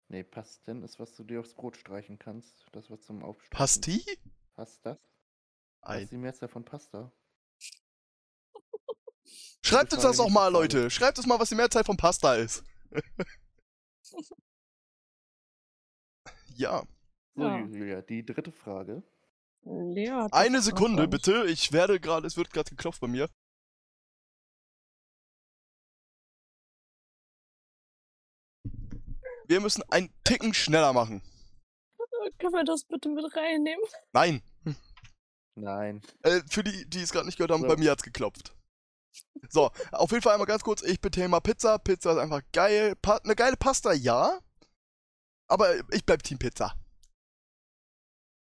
Nee, 0.08 0.24
Pasten 0.24 0.82
ist, 0.84 1.00
was 1.00 1.14
du 1.16 1.24
dir 1.24 1.40
aufs 1.42 1.54
Brot 1.54 1.78
streichen 1.78 2.18
kannst. 2.18 2.66
Das 2.72 2.90
was 2.90 3.02
zum 3.02 3.24
Aufstreichen. 3.24 3.56
Pasti? 3.58 4.06
Pastas? 4.56 5.00
Was 5.86 5.96
Ein. 5.96 6.04
ist 6.04 6.12
die 6.12 6.18
Mehrzahl 6.18 6.50
von 6.50 6.66
Pasta? 6.66 7.12
Schreibt 9.66 9.94
uns 9.94 10.04
das 10.04 10.20
auch 10.20 10.30
mal. 10.30 10.50
Leute. 10.50 10.92
Schreibt 10.92 11.18
uns 11.18 11.26
mal, 11.26 11.40
was 11.40 11.50
die 11.50 11.56
Mehrzahl 11.56 11.84
von 11.84 11.98
Pasta 11.98 12.36
ist. 12.36 12.64
ja. 16.56 16.84
So. 17.34 17.48
Julia, 17.48 18.02
die 18.02 18.24
dritte 18.24 18.52
Frage. 18.52 19.02
Lea 19.64 20.12
hat 20.12 20.34
Eine 20.34 20.62
Sekunde, 20.62 21.08
bitte. 21.08 21.46
Ich 21.48 21.72
werde 21.72 22.00
gerade, 22.00 22.28
es 22.28 22.38
wird 22.38 22.52
gerade 22.52 22.70
geklopft 22.70 23.02
bei 23.02 23.08
mir. 23.08 23.28
Wir 29.48 29.60
müssen 29.62 29.84
einen 29.90 30.14
Ticken 30.24 30.54
schneller 30.54 30.94
machen. 30.94 31.24
Können 32.40 32.54
wir 32.54 32.64
das 32.64 32.84
bitte 32.86 33.10
mit 33.10 33.36
reinnehmen? 33.36 33.84
Nein. 34.14 34.42
Nein. 35.56 36.02
Äh, 36.22 36.42
für 36.50 36.64
die, 36.64 36.88
die 36.88 37.02
es 37.02 37.12
gerade 37.12 37.26
nicht 37.26 37.38
gehört 37.38 37.52
haben, 37.52 37.62
So. 37.62 37.68
bei 37.68 37.78
mir 37.78 37.92
hat's 37.92 38.04
geklopft. 38.04 38.55
So, 39.50 39.70
auf 39.92 40.12
jeden 40.12 40.22
Fall 40.24 40.34
einmal 40.34 40.48
ganz 40.48 40.64
kurz. 40.64 40.82
Ich 40.82 41.00
bin 41.00 41.12
Thema 41.12 41.40
Pizza. 41.40 41.78
Pizza 41.78 42.12
ist 42.14 42.18
einfach 42.18 42.42
geil. 42.52 42.96
Pa 43.02 43.18
eine 43.18 43.36
geile 43.36 43.58
Pasta, 43.58 43.94
ja. 43.94 44.40
Aber 45.48 45.76
ich 45.94 46.06
bleib 46.06 46.24
Team 46.24 46.40
Pizza. 46.40 46.74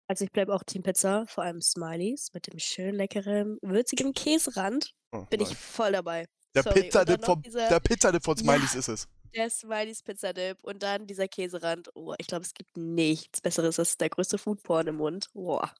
Also 0.08 0.24
ich 0.24 0.32
bleibe 0.32 0.52
auch 0.54 0.64
Team 0.64 0.82
Pizza, 0.82 1.24
vor 1.26 1.44
allem 1.44 1.62
Smileys 1.62 2.32
mit 2.34 2.46
dem 2.52 2.58
schön 2.58 2.96
leckeren, 2.96 3.58
würzigen 3.62 4.12
Käserand. 4.12 4.92
Oh, 5.12 5.24
Bin 5.26 5.40
nein. 5.40 5.50
ich 5.50 5.56
voll 5.56 5.92
dabei. 5.92 6.26
der 6.54 6.64
Pizzadip 6.64 7.24
dieser- 7.44 7.68
der 7.68 7.78
Pizzadip 7.80 8.24
von 8.24 8.36
Ja. 8.36 8.42
Smileys 8.42 8.74
ist 8.74 8.88
es. 8.88 9.08
der 9.36 9.48
Smileys 9.48 10.02
Pizzadip 10.02 10.58
und 10.64 10.82
dann 10.82 11.06
dieser 11.06 11.28
Käserand. 11.28 11.88
Oh, 11.94 12.12
ich 12.18 12.26
glaube, 12.26 12.44
es 12.44 12.52
gibt 12.54 12.76
nichts 12.76 13.40
Besseres. 13.40 13.76
Das 13.76 13.90
ist 13.90 14.00
der 14.00 14.10
größte 14.10 14.36
Foodporn 14.36 14.88
im 14.88 14.96
Mund. 14.96 15.30
Boah. 15.32 15.72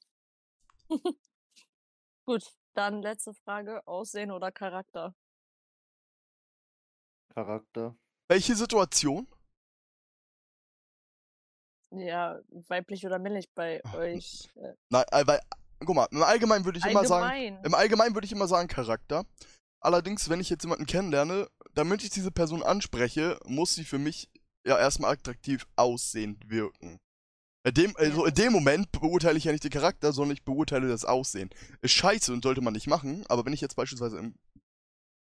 Gut, 2.25 2.45
dann 2.75 3.03
letzte 3.03 3.35
Frage. 3.35 3.87
Aussehen 3.87 4.31
oder 4.31 4.53
Charakter? 4.53 5.15
Charakter. 7.35 7.97
Welche 8.29 8.55
Situation? 8.55 9.27
Ja, 11.93 12.41
weiblich 12.69 13.05
oder 13.05 13.19
männlich 13.19 13.53
bei 13.55 13.83
euch? 13.95 14.49
Äh, 14.55 14.75
Nein, 14.91 15.05
äh, 15.11 15.27
weil, 15.27 15.41
guck 15.81 15.95
mal, 15.95 16.09
im 16.11 16.23
Allgemeinen 16.23 16.65
würde 16.65 16.79
ich 16.79 16.87
immer 16.87 17.05
sagen, 17.05 17.25
allgemein. 17.25 17.65
im 17.65 17.75
Allgemeinen 17.75 18.15
würde 18.15 18.27
ich 18.27 18.33
immer 18.33 18.49
sagen 18.49 18.69
Charakter. 18.69 19.25
Allerdings, 19.81 20.29
wenn 20.29 20.41
ich 20.41 20.51
jetzt 20.51 20.63
jemanden 20.63 20.87
kennenlerne, 20.87 21.49
damit 21.75 22.05
ich 22.05 22.11
diese 22.11 22.31
Person 22.31 22.63
anspreche, 22.63 23.39
muss 23.47 23.75
sie 23.75 23.85
für 23.85 23.99
mich 23.99 24.29
ja 24.67 24.79
erstmal 24.79 25.13
attraktiv 25.13 25.67
aussehend 25.77 26.51
wirken. 26.51 27.01
In 27.63 27.75
dem, 27.75 27.97
also 27.97 28.25
in 28.25 28.35
dem 28.35 28.53
Moment 28.53 28.91
beurteile 28.91 29.37
ich 29.37 29.45
ja 29.45 29.53
nicht 29.53 29.65
den 29.65 29.71
Charakter, 29.71 30.13
sondern 30.13 30.35
ich 30.35 30.45
beurteile 30.45 30.89
das 30.89 31.05
Aussehen. 31.05 31.51
Ist 31.83 31.93
scheiße 31.93 32.33
und 32.33 32.43
sollte 32.43 32.63
man 32.63 32.73
nicht 32.73 32.87
machen, 32.87 33.25
aber 33.29 33.45
wenn 33.45 33.53
ich 33.53 33.61
jetzt 33.61 33.77
beispielsweise 33.77 34.19
im, 34.19 34.35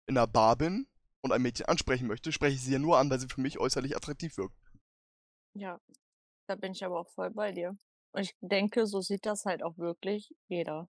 in 0.06 0.16
einer 0.16 0.28
Bar 0.28 0.56
bin 0.56 0.86
und 1.22 1.32
ein 1.32 1.42
Mädchen 1.42 1.66
ansprechen 1.66 2.06
möchte, 2.06 2.30
spreche 2.30 2.54
ich 2.54 2.62
sie 2.62 2.72
ja 2.72 2.78
nur 2.78 2.98
an, 2.98 3.10
weil 3.10 3.18
sie 3.18 3.28
für 3.28 3.40
mich 3.40 3.58
äußerlich 3.58 3.96
attraktiv 3.96 4.36
wirkt. 4.36 4.56
Ja, 5.54 5.80
da 6.46 6.54
bin 6.54 6.72
ich 6.72 6.84
aber 6.84 7.00
auch 7.00 7.08
voll 7.10 7.30
bei 7.30 7.50
dir. 7.50 7.76
Und 8.12 8.22
ich 8.22 8.36
denke, 8.40 8.86
so 8.86 9.00
sieht 9.00 9.26
das 9.26 9.44
halt 9.44 9.64
auch 9.64 9.76
wirklich 9.78 10.32
jeder. 10.48 10.88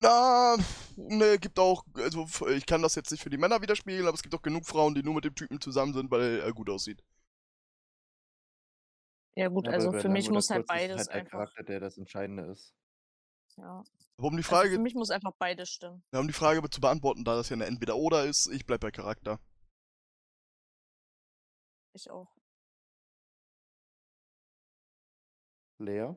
Na, 0.00 0.56
ne, 0.96 1.38
gibt 1.38 1.58
auch, 1.58 1.84
also 1.94 2.26
ich 2.48 2.66
kann 2.66 2.82
das 2.82 2.96
jetzt 2.96 3.10
nicht 3.12 3.22
für 3.22 3.30
die 3.30 3.38
Männer 3.38 3.62
widerspiegeln, 3.62 4.06
aber 4.06 4.14
es 4.14 4.22
gibt 4.22 4.34
auch 4.34 4.42
genug 4.42 4.66
Frauen, 4.66 4.94
die 4.94 5.02
nur 5.02 5.14
mit 5.14 5.24
dem 5.24 5.34
Typen 5.34 5.60
zusammen 5.60 5.94
sind, 5.94 6.10
weil 6.10 6.40
er 6.40 6.52
gut 6.52 6.68
aussieht. 6.68 7.02
Ja 9.36 9.48
gut, 9.48 9.66
Ja, 9.66 9.72
also 9.72 9.92
für 9.92 10.08
mich 10.08 10.30
muss 10.30 10.50
halt 10.50 10.66
kurz 10.66 10.80
ist 10.80 10.88
beides 10.88 10.96
halt 10.98 11.08
der 11.08 11.14
einfach. 11.16 11.30
Charakter, 11.30 11.62
der 11.64 11.80
das 11.80 11.98
Entscheidende 11.98 12.44
ist. 12.44 12.74
Ja. 13.56 13.82
Um 14.16 14.30
die 14.36 14.42
Also 14.42 14.48
Frage, 14.50 14.70
für 14.70 14.78
mich 14.78 14.94
muss 14.94 15.10
einfach 15.10 15.32
beides 15.38 15.70
stimmen. 15.70 16.02
ja, 16.12 16.20
um 16.20 16.26
die 16.28 16.32
Frage 16.32 16.68
zu 16.70 16.80
beantworten, 16.80 17.24
da 17.24 17.34
das 17.34 17.48
ja 17.48 17.54
eine 17.54 17.66
Entweder-Oder 17.66 18.24
ist, 18.24 18.46
ich 18.46 18.64
bleib 18.64 18.80
bei 18.80 18.90
Charakter. 18.90 19.40
Ich 21.94 22.10
auch. 22.10 22.28
Lea, 25.78 26.14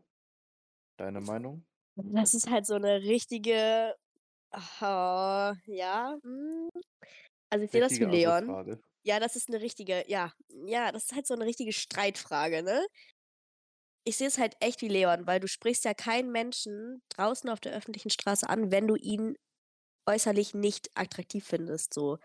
deine 0.98 1.22
Meinung? 1.22 1.66
Das 1.96 2.34
ist 2.36 2.50
halt 2.50 2.66
so 2.66 2.76
eine 2.76 3.02
richtige. 3.02 3.96
Ah, 4.52 5.56
ja. 5.66 6.18
hm. 6.24 6.70
Also 7.50 7.66
ich 7.66 7.72
sehe 7.72 7.82
das 7.82 7.92
wie 7.94 8.06
Leon. 8.06 8.46
Ja, 9.08 9.20
das 9.22 9.38
ist 9.38 9.48
eine 9.48 9.62
richtige, 9.62 10.04
ja, 10.10 10.34
ja, 10.66 10.92
das 10.92 11.06
ist 11.06 11.14
halt 11.16 11.26
so 11.28 11.34
eine 11.34 11.46
richtige 11.46 11.72
Streitfrage, 11.72 12.62
ne? 12.62 12.86
Ich 14.06 14.18
sehe 14.18 14.28
es 14.28 14.38
halt 14.38 14.56
echt 14.62 14.82
wie 14.82 14.88
Leon, 14.88 15.28
weil 15.28 15.40
du 15.40 15.48
sprichst 15.48 15.84
ja 15.86 15.94
keinen 15.94 16.32
Menschen 16.32 17.02
draußen 17.10 17.50
auf 17.50 17.60
der 17.60 17.74
öffentlichen 17.74 18.10
Straße 18.10 18.48
an, 18.50 18.72
wenn 18.72 18.88
du 18.88 18.96
ihn 18.96 19.36
äußerlich 20.08 20.54
nicht 20.56 20.92
attraktiv 20.96 21.46
findest, 21.48 21.94
so. 21.94 22.20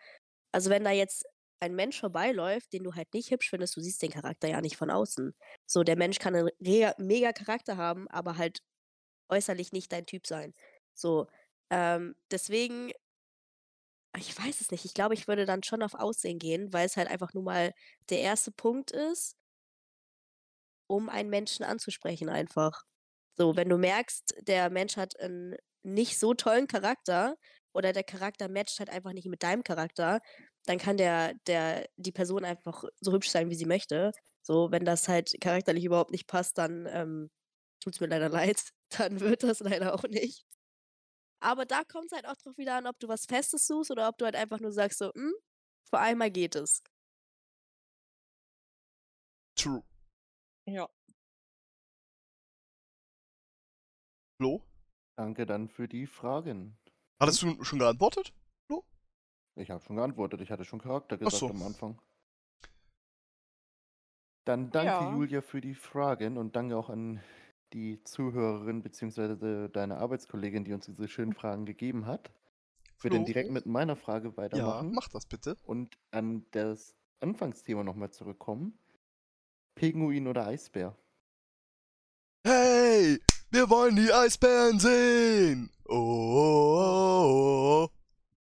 Also 0.52 0.70
wenn 0.70 0.84
da 0.84 0.92
jetzt 0.92 1.26
ein 1.60 1.74
Mensch 1.76 2.00
vorbeiläuft, 2.00 2.72
den 2.72 2.84
du 2.84 2.94
halt 2.94 3.14
nicht 3.14 3.30
hübsch 3.32 3.50
findest, 3.50 3.76
du 3.76 3.82
siehst 3.82 4.02
den 4.02 4.10
Charakter 4.12 4.48
ja 4.48 4.60
nicht 4.62 4.76
von 4.76 4.90
außen. 4.90 5.34
So, 5.66 5.84
der 5.84 5.96
Mensch 5.96 6.18
kann 6.18 6.34
einen 6.36 6.50
mega 6.98 7.32
Charakter 7.32 7.76
haben, 7.78 8.08
aber 8.10 8.38
halt 8.38 8.60
äußerlich 9.30 9.72
nicht 9.72 9.92
dein 9.92 10.06
Typ 10.06 10.26
sein. 10.26 10.54
So, 10.94 11.28
ähm, 11.70 12.14
deswegen 12.30 12.92
ich 14.16 14.36
weiß 14.38 14.60
es 14.60 14.70
nicht. 14.70 14.84
Ich 14.84 14.94
glaube, 14.94 15.14
ich 15.14 15.28
würde 15.28 15.46
dann 15.46 15.62
schon 15.62 15.82
auf 15.82 15.94
Aussehen 15.94 16.38
gehen, 16.38 16.72
weil 16.72 16.86
es 16.86 16.96
halt 16.96 17.08
einfach 17.08 17.32
nur 17.34 17.44
mal 17.44 17.72
der 18.10 18.20
erste 18.20 18.52
Punkt 18.52 18.90
ist, 18.90 19.36
um 20.86 21.08
einen 21.08 21.30
Menschen 21.30 21.64
anzusprechen 21.64 22.28
einfach. 22.28 22.82
So, 23.36 23.56
wenn 23.56 23.68
du 23.68 23.78
merkst, 23.78 24.34
der 24.42 24.70
Mensch 24.70 24.96
hat 24.96 25.18
einen 25.20 25.56
nicht 25.82 26.18
so 26.18 26.34
tollen 26.34 26.66
Charakter 26.66 27.36
oder 27.72 27.92
der 27.92 28.04
Charakter 28.04 28.48
matcht 28.48 28.78
halt 28.78 28.90
einfach 28.90 29.12
nicht 29.12 29.26
mit 29.26 29.42
deinem 29.42 29.64
Charakter, 29.64 30.20
dann 30.66 30.78
kann 30.78 30.96
der, 30.96 31.34
der, 31.46 31.86
die 31.96 32.12
Person 32.12 32.44
einfach 32.44 32.84
so 33.00 33.12
hübsch 33.12 33.30
sein, 33.30 33.50
wie 33.50 33.54
sie 33.54 33.66
möchte. 33.66 34.12
So, 34.42 34.70
wenn 34.70 34.84
das 34.84 35.08
halt 35.08 35.32
charakterlich 35.40 35.84
überhaupt 35.84 36.10
nicht 36.12 36.26
passt, 36.28 36.58
dann 36.58 36.86
ähm, 36.92 37.30
tut's 37.80 38.00
mir 38.00 38.08
leider 38.08 38.28
leid. 38.30 38.60
Dann 38.90 39.20
wird 39.20 39.42
das 39.42 39.60
leider 39.60 39.94
auch 39.94 40.04
nicht. 40.04 40.44
Aber 41.42 41.66
da 41.66 41.82
kommt 41.84 42.06
es 42.06 42.12
halt 42.12 42.26
auch 42.26 42.36
drauf 42.36 42.56
wieder 42.56 42.76
an, 42.76 42.86
ob 42.86 42.98
du 43.00 43.08
was 43.08 43.26
Festes 43.26 43.66
suchst 43.66 43.90
oder 43.90 44.08
ob 44.08 44.16
du 44.18 44.24
halt 44.24 44.36
einfach 44.36 44.60
nur 44.60 44.72
sagst, 44.72 44.98
so, 44.98 45.12
hm, 45.12 45.34
für 45.90 45.98
einmal 45.98 46.30
geht 46.30 46.54
es. 46.54 46.82
True. 49.56 49.82
Ja. 50.66 50.88
Flo? 54.40 54.62
Danke 55.16 55.46
dann 55.46 55.68
für 55.68 55.88
die 55.88 56.06
Fragen. 56.06 56.78
Hattest 57.20 57.42
du 57.42 57.62
schon 57.64 57.78
geantwortet? 57.78 58.32
Ich 59.54 59.70
habe 59.70 59.84
schon 59.84 59.96
geantwortet, 59.96 60.40
ich 60.40 60.50
hatte 60.50 60.64
schon 60.64 60.80
Charakter 60.80 61.18
gesagt 61.18 61.36
so. 61.36 61.48
am 61.50 61.62
Anfang. 61.62 62.00
Dann 64.46 64.70
danke 64.70 64.86
Ja. 64.86 65.12
Julia 65.12 65.42
für 65.42 65.60
die 65.60 65.74
Fragen 65.74 66.38
und 66.38 66.56
danke 66.56 66.76
auch 66.76 66.88
an 66.88 67.22
die 67.72 68.02
Zuhörerin 68.04 68.82
bzw. 68.82 69.68
deine 69.68 69.98
Arbeitskollegin, 69.98 70.64
die 70.64 70.72
uns 70.72 70.86
diese 70.86 71.08
schönen 71.08 71.32
Fragen 71.34 71.64
gegeben 71.66 72.06
hat. 72.06 72.30
Ich 72.98 73.04
würde 73.04 73.24
direkt 73.24 73.50
mit 73.50 73.66
meiner 73.66 73.96
Frage 73.96 74.28
Ja, 74.28 74.36
weitermachen 74.36 74.92
mach 74.92 75.08
das 75.08 75.26
bitte. 75.26 75.56
und 75.64 75.98
an 76.12 76.46
das 76.52 76.94
Anfangsthema 77.20 77.82
nochmal 77.82 78.10
zurückkommen. 78.10 78.78
Pinguin 79.74 80.28
oder 80.28 80.46
Eisbär? 80.46 80.96
Hey, 82.46 83.18
wir 83.50 83.70
wollen 83.70 83.96
die 83.96 84.12
Eisbären 84.12 84.78
sehen. 84.78 85.70
Oh, 85.86 85.94
oh, 85.94 87.24
oh, 87.24 87.84
oh. 87.84 87.88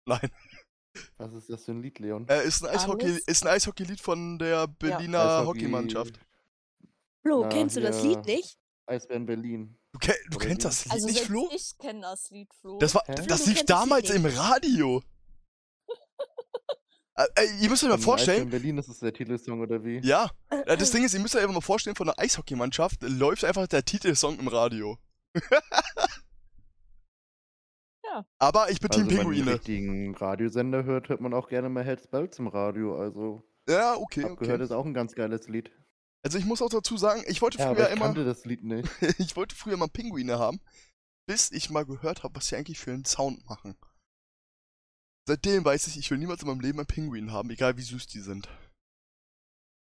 Nein, 0.07 0.29
Was 1.17 1.33
ist 1.33 1.49
das 1.49 1.65
für 1.65 1.71
ein 1.71 1.81
Lied, 1.81 1.99
Leon? 1.99 2.27
äh, 2.27 2.45
ist 2.45 2.63
ein 2.63 2.75
Eishockey, 2.75 3.05
Alles? 3.07 3.19
ist 3.27 3.45
ein 3.45 3.53
Eishockeylied 3.53 3.99
von 4.01 4.37
der 4.37 4.67
Berliner 4.67 5.19
Eishockey- 5.19 5.45
Hockeymannschaft. 5.47 6.19
Flo, 7.21 7.47
kennst 7.49 7.75
du 7.77 7.81
das 7.81 8.03
Lied 8.03 8.23
nicht? 8.25 8.59
Eisbären 8.87 9.25
Berlin. 9.25 9.77
Du, 9.93 9.99
ke 9.99 10.13
du 10.29 10.37
kennst 10.37 10.65
das 10.65 10.85
Lied 10.85 10.93
Also 10.93 11.07
nicht, 11.07 11.21
Flo? 11.21 11.49
ich 11.53 11.77
kenne 11.77 12.01
das 12.01 12.29
Lied, 12.29 12.53
Flo. 12.53 12.77
Das 12.79 12.93
war, 12.95 13.03
Hä? 13.07 13.15
das 13.27 13.45
lief 13.47 13.63
damals 13.65 14.09
im. 14.09 14.25
Radio. 14.25 15.01
Äh, 17.17 17.45
ihr 17.61 17.69
müsst 17.69 17.81
euch 17.81 17.89
mal 17.89 17.97
vorstellen, 17.97 18.39
Eisbären 18.39 18.49
Berlin 18.51 18.77
ist 18.77 18.89
es 18.89 18.99
der 18.99 19.13
Titelsong 19.13 19.61
oder 19.61 19.81
wie? 19.85 19.99
ja, 20.05 20.29
das 20.65 20.91
Ding 20.91 21.05
ist, 21.05 21.13
ihr 21.13 21.21
müsst 21.21 21.33
euch 21.33 21.43
einfach 21.43 21.53
mal 21.53 21.61
vorstellen, 21.61 21.95
von 21.95 22.07
der 22.07 22.19
Eishockeymannschaft 22.19 23.03
läuft 23.03 23.45
einfach 23.45 23.67
der 23.67 23.85
Titelsong 23.85 24.37
im 24.37 24.49
Radio. 24.49 24.97
Ja. 28.03 28.25
Aber 28.37 28.69
ich 28.69 28.79
bin 28.79 28.91
Also 28.91 29.01
Team 29.01 29.09
wenn 29.09 29.15
man 29.17 29.25
den 29.25 29.33
Pinguine. 29.33 29.53
richtigen 29.55 30.15
Radiosender 30.15 30.83
hört, 30.83 31.09
hört 31.09 31.21
man 31.21 31.33
auch 31.33 31.47
gerne 31.49 31.69
mal 31.69 31.83
Hells 31.83 32.07
Bells 32.07 32.37
im 32.39 32.47
Radio. 32.47 32.97
Also 32.97 33.43
Ja, 33.67 33.95
okay, 33.95 34.23
hab 34.23 34.37
gehört, 34.37 34.55
okay. 34.55 34.63
ist 34.63 34.71
auch 34.71 34.85
ein 34.85 34.93
ganz 34.93 35.15
geiles 35.15 35.47
Lied. 35.47 35.71
Also 36.25 36.39
ich 36.39 36.45
muss 36.45 36.61
auch 36.63 36.69
dazu 36.69 36.97
sagen, 36.97 37.23
ich 37.27 37.41
wollte 37.43 37.59
Ja, 37.59 37.65
früher 37.67 37.71
aber 37.85 37.87
ich 37.89 37.95
immer, 37.95 38.05
kannte 38.05 38.25
das 38.25 38.45
Lied 38.45 38.63
nicht. 38.63 38.89
ich 39.19 39.35
wollte 39.35 39.55
früher 39.55 39.77
mal 39.77 39.87
Pinguine 39.87 40.39
haben, 40.39 40.59
bis 41.27 41.51
ich 41.51 41.69
mal 41.69 41.85
gehört 41.85 42.23
habe, 42.23 42.35
was 42.35 42.47
sie 42.47 42.55
eigentlich 42.55 42.79
für 42.79 42.91
einen 42.91 43.05
Sound 43.05 43.45
machen. 43.45 43.77
Seitdem 45.27 45.63
weiß 45.63 45.85
ich, 45.87 45.97
ich 45.97 46.09
will 46.09 46.17
niemals 46.17 46.41
in 46.41 46.47
meinem 46.47 46.61
Leben 46.61 46.79
einen 46.79 46.87
Pinguin 46.87 47.31
haben, 47.31 47.51
egal 47.51 47.77
wie 47.77 47.83
süß 47.83 48.07
die 48.07 48.21
sind. 48.21 48.49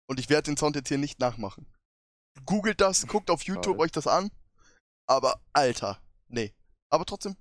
Und 0.10 0.20
ich 0.22 0.30
werde 0.30 0.44
den 0.52 0.58
Sound 0.58 0.76
jetzt 0.78 0.88
hier 0.88 0.98
nicht 0.98 1.20
nachmachen. 1.20 1.66
Googelt 2.46 2.80
das, 2.80 3.06
guckt 3.08 3.30
auf 3.30 3.44
YouTube 3.44 3.80
euch 3.80 3.92
das 3.92 4.08
an. 4.08 4.32
Aber, 5.10 5.42
Alter, 5.52 6.02
nee. 6.30 6.54
Aber 6.90 7.06
trotzdem, 7.06 7.36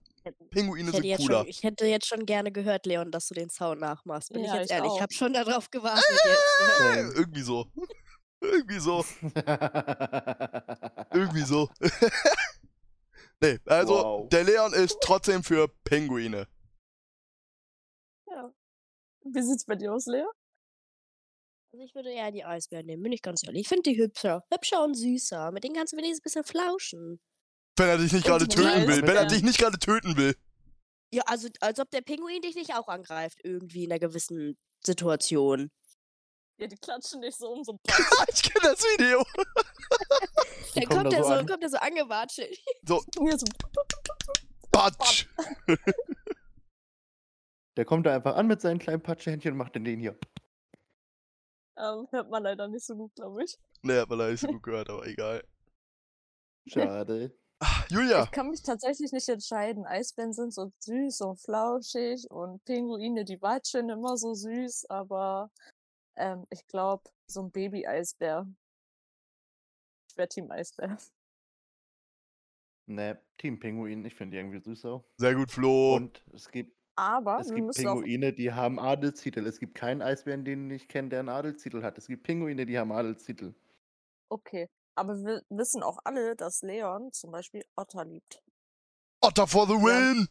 Pinguine 0.51 0.91
Ich 0.91 0.97
sind 0.97 1.05
jetzt 1.05 1.21
cooler. 1.21 1.39
schon, 1.41 1.49
ich 1.49 1.63
hätte 1.63 1.87
jetzt 1.87 2.07
schon 2.07 2.27
gerne 2.27 2.51
gehört, 2.53 2.87
Leon, 2.87 3.11
dass 3.13 3.29
du 3.29 3.35
den 3.35 3.51
Sound 3.51 3.81
nachmachst. 3.81 4.33
Bin 4.33 4.43
ich 4.43 4.49
Ja, 4.49 4.57
jetzt 4.57 4.67
ich 4.67 4.73
ehrlich. 4.73 4.91
Ich 4.91 4.97
auch. 4.97 5.01
habe 5.01 5.13
schon 5.15 5.33
darauf 5.33 5.71
gewartet 5.71 6.05
jetzt. 6.11 6.81
Äh, 6.81 6.95
Same. 6.95 7.13
irgendwie 7.15 7.43
so. 7.43 7.71
Irgendwie 8.41 8.79
so. 8.79 9.05
Irgendwie 11.13 11.43
so. 11.43 11.69
nee, 13.41 13.59
also, 13.67 13.95
Wow. 13.95 14.29
der 14.29 14.45
Leon 14.45 14.73
ist 14.73 14.99
trotzdem 15.01 15.43
für 15.43 15.69
Pinguine. 15.85 16.47
Ja. 18.29 18.53
Wie 19.25 19.43
sieht's 19.43 19.65
bei 19.65 19.75
dir 19.77 19.93
aus, 19.93 20.07
Lea? 20.07 20.25
Also 21.73 21.85
ich 21.85 21.95
würde 21.95 22.11
eher 22.11 22.33
die 22.33 22.45
Eisbären 22.45 22.87
nehmen, 22.87 23.03
bin 23.03 23.13
ich 23.13 23.23
ganz 23.23 23.45
ehrlich. 23.45 23.61
Ich 23.63 23.69
finde 23.69 23.91
die 23.91 23.97
hübscher. 23.97 24.45
Hübscher 24.53 24.83
und 24.83 24.95
süßer. 24.95 25.53
Mit 25.53 25.63
denen 25.63 25.75
kannst 25.77 25.93
du 25.93 25.97
wenigstens 25.97 26.21
ein 26.21 26.25
bisschen 26.25 26.45
flauschen. 26.45 27.21
Wenn 27.77 27.89
er 27.89 27.99
dich 27.99 28.13
nicht 28.13 28.27
gerade 28.27 28.49
töten 28.49 28.89
will. 28.89 29.03
Wenn 29.03 29.17
er 29.17 29.27
dich 29.27 29.43
nicht 29.43 29.59
gerade 29.59 29.79
töten 29.79 30.17
will. 30.17 30.35
Ja, 31.13 31.23
also 31.27 31.49
als 31.61 31.79
ob 31.79 31.91
der 31.91 32.03
Pinguin 32.03 32.43
dich 32.43 32.55
nicht 32.57 32.75
auch 32.75 32.89
angreift, 32.89 33.39
irgendwie 33.45 33.85
in 33.85 33.93
einer 33.93 34.01
gewissen 34.01 34.57
Situation. 34.85 35.71
Ja, 36.61 36.67
die 36.67 36.77
klatschen 36.77 37.23
dich 37.23 37.37
so 37.37 37.51
um 37.51 37.65
so 37.65 37.79
ich 38.29 38.43
kenne 38.43 38.75
das 38.75 38.83
Video. 38.83 39.25
Dann 40.75 40.85
kommt 40.85 41.13
da 41.13 41.17
er 41.17 41.23
so 41.23 41.29
so, 41.31 41.35
an. 41.35 41.47
kommt 41.47 41.63
er 41.63 41.69
so 41.71 41.79
angewatschelt. 41.79 42.59
So, 42.87 42.99
so. 43.15 43.47
Batsch. 44.71 45.27
Der 47.79 47.85
kommt 47.87 48.05
da 48.05 48.15
einfach 48.15 48.37
an 48.37 48.47
mit 48.47 48.61
seinen 48.61 48.79
kleinen 48.79 49.03
Patschehändchen 49.03 49.53
und 49.53 49.59
macht 49.59 49.75
den 49.75 49.85
den 49.85 50.01
hier. 50.01 50.19
Ähm, 51.79 52.07
hört 52.11 52.29
man 52.29 52.43
leider 52.43 52.69
nicht 52.69 52.85
so 52.85 52.95
gut, 52.95 53.15
glaube 53.15 53.43
ich. 53.43 53.57
Ne, 53.81 54.03
hat 54.03 54.11
man 54.11 54.19
leider 54.19 54.33
nicht 54.33 54.41
so 54.41 54.49
gut 54.49 54.63
gehört, 54.63 54.91
aber 54.91 55.07
egal. 55.07 55.43
Schade. 56.67 57.35
Ah, 57.63 57.85
Julia, 57.89 58.25
Ich 58.25 58.31
kann 58.33 58.51
mich 58.51 58.63
tatsächlich 58.63 59.13
nicht 59.13 59.29
entscheiden. 59.31 59.87
Eisbären 59.87 60.35
sind 60.35 60.53
so 60.53 60.73
süß 60.79 61.23
und 61.23 61.41
flauschig 61.41 62.31
und 62.31 62.63
Pinguine, 62.65 63.25
die 63.25 63.41
watscheln 63.41 63.89
immer 63.89 64.19
so 64.19 64.35
süß, 64.35 64.91
aber 64.91 65.51
ähm, 66.17 66.47
ich 66.51 66.67
glaube, 66.67 67.05
so 67.27 67.43
ein 67.43 67.51
Baby-Eisbär. 67.51 68.47
Ich 70.11 70.17
wäre 70.17 70.29
Team 70.29 70.51
Eisbär. 70.51 70.99
Ne, 72.87 73.23
Team 73.39 73.61
Pinguin, 73.61 74.05
ich 74.05 74.15
finde 74.17 74.33
die 74.33 74.39
irgendwie 74.39 74.61
süß 74.61 74.85
auch. 74.87 75.05
sehr 75.17 75.35
gut, 75.35 75.51
Flo. 75.51 75.95
Und 75.95 76.25
es 76.33 76.51
gibt, 76.51 76.77
Aber 76.97 77.39
es 77.39 77.55
gibt 77.55 77.77
Pinguine, 77.77 78.33
die 78.33 78.53
haben 78.53 78.81
Adelstitel. 78.81 79.47
Es 79.47 79.61
gibt 79.61 79.77
keinen 79.77 80.03
Eisbären, 80.03 80.45
den 80.45 80.71
ich 80.71 80.89
kenne, 80.89 81.09
der 81.11 81.21
einen 81.21 81.29
Adelstitel 81.29 81.83
hat. 81.83 81.99
Es 81.99 82.09
gibt 82.09 82.25
Pinguine, 82.25 82.67
die 82.67 82.79
haben 82.79 82.91
Adelstitel. 82.91 83.55
Okay. 84.29 84.69
Aber 84.97 85.15
wir 85.25 85.43
wissen 85.51 85.83
auch 85.83 85.99
alle, 86.05 86.35
dass 86.35 86.63
Leon 86.63 87.13
zum 87.13 87.31
Beispiel 87.31 87.65
Otter 87.77 88.05
liebt. 88.05 88.43
Otter 89.23 89.47
for 89.47 89.67
the 89.67 89.75
win! 89.75 90.29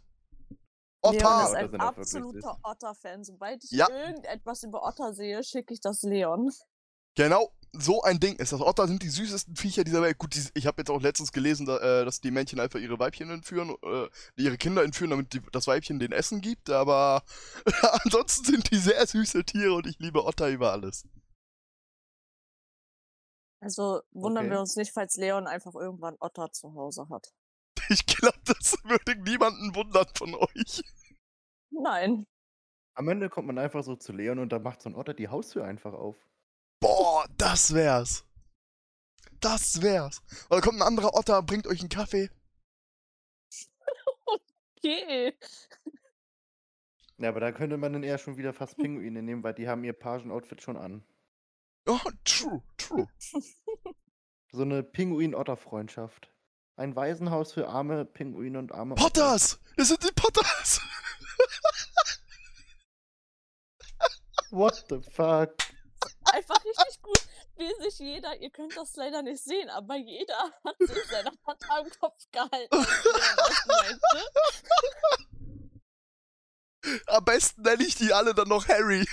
Leon 1.03 1.39
ist 1.39 1.55
Otter! 1.55 1.63
Otter 1.63 1.73
ein 1.73 1.75
absoluter. 1.81 2.59
Otter-Fan. 2.63 3.23
Sobald 3.23 3.63
ich 3.63 3.71
Ja. 3.71 3.87
irgendetwas 3.89 4.63
über 4.63 4.83
Otter 4.83 5.13
sehe, 5.13 5.43
schicke 5.43 5.73
ich 5.73 5.81
das 5.81 6.01
Leon. 6.03 6.51
Genau, 7.15 7.51
so 7.73 8.01
ein 8.03 8.19
Ding 8.19 8.35
ist 8.37 8.53
das. 8.53 8.61
Otter 8.61 8.87
sind 8.87 9.03
die 9.03 9.09
süßesten 9.09 9.55
Viecher 9.55 9.83
dieser 9.83 10.01
Welt. 10.01 10.17
Gut, 10.17 10.35
die, 10.35 10.43
ich 10.53 10.65
habe 10.67 10.81
jetzt 10.81 10.89
auch 10.89 11.01
letztens 11.01 11.31
gelesen, 11.31 11.65
da, 11.65 11.77
äh, 11.77 12.05
dass 12.05 12.21
die 12.21 12.31
Männchen 12.31 12.59
einfach 12.59 12.79
ihre 12.79 12.97
Weibchen 12.99 13.29
entführen, 13.29 13.75
äh, 13.83 14.07
ihre 14.37 14.57
Kinder 14.57 14.83
entführen, 14.83 15.09
damit 15.11 15.33
die, 15.33 15.41
das 15.51 15.67
Weibchen 15.67 15.99
den 15.99 16.11
Essen 16.11 16.41
gibt. 16.41 16.69
Aber 16.69 17.23
ansonsten 18.03 18.45
sind 18.45 18.71
die 18.71 18.77
sehr 18.77 19.05
süße 19.05 19.43
Tiere 19.43 19.73
und 19.73 19.87
ich 19.87 19.99
liebe 19.99 20.23
Otter 20.25 20.49
über 20.49 20.71
alles. 20.71 21.05
Also 23.61 24.01
wundern 24.11 24.45
Okay. 24.45 24.51
wir 24.51 24.59
uns 24.61 24.75
nicht, 24.77 24.93
falls 24.93 25.17
Leon 25.17 25.45
einfach 25.47 25.75
irgendwann 25.75 26.15
Otter 26.19 26.51
zu 26.51 26.73
Hause 26.75 27.07
hat. 27.09 27.33
Ich 27.89 28.05
glaube, 28.05 28.39
das 28.45 28.77
würde 28.83 29.15
niemanden 29.15 29.73
wundern 29.75 30.07
von 30.15 30.35
euch. 30.35 30.81
Nein. 31.71 32.27
Am 32.93 33.07
Ende 33.07 33.29
kommt 33.29 33.47
man 33.47 33.57
einfach 33.57 33.83
so 33.83 33.95
zu 33.95 34.11
Leon 34.11 34.39
und 34.39 34.51
da 34.51 34.59
macht 34.59 34.81
so 34.81 34.89
ein 34.89 34.95
Otter 34.95 35.13
die 35.13 35.29
Haustür 35.29 35.65
einfach 35.65 35.93
auf. 35.93 36.15
Boah, 36.79 37.25
das 37.37 37.73
wär's. 37.73 38.25
Das 39.39 39.81
wär's. 39.81 40.21
Oder 40.49 40.61
kommt 40.61 40.79
ein 40.79 40.87
anderer 40.87 41.13
Otter, 41.13 41.41
bringt 41.41 41.67
euch 41.67 41.79
einen 41.81 41.89
Kaffee. 41.89 42.29
Okay. 44.81 45.37
Ja, 47.17 47.27
aber 47.27 47.41
da 47.41 47.51
könnte 47.51 47.75
man 47.75 47.91
dann 47.91 48.03
eher 48.03 48.17
schon 48.17 48.37
wieder 48.37 48.53
fast 48.53 48.77
Pinguine 48.77 49.21
nehmen, 49.21 49.43
weil 49.43 49.53
die 49.53 49.67
haben 49.67 49.83
ihr 49.83 49.91
Pagen-Outfit 49.91 50.61
schon 50.61 50.77
an. 50.77 51.03
Oh, 51.85 51.99
true, 52.23 52.63
true. 52.77 53.05
So 54.53 54.61
eine 54.61 54.83
Pinguin-Otter-Freundschaft. 54.83 56.31
Ein 56.80 56.95
Waisenhaus 56.95 57.51
für 57.51 57.67
arme 57.67 58.05
Pinguine 58.05 58.57
und 58.57 58.71
arme 58.71 58.93
Otter. 58.93 59.03
Potters! 59.03 59.59
Das 59.75 59.89
sind 59.89 60.01
die 60.01 60.13
Potters! 60.13 60.80
What 64.51 64.86
the 64.88 65.01
fuck? 65.11 65.57
Einfach 66.32 66.63
richtig 66.63 67.01
gut, 67.01 67.19
wie 67.57 67.84
sich 67.84 67.99
jeder, 67.99 68.34
ihr 68.38 68.49
könnt 68.49 68.77
das 68.77 68.95
leider 68.95 69.21
nicht 69.23 69.43
sehen, 69.43 69.69
aber 69.69 69.97
jeder 69.97 70.53
hat 70.63 70.77
sich 70.80 71.03
seine 71.11 71.32
Hand 71.45 71.69
am 71.69 71.89
Kopf 71.99 72.23
gehalten. 72.32 72.69
meinte. 73.67 74.23
Am 77.07 77.25
besten 77.25 77.61
nenne 77.63 77.84
ich 77.84 77.95
die 77.95 78.13
alle 78.13 78.34
dann 78.34 78.47
noch 78.47 78.69
Harry. 78.69 79.05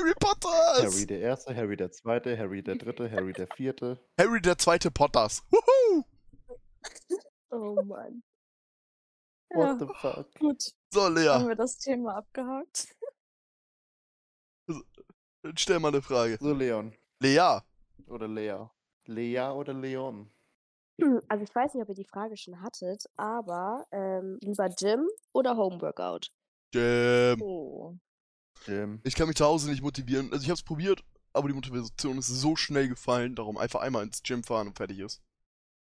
Harry 0.00 0.14
Potters! 0.18 0.82
Harry 0.94 1.06
der 1.06 1.20
Erste, 1.20 1.54
Harry 1.54 1.76
der 1.76 1.90
Zweite, 1.92 2.38
Harry 2.38 2.62
der 2.62 2.76
Dritte, 2.76 3.10
Harry 3.10 3.32
der 3.32 3.46
Vierte. 3.48 3.98
Harry 4.18 4.40
der 4.40 4.56
zweite 4.58 4.90
Potters. 4.90 5.42
Wuhu! 5.50 6.04
Oh 7.50 7.82
Mann. 7.82 8.22
What 9.50 9.66
Ja, 9.66 9.78
the 9.78 9.86
fuck? 10.00 10.34
gut. 10.38 10.62
So, 10.92 11.02
Haben 11.02 11.14
Lea, 11.16 11.48
wir 11.48 11.56
das 11.56 11.78
Thema 11.78 12.16
abgehakt? 12.16 12.96
dann 15.42 15.56
stell 15.56 15.78
mal 15.80 15.88
eine 15.88 16.02
Frage. 16.02 16.38
So, 16.40 16.52
Leon. 16.52 16.94
Lea, 17.20 17.58
Oder 18.06 18.28
Lea. 18.28 18.66
Lea 19.06 19.50
oder 19.50 19.74
Leon? 19.74 20.30
Also 21.28 21.44
ich 21.44 21.54
weiß 21.54 21.74
nicht, 21.74 21.82
ob 21.82 21.88
ihr 21.88 21.94
die 21.94 22.04
Frage 22.04 22.36
schon 22.36 22.60
hattet, 22.62 23.04
aber 23.16 23.86
ähm, 23.90 24.38
lieber 24.42 24.68
Gym 24.68 25.08
oder 25.32 25.56
Homeworkout? 25.56 26.30
ähm, 26.74 27.40
Oh. 27.42 27.96
Jim. 28.66 29.00
ich 29.04 29.14
kann 29.14 29.26
mich 29.28 29.36
zu 29.36 29.44
Hause 29.44 29.70
nicht 29.70 29.82
motivieren. 29.82 30.32
Also 30.32 30.44
ich 30.44 30.50
hab's 30.50 30.62
probiert, 30.62 31.04
aber 31.32 31.48
die 31.48 31.54
Motivation 31.54 32.18
ist 32.18 32.28
so 32.28 32.56
schnell 32.56 32.88
gefallen, 32.88 33.34
darum 33.34 33.58
einfach 33.58 33.80
einmal 33.80 34.02
ins 34.04 34.22
Gym 34.22 34.42
fahren 34.42 34.68
und 34.68 34.76
fertig 34.76 34.98
ist. 34.98 35.22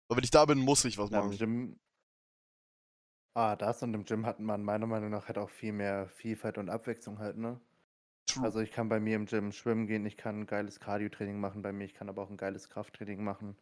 Aber 0.08 0.18
wenn 0.18 0.24
ich 0.24 0.30
da 0.30 0.44
bin, 0.44 0.58
muss 0.58 0.84
ich 0.84 0.98
was 0.98 1.10
im 1.10 1.16
machen. 1.16 1.36
Gym. 1.36 1.76
Ah, 3.36 3.56
das 3.56 3.82
und 3.82 3.94
im 3.94 4.04
Gym 4.04 4.26
hat 4.26 4.38
man 4.38 4.62
meiner 4.62 4.86
Meinung 4.86 5.10
nach 5.10 5.26
halt 5.26 5.38
auch 5.38 5.50
viel 5.50 5.72
mehr 5.72 6.08
Vielfalt 6.08 6.56
und 6.56 6.70
Abwechslung 6.70 7.18
halt, 7.18 7.36
ne? 7.36 7.60
True. 8.26 8.44
Also 8.44 8.60
ich 8.60 8.70
kann 8.70 8.88
bei 8.88 9.00
mir 9.00 9.16
im 9.16 9.26
Gym 9.26 9.52
schwimmen 9.52 9.86
gehen, 9.86 10.06
ich 10.06 10.16
kann 10.16 10.40
ein 10.40 10.46
geiles 10.46 10.78
Cardio-Training 10.78 11.40
machen 11.40 11.62
bei 11.62 11.72
mir, 11.72 11.84
ich 11.84 11.94
kann 11.94 12.08
aber 12.08 12.22
auch 12.22 12.30
ein 12.30 12.36
geiles 12.36 12.70
Krafttraining 12.70 13.22
machen, 13.22 13.56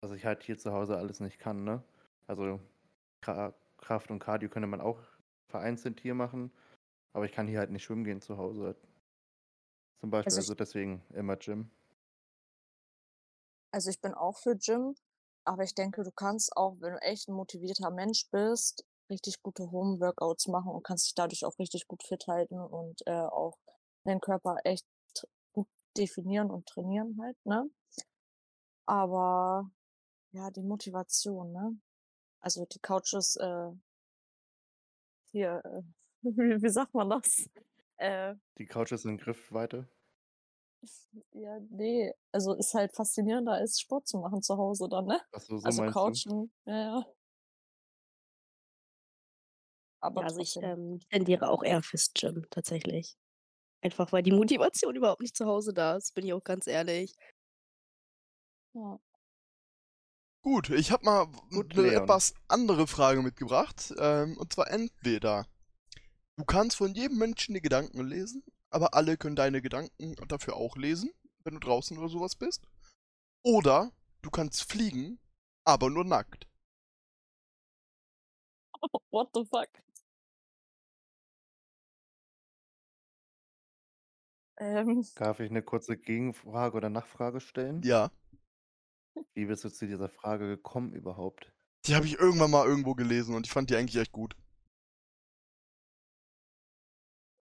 was 0.00 0.12
ich 0.12 0.24
halt 0.24 0.42
hier 0.42 0.58
zu 0.58 0.72
Hause 0.72 0.96
alles 0.96 1.20
nicht 1.20 1.38
kann, 1.38 1.62
ne? 1.64 1.82
Also 2.26 2.58
Kra 3.20 3.52
Kraft 3.76 4.10
und 4.10 4.18
Cardio 4.18 4.48
könnte 4.48 4.66
man 4.66 4.80
auch 4.80 4.98
vereinzelt 5.48 6.00
hier 6.00 6.14
machen, 6.14 6.50
aber 7.12 7.24
ich 7.24 7.32
kann 7.32 7.48
hier 7.48 7.58
halt 7.58 7.70
nicht 7.70 7.84
schwimmen 7.84 8.04
gehen 8.04 8.20
zu 8.20 8.36
Hause. 8.36 8.76
Zum 10.00 10.10
Beispiel, 10.10 10.32
Also 10.32 10.40
also 10.40 10.54
deswegen 10.54 11.02
immer 11.12 11.36
Gym. 11.36 11.70
Also 13.72 13.90
ich 13.90 14.00
bin 14.00 14.14
auch 14.14 14.38
für 14.38 14.56
Gym, 14.56 14.94
aber 15.44 15.62
ich 15.62 15.74
denke, 15.74 16.02
du 16.02 16.10
kannst 16.12 16.56
auch, 16.56 16.76
wenn 16.80 16.92
du 16.92 17.02
echt 17.02 17.28
ein 17.28 17.34
motivierter 17.34 17.90
Mensch 17.90 18.28
bist, 18.30 18.84
richtig 19.10 19.42
gute 19.42 19.70
Home-Workouts 19.70 20.48
machen 20.48 20.70
und 20.70 20.84
kannst 20.84 21.06
dich 21.06 21.14
dadurch 21.14 21.44
auch 21.44 21.58
richtig 21.58 21.86
gut 21.86 22.02
fit 22.02 22.26
halten 22.26 22.58
und 22.60 23.00
äh, 23.06 23.12
auch 23.12 23.58
deinen 24.04 24.20
Körper 24.20 24.56
echt 24.64 24.86
gut 25.52 25.68
definieren 25.96 26.50
und 26.50 26.66
trainieren 26.66 27.18
halt, 27.20 27.36
ne? 27.44 27.68
Aber 28.86 29.70
ja, 30.32 30.50
die 30.50 30.62
Motivation, 30.62 31.52
ne? 31.52 31.78
Also 32.40 32.66
die 32.66 32.80
Couch 32.80 33.14
ist 33.14 33.36
äh, 33.36 33.70
hier, 35.30 35.62
äh, 35.64 35.82
wie, 36.22 36.62
wie 36.62 36.68
sagt 36.68 36.94
man 36.94 37.10
das? 37.10 37.48
Äh, 37.96 38.34
Die 38.58 38.66
Couch 38.66 38.92
ist 38.92 39.06
in 39.06 39.16
Griffweite. 39.16 39.88
ja, 41.32 41.58
nee, 41.70 42.12
also 42.32 42.54
ist 42.54 42.74
halt 42.74 42.92
faszinierender 42.94 43.52
als 43.52 43.80
Sport 43.80 44.06
zu 44.08 44.18
machen 44.18 44.42
zu 44.42 44.56
Hause 44.56 44.88
dann, 44.88 45.06
ne? 45.06 45.20
Achso, 45.32 45.56
so 45.58 45.68
Also 45.68 45.82
meinst 45.82 46.06
du? 46.06 46.20
Couchen, 46.22 46.52
ja, 46.66 46.74
ja. 46.76 47.06
Aber 50.00 50.20
Ja, 50.20 50.26
also 50.26 50.40
ich 50.40 50.56
ähm, 50.62 51.00
tendiere 51.10 51.48
auch 51.48 51.62
eher 51.62 51.82
fürs 51.82 52.12
Gym 52.14 52.46
tatsächlich. 52.50 53.16
Einfach 53.82 54.12
weil 54.12 54.22
die 54.24 54.32
Motivation 54.32 54.96
überhaupt 54.96 55.22
nicht 55.22 55.36
zu 55.36 55.46
Hause 55.46 55.72
da 55.74 55.96
ist, 55.96 56.14
bin 56.14 56.26
ich 56.26 56.32
auch 56.34 56.44
ganz 56.44 56.66
ehrlich. 56.68 57.16
ja. 58.74 58.98
Gut, 60.42 60.70
ich 60.70 60.90
habe 60.90 61.04
mal 61.04 61.26
Gut, 61.52 61.76
eine 61.76 61.82
Leon. 61.82 61.94
etwas 61.94 62.34
andere 62.48 62.86
Frage 62.88 63.22
mitgebracht. 63.22 63.94
Ähm, 63.98 64.36
und 64.36 64.52
zwar 64.52 64.68
entweder 64.70 65.46
du 66.38 66.44
kannst 66.46 66.76
von 66.78 66.94
jedem 66.94 67.18
Menschen 67.18 67.54
die 67.54 67.60
Gedanken 67.60 68.02
lesen, 68.06 68.42
aber 68.70 68.94
alle 68.94 69.18
können 69.18 69.36
deine 69.36 69.60
Gedanken 69.60 70.14
dafür 70.28 70.56
auch 70.56 70.76
lesen, 70.76 71.12
wenn 71.44 71.52
du 71.54 71.60
draußen 71.60 71.98
oder 71.98 72.08
sowas 72.08 72.34
bist. 72.34 72.66
Oder 73.44 73.92
du 74.22 74.30
kannst 74.30 74.70
fliegen, 74.70 75.20
aber 75.64 75.90
nur 75.90 76.04
nackt. 76.04 76.46
What 79.10 79.30
the 79.34 79.44
fuck? 79.44 79.68
Ähm, 84.58 85.04
Darf 85.16 85.40
ich 85.40 85.50
eine 85.50 85.62
kurze 85.62 85.98
Gegenfrage 85.98 86.76
oder 86.76 86.88
Nachfrage 86.90 87.40
stellen? 87.40 87.82
Ja, 87.82 88.10
Wie 89.32 89.46
bist 89.46 89.64
du 89.64 89.70
zu 89.70 89.86
dieser 89.86 90.10
Frage 90.10 90.46
gekommen 90.48 90.92
überhaupt? 90.92 91.50
die 91.86 91.96
habe 91.96 92.06
ich 92.06 92.18
irgendwann 92.20 92.52
mal 92.52 92.66
irgendwo 92.66 92.94
gelesen 92.94 93.34
und 93.34 93.44
ich 93.46 93.52
fand 93.52 93.68
die 93.70 93.74
eigentlich 93.76 93.96
echt 94.00 94.12
gut. 94.12 94.36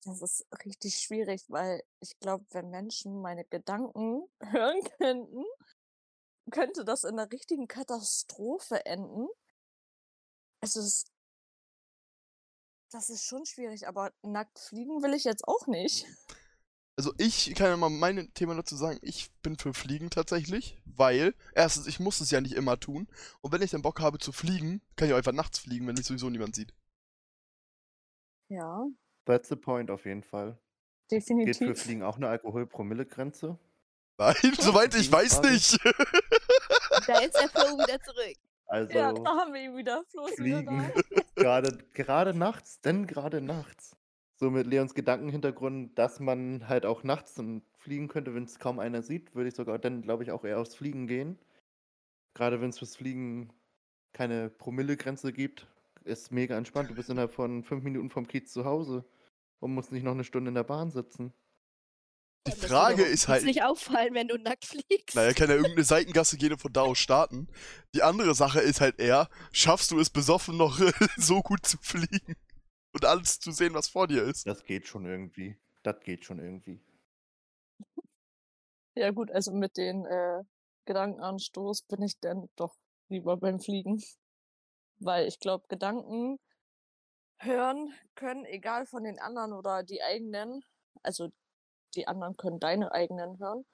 Das 0.07 0.23
ist 0.23 0.47
richtig 0.65 0.99
schwierig, 0.99 1.45
weil 1.49 1.83
ich 2.01 2.19
glaube, 2.21 2.45
wenn 2.51 2.71
Menschen 2.71 3.21
meine 3.21 3.45
Gedanken 3.45 4.23
hören 4.41 4.81
könnten, 4.99 5.45
könnte 6.51 6.85
das 6.85 7.05
in 7.05 7.19
einer 7.19 7.31
richtigen 7.31 7.67
Katastrophe 7.69 8.87
enden. 8.87 9.29
Es 10.61 10.77
ist. 10.77 11.11
Das 12.93 13.11
ist 13.11 13.25
schon 13.25 13.45
schwierig, 13.45 13.89
aber 13.89 14.13
nackt 14.23 14.61
fliegen 14.61 15.03
will 15.03 15.13
ich 15.13 15.25
jetzt 15.25 15.47
auch 15.47 15.67
nicht. 15.67 16.07
Also 16.97 17.13
ich 17.19 17.55
kann 17.55 17.67
ja 17.67 17.77
mal 17.77 17.91
mein 17.91 18.33
Thema 18.33 18.55
dazu 18.55 18.75
sagen, 18.77 18.99
ich 19.03 19.31
bin 19.43 19.59
für 19.59 19.75
Fliegen 19.75 20.09
tatsächlich, 20.09 20.81
weil 20.87 21.35
erstens, 21.53 21.87
ich 21.89 22.01
muss 22.01 22.21
es 22.21 22.31
ja 22.31 22.41
nicht 22.41 22.55
immer 22.55 22.81
tun 22.81 23.07
und 23.43 23.53
wenn 23.53 23.61
ich 23.61 23.73
dann 23.73 23.83
Bock 23.83 24.01
habe 24.01 24.19
zu 24.19 24.33
fliegen, 24.33 24.81
kann 24.95 25.09
ich 25.09 25.13
auch 25.13 25.19
einfach 25.19 25.33
nachts 25.33 25.59
fliegen, 25.59 25.87
wenn 25.87 25.97
mich 25.97 26.07
sowieso 26.07 26.31
niemand 26.31 26.55
sieht. 26.55 26.73
Ja. 28.49 28.87
That's 29.27 29.49
the 29.49 29.57
point 29.57 29.91
auf 29.91 30.07
jeden 30.07 30.22
Fall. 30.22 30.57
Geht 31.09 31.24
für 31.24 31.35
definitiv. 31.35 31.83
Fliegen 31.83 32.03
auch 32.03 32.16
eine 32.16 32.29
Alkoholpromillegrenze? 32.29 33.59
Nein, 34.18 34.35
soweit 34.59 34.95
ich 34.95 35.11
weiß 35.12 35.43
nicht. 35.43 35.79
Da 37.07 37.18
ist 37.20 37.35
der 37.35 37.49
Flo 37.51 37.77
wieder 37.79 38.01
zurück. 38.01 38.37
Also 38.66 38.93
Ja, 38.99 39.12
da 39.12 39.31
haben 39.37 39.53
wir 39.53 39.62
ihn 39.62 39.77
wieder. 39.77 40.03
Flo 40.09 40.27
ist 40.27 40.43
wieder 40.43 40.59
Fliegen 40.59 40.91
da. 41.37 41.43
gerade 41.43 41.79
gerade 41.93 42.35
nachts, 42.35 42.81
denn 42.81 43.07
gerade 43.07 43.41
nachts. 43.41 43.97
So 44.37 44.51
mit 44.51 44.66
Leons 44.66 44.95
Gedankenhintergrund, 44.95 45.97
dass 45.99 46.18
man 46.20 46.66
halt 46.68 46.87
auch 46.87 47.05
nachts 47.05 47.35
dann 47.35 47.62
fliegen 47.79 48.09
könnte, 48.09 48.35
wenn 48.35 48.45
es 48.45 48.59
kaum 48.59 48.79
einer 48.79 49.03
sieht, 49.03 49.35
würde 49.35 49.49
ich 49.49 49.55
sogar 49.55 49.79
dann, 49.79 50.03
glaube 50.03 50.24
ich, 50.24 50.31
auch 50.33 50.45
eher 50.45 50.59
aufs 50.59 50.74
Fliegen 50.74 51.07
gehen. 51.07 51.39
Gerade 52.35 52.61
wenn 52.61 52.70
es 52.70 52.79
fürs 52.79 52.97
Fliegen 52.97 53.53
keine 54.12 54.49
Promillegrenze 54.49 55.33
gibt, 55.33 55.66
ist 56.05 56.33
mega 56.33 56.57
entspannt. 56.57 56.91
Du 56.91 56.95
bist 56.95 57.11
innerhalb 57.11 57.35
von 57.35 57.62
fünf 57.62 57.85
Minuten 57.85 58.11
vom 58.11 58.27
Kiez 58.27 58.51
zu 58.53 58.64
Hause 58.64 59.05
und 59.61 59.75
musst 59.75 59.93
nicht 59.93 60.03
noch 60.03 60.13
eine 60.13 60.25
Stunde 60.25 60.49
in 60.49 60.55
der 60.55 60.65
Bahn 60.65 60.91
sitzen. 60.91 61.33
Die 62.47 62.53
wird 62.53 62.71
Frage 62.71 63.03
ist 63.03 63.27
halt, 63.27 63.45
nicht 63.45 63.65
auffallen, 63.65 64.15
wenn 64.15 64.29
du 64.29 64.39
nackt 64.39 64.65
fliegst. 64.65 65.17
naja, 65.17 65.33
kann 65.33 65.49
ja 65.49 65.57
irgendeine 65.57 65.85
Seitengasse 65.85 66.37
gehen 66.37 66.53
und 66.53 66.61
von 66.61 66.73
da 66.73 66.83
aus 66.83 66.99
starten. 66.99 67.49
Die 67.95 68.03
andere 68.03 68.35
Sache 68.35 68.61
ist 68.61 68.81
halt 68.81 69.01
eher, 69.01 69.29
schaffst 69.51 69.91
du 69.91 69.99
es 69.99 70.11
besoffen 70.11 70.57
noch 70.57 70.79
so 71.17 71.41
gut 71.43 71.67
zu 71.67 71.77
fliegen 71.79 72.37
und 72.93 73.05
alles 73.05 73.41
zu 73.41 73.51
sehen, 73.51 73.75
was 73.75 73.89
vor 73.89 74.07
dir 74.07 74.23
ist? 74.23 74.47
Das 74.47 74.65
geht 74.65 74.87
schon 74.87 75.07
irgendwie. 75.07 75.57
Das 75.83 76.01
geht 76.01 76.25
schon 76.25 76.39
irgendwie. 76.39 76.81
Ja 78.99 79.11
gut, 79.11 79.31
also 79.31 79.53
mit 79.53 79.77
den 79.77 80.07
äh, 80.07 80.43
Gedankenanstoß 80.87 81.83
bin 81.83 82.01
ich 82.01 82.19
dann 82.19 82.49
doch 82.57 82.75
lieber 83.11 83.37
beim 83.37 83.61
Fliegen. 83.61 84.03
Weil 84.99 85.29
ich 85.29 85.39
glaube, 85.39 85.67
Gedanken 85.69 86.39
hören 87.39 87.93
können, 88.14 88.45
egal 88.45 88.87
von 88.87 89.05
den 89.05 89.18
anderen 89.18 89.53
oder 89.53 89.82
die 89.82 90.03
eigenen, 90.03 90.64
also 91.03 91.30
die 91.95 92.09
anderen 92.09 92.37
können 92.37 92.61
deine 92.61 92.93
eigenen 92.93 93.39
hören. 93.39 93.64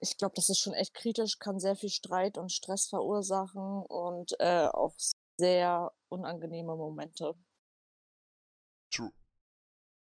Ich 0.00 0.16
glaube, 0.16 0.34
das 0.34 0.48
ist 0.48 0.58
schon 0.58 0.74
echt 0.74 0.94
kritisch, 0.94 1.38
kann 1.38 1.60
sehr 1.60 1.76
viel 1.76 1.88
Streit 1.88 2.36
und 2.36 2.52
Stress 2.52 2.88
verursachen 2.88 3.82
und 3.86 4.34
äh, 4.40 4.66
auch 4.66 4.94
sehr 5.38 5.92
unangenehme 6.08 6.76
Momente. 6.76 7.34
True. 8.90 9.12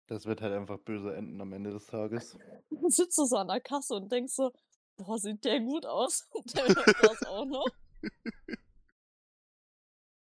Das 0.07 0.25
wird 0.25 0.41
halt 0.41 0.53
einfach 0.53 0.79
böse 0.79 1.15
enden 1.15 1.39
am 1.39 1.53
Ende 1.53 1.71
des 1.71 1.85
Tages. 1.85 2.37
Dann 2.69 2.89
sitzt 2.89 3.17
du 3.17 3.25
so 3.25 3.37
an 3.37 3.47
der 3.47 3.61
Kasse 3.61 3.95
und 3.95 4.11
denkst 4.11 4.33
so, 4.33 4.51
boah, 4.97 5.17
sieht 5.17 5.45
der 5.45 5.59
gut 5.61 5.85
aus. 5.85 6.27
Und 6.31 6.53
der 6.57 6.67
hört 6.67 7.03
das 7.03 7.23
auch 7.23 7.45
noch. 7.45 7.67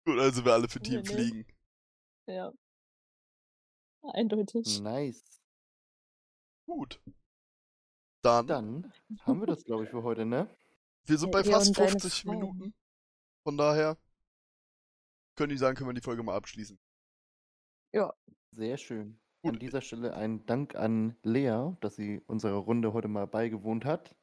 Gut, 0.06 0.20
also 0.20 0.44
wir 0.44 0.52
alle 0.52 0.68
für 0.68 0.80
Nee, 0.80 0.90
Team 0.90 1.02
nee. 1.02 1.06
fliegen. 1.06 1.46
Ja. 2.28 2.52
Eindeutig. 4.02 4.80
Nice. 4.82 5.42
Gut. 6.66 7.02
Dann, 8.24 8.48
Dann 8.48 8.94
haben 9.22 9.40
wir 9.42 9.48
das, 9.48 9.64
glaube 9.64 9.84
ich, 9.84 9.90
für 9.90 10.04
heute, 10.04 10.26
ne? 10.26 10.50
wir 11.06 11.18
sind 11.18 11.34
Ja, 11.34 11.42
bei 11.42 11.46
ihr 11.46 11.52
fast 11.52 11.68
und 11.70 11.78
deine 11.78 11.90
50 11.92 12.22
Frauen. 12.24 12.40
Minuten. 12.40 12.74
Von 13.46 13.58
daher 13.58 13.98
können 15.36 15.50
die 15.50 15.58
sagen, 15.58 15.76
können 15.76 15.90
wir 15.90 15.94
die 15.94 16.02
Folge 16.02 16.24
mal 16.24 16.36
abschließen. 16.36 16.80
Sehr 18.56 18.78
schön. 18.78 19.20
Gut. 19.42 19.54
An 19.54 19.60
dieser 19.60 19.82
Stelle 19.82 20.14
ein 20.14 20.46
Dank 20.46 20.76
an 20.76 21.18
Lea, 21.24 21.72
dass 21.82 21.96
sie 21.96 22.22
unserer 22.28 22.58
Runde 22.58 22.94
heute 22.94 23.08
mal 23.08 23.26
beigewohnt 23.28 23.84
hat. 23.84 24.16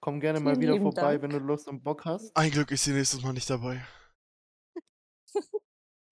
Komm 0.00 0.20
gerne 0.20 0.40
mal 0.40 0.50
Vielen 0.54 0.62
wieder 0.62 0.72
lieben 0.74 0.84
vorbei, 0.84 1.18
Dank. 1.18 1.22
wenn 1.22 1.30
du 1.30 1.38
Lust 1.38 1.68
und 1.68 1.82
Bock 1.82 2.04
hast. 2.04 2.34
Ein 2.36 2.50
Glück 2.50 2.70
ist 2.70 2.84
sie 2.84 2.92
nächstes 2.92 3.22
Mal 3.22 3.32
nicht 3.32 3.50
dabei. 3.50 3.84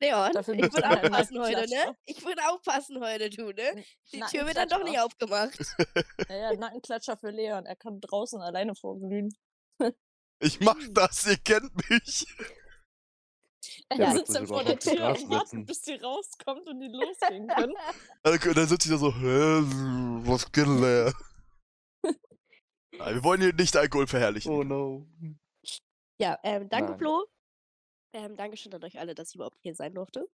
Leon, 0.01 0.33
Dafür 0.33 0.55
ich 0.55 0.63
würde 0.63 0.85
einen 0.85 1.05
aufpassen 1.07 1.41
heute, 1.41 1.69
ne? 1.69 1.97
Ich 2.05 2.25
würde 2.25 2.49
aufpassen 2.49 3.01
heute, 3.01 3.31
du, 3.31 3.51
ne? 3.51 3.85
Die 4.13 4.21
Tür 4.21 4.47
wird 4.47 4.57
dann 4.57 4.69
doch 4.69 4.85
nicht 4.85 4.99
aufgemacht. 5.01 5.59
Ja, 6.29 6.37
ja, 6.37 6.53
Nackenklatscher 6.55 7.17
für 7.17 7.31
Leon. 7.31 7.67
Er 7.67 7.77
kann 7.77 8.01
draußen 8.01 8.41
alleine 8.41 8.75
vorglühen. 8.75 9.35
Ich 10.41 10.61
mach 10.61 10.77
das, 10.91 11.27
ihr 11.27 11.37
kennt 11.37 11.73
mich. 11.91 12.27
Er 13.91 13.97
Ja, 13.99 14.13
sitzt 14.13 14.35
dann 14.35 14.47
vor 14.47 14.63
der 14.65 14.79
Tür 14.79 15.09
und 15.09 15.31
wartet, 15.31 15.67
bis 15.67 15.83
die 15.83 15.95
rauskommt 15.95 16.69
und 16.69 16.81
die 16.81 16.89
losgehen 16.89 17.49
können. 17.49 17.75
Dann, 18.23 18.39
dann 18.55 18.69
sitzt 18.69 18.85
sie 18.85 18.91
da 18.91 18.99
so, 18.99 19.13
hä, 19.13 19.63
was 20.25 20.51
geht 20.53 20.67
denn 20.67 20.81
da? 20.81 21.13
Wir 23.15 23.25
wollen 23.25 23.41
hier 23.41 23.53
nicht 23.53 23.77
Alkohol 23.77 24.07
verherrlichen. 24.07 24.53
Oh 24.53 24.63
no. 24.63 25.07
Ja, 26.21 26.39
ähm, 26.45 26.69
danke, 26.69 26.93
Nein. 26.93 26.99
Flo. 26.99 27.27
Ähm, 28.13 28.37
Dankeschön 28.37 28.73
an 28.75 28.83
euch 28.85 28.99
alle, 28.99 29.15
dass 29.15 29.31
ich 29.31 29.35
überhaupt 29.37 29.59
hier 29.63 29.75
sein 29.75 29.95
durfte. 29.95 30.29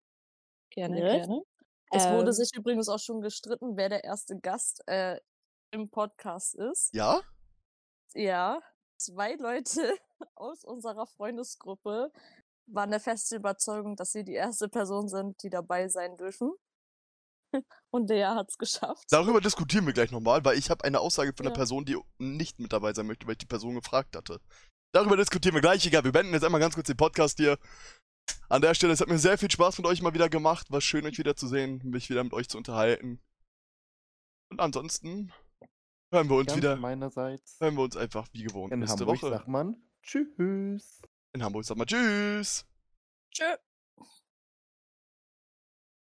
Gerne, 0.70 0.96
Ne? 0.96 1.00
gerne. 1.18 1.42
Es 1.90 2.06
wurde 2.08 2.26
Ähm, 2.28 2.32
sich 2.32 2.50
übrigens 2.54 2.88
auch 2.88 2.98
schon 2.98 3.20
gestritten, 3.20 3.76
wer 3.76 3.88
der 3.88 4.04
erste 4.04 4.38
Gast 4.38 4.82
äh, 4.86 5.18
im 5.70 5.90
Podcast 5.90 6.54
ist. 6.54 6.94
Ja? 6.94 7.20
Ja, 8.14 8.60
zwei 8.96 9.34
Leute 9.34 9.80
aus 10.34 10.64
unserer 10.64 11.06
Freundesgruppe 11.06 12.10
waren 12.66 12.90
der 12.90 13.00
festen 13.00 13.36
Überzeugung, 13.36 13.96
dass 13.96 14.12
sie 14.12 14.24
die 14.24 14.32
erste 14.34 14.68
Person 14.68 15.08
sind, 15.08 15.42
die 15.42 15.50
dabei 15.50 15.88
sein 15.88 16.16
dürfen. 16.16 16.52
Und 17.90 18.08
der 18.10 18.34
hat's 18.34 18.56
geschafft. 18.58 19.04
Darüber 19.10 19.40
diskutieren 19.40 19.86
wir 19.86 19.92
gleich 19.92 20.10
nochmal, 20.10 20.44
weil 20.44 20.58
ich 20.58 20.70
habe 20.70 20.82
eine 20.84 21.00
Aussage 21.00 21.32
von 21.36 21.46
einer 21.46 21.52
Ja. 21.54 21.58
Person, 21.58 21.84
die 21.84 21.96
nicht 22.18 22.58
mit 22.58 22.72
dabei 22.72 22.92
sein 22.94 23.06
möchte, 23.06 23.26
weil 23.26 23.32
ich 23.32 23.38
die 23.38 23.46
Person 23.46 23.74
gefragt 23.74 24.16
hatte. 24.16 24.40
Darüber 24.94 25.16
diskutieren 25.16 25.54
wir 25.56 25.60
gleich. 25.60 25.84
Egal, 25.84 26.04
wir 26.04 26.12
beenden 26.12 26.32
jetzt 26.34 26.44
einmal 26.44 26.60
ganz 26.60 26.76
kurz 26.76 26.86
den 26.86 26.96
Podcast 26.96 27.38
hier. 27.38 27.58
An 28.48 28.62
der 28.62 28.74
Stelle, 28.74 28.92
es 28.92 29.00
hat 29.00 29.08
mir 29.08 29.18
sehr 29.18 29.36
viel 29.36 29.50
Spaß 29.50 29.76
mit 29.78 29.88
euch 29.88 30.00
mal 30.00 30.14
wieder 30.14 30.28
gemacht. 30.28 30.70
War 30.70 30.80
schön, 30.80 31.04
euch 31.04 31.18
wieder 31.18 31.34
zu 31.34 31.48
sehen, 31.48 31.80
mich 31.82 32.08
wieder 32.10 32.22
mit 32.22 32.32
euch 32.32 32.48
zu 32.48 32.56
unterhalten. 32.56 33.20
Und 34.50 34.60
ansonsten 34.60 35.32
hören 36.12 36.28
wir 36.30 36.36
uns 36.36 36.46
Ganz 36.46 36.56
wieder, 36.58 36.76
meinerseits. 36.76 37.56
hören 37.60 37.74
wir 37.74 37.82
uns 37.82 37.96
einfach 37.96 38.28
wie 38.32 38.44
gewohnt 38.44 38.72
In 38.72 38.78
nächste 38.78 39.00
Hamburg 39.00 39.20
Woche. 39.20 39.30
sagt 39.30 39.48
man 39.48 39.76
Tschüss. 40.04 41.02
In 41.32 41.42
Hamburg 41.42 41.64
sagt 41.64 41.76
man 41.78 41.88
Tschüss. 41.88 42.64
Tschö. 43.32 43.56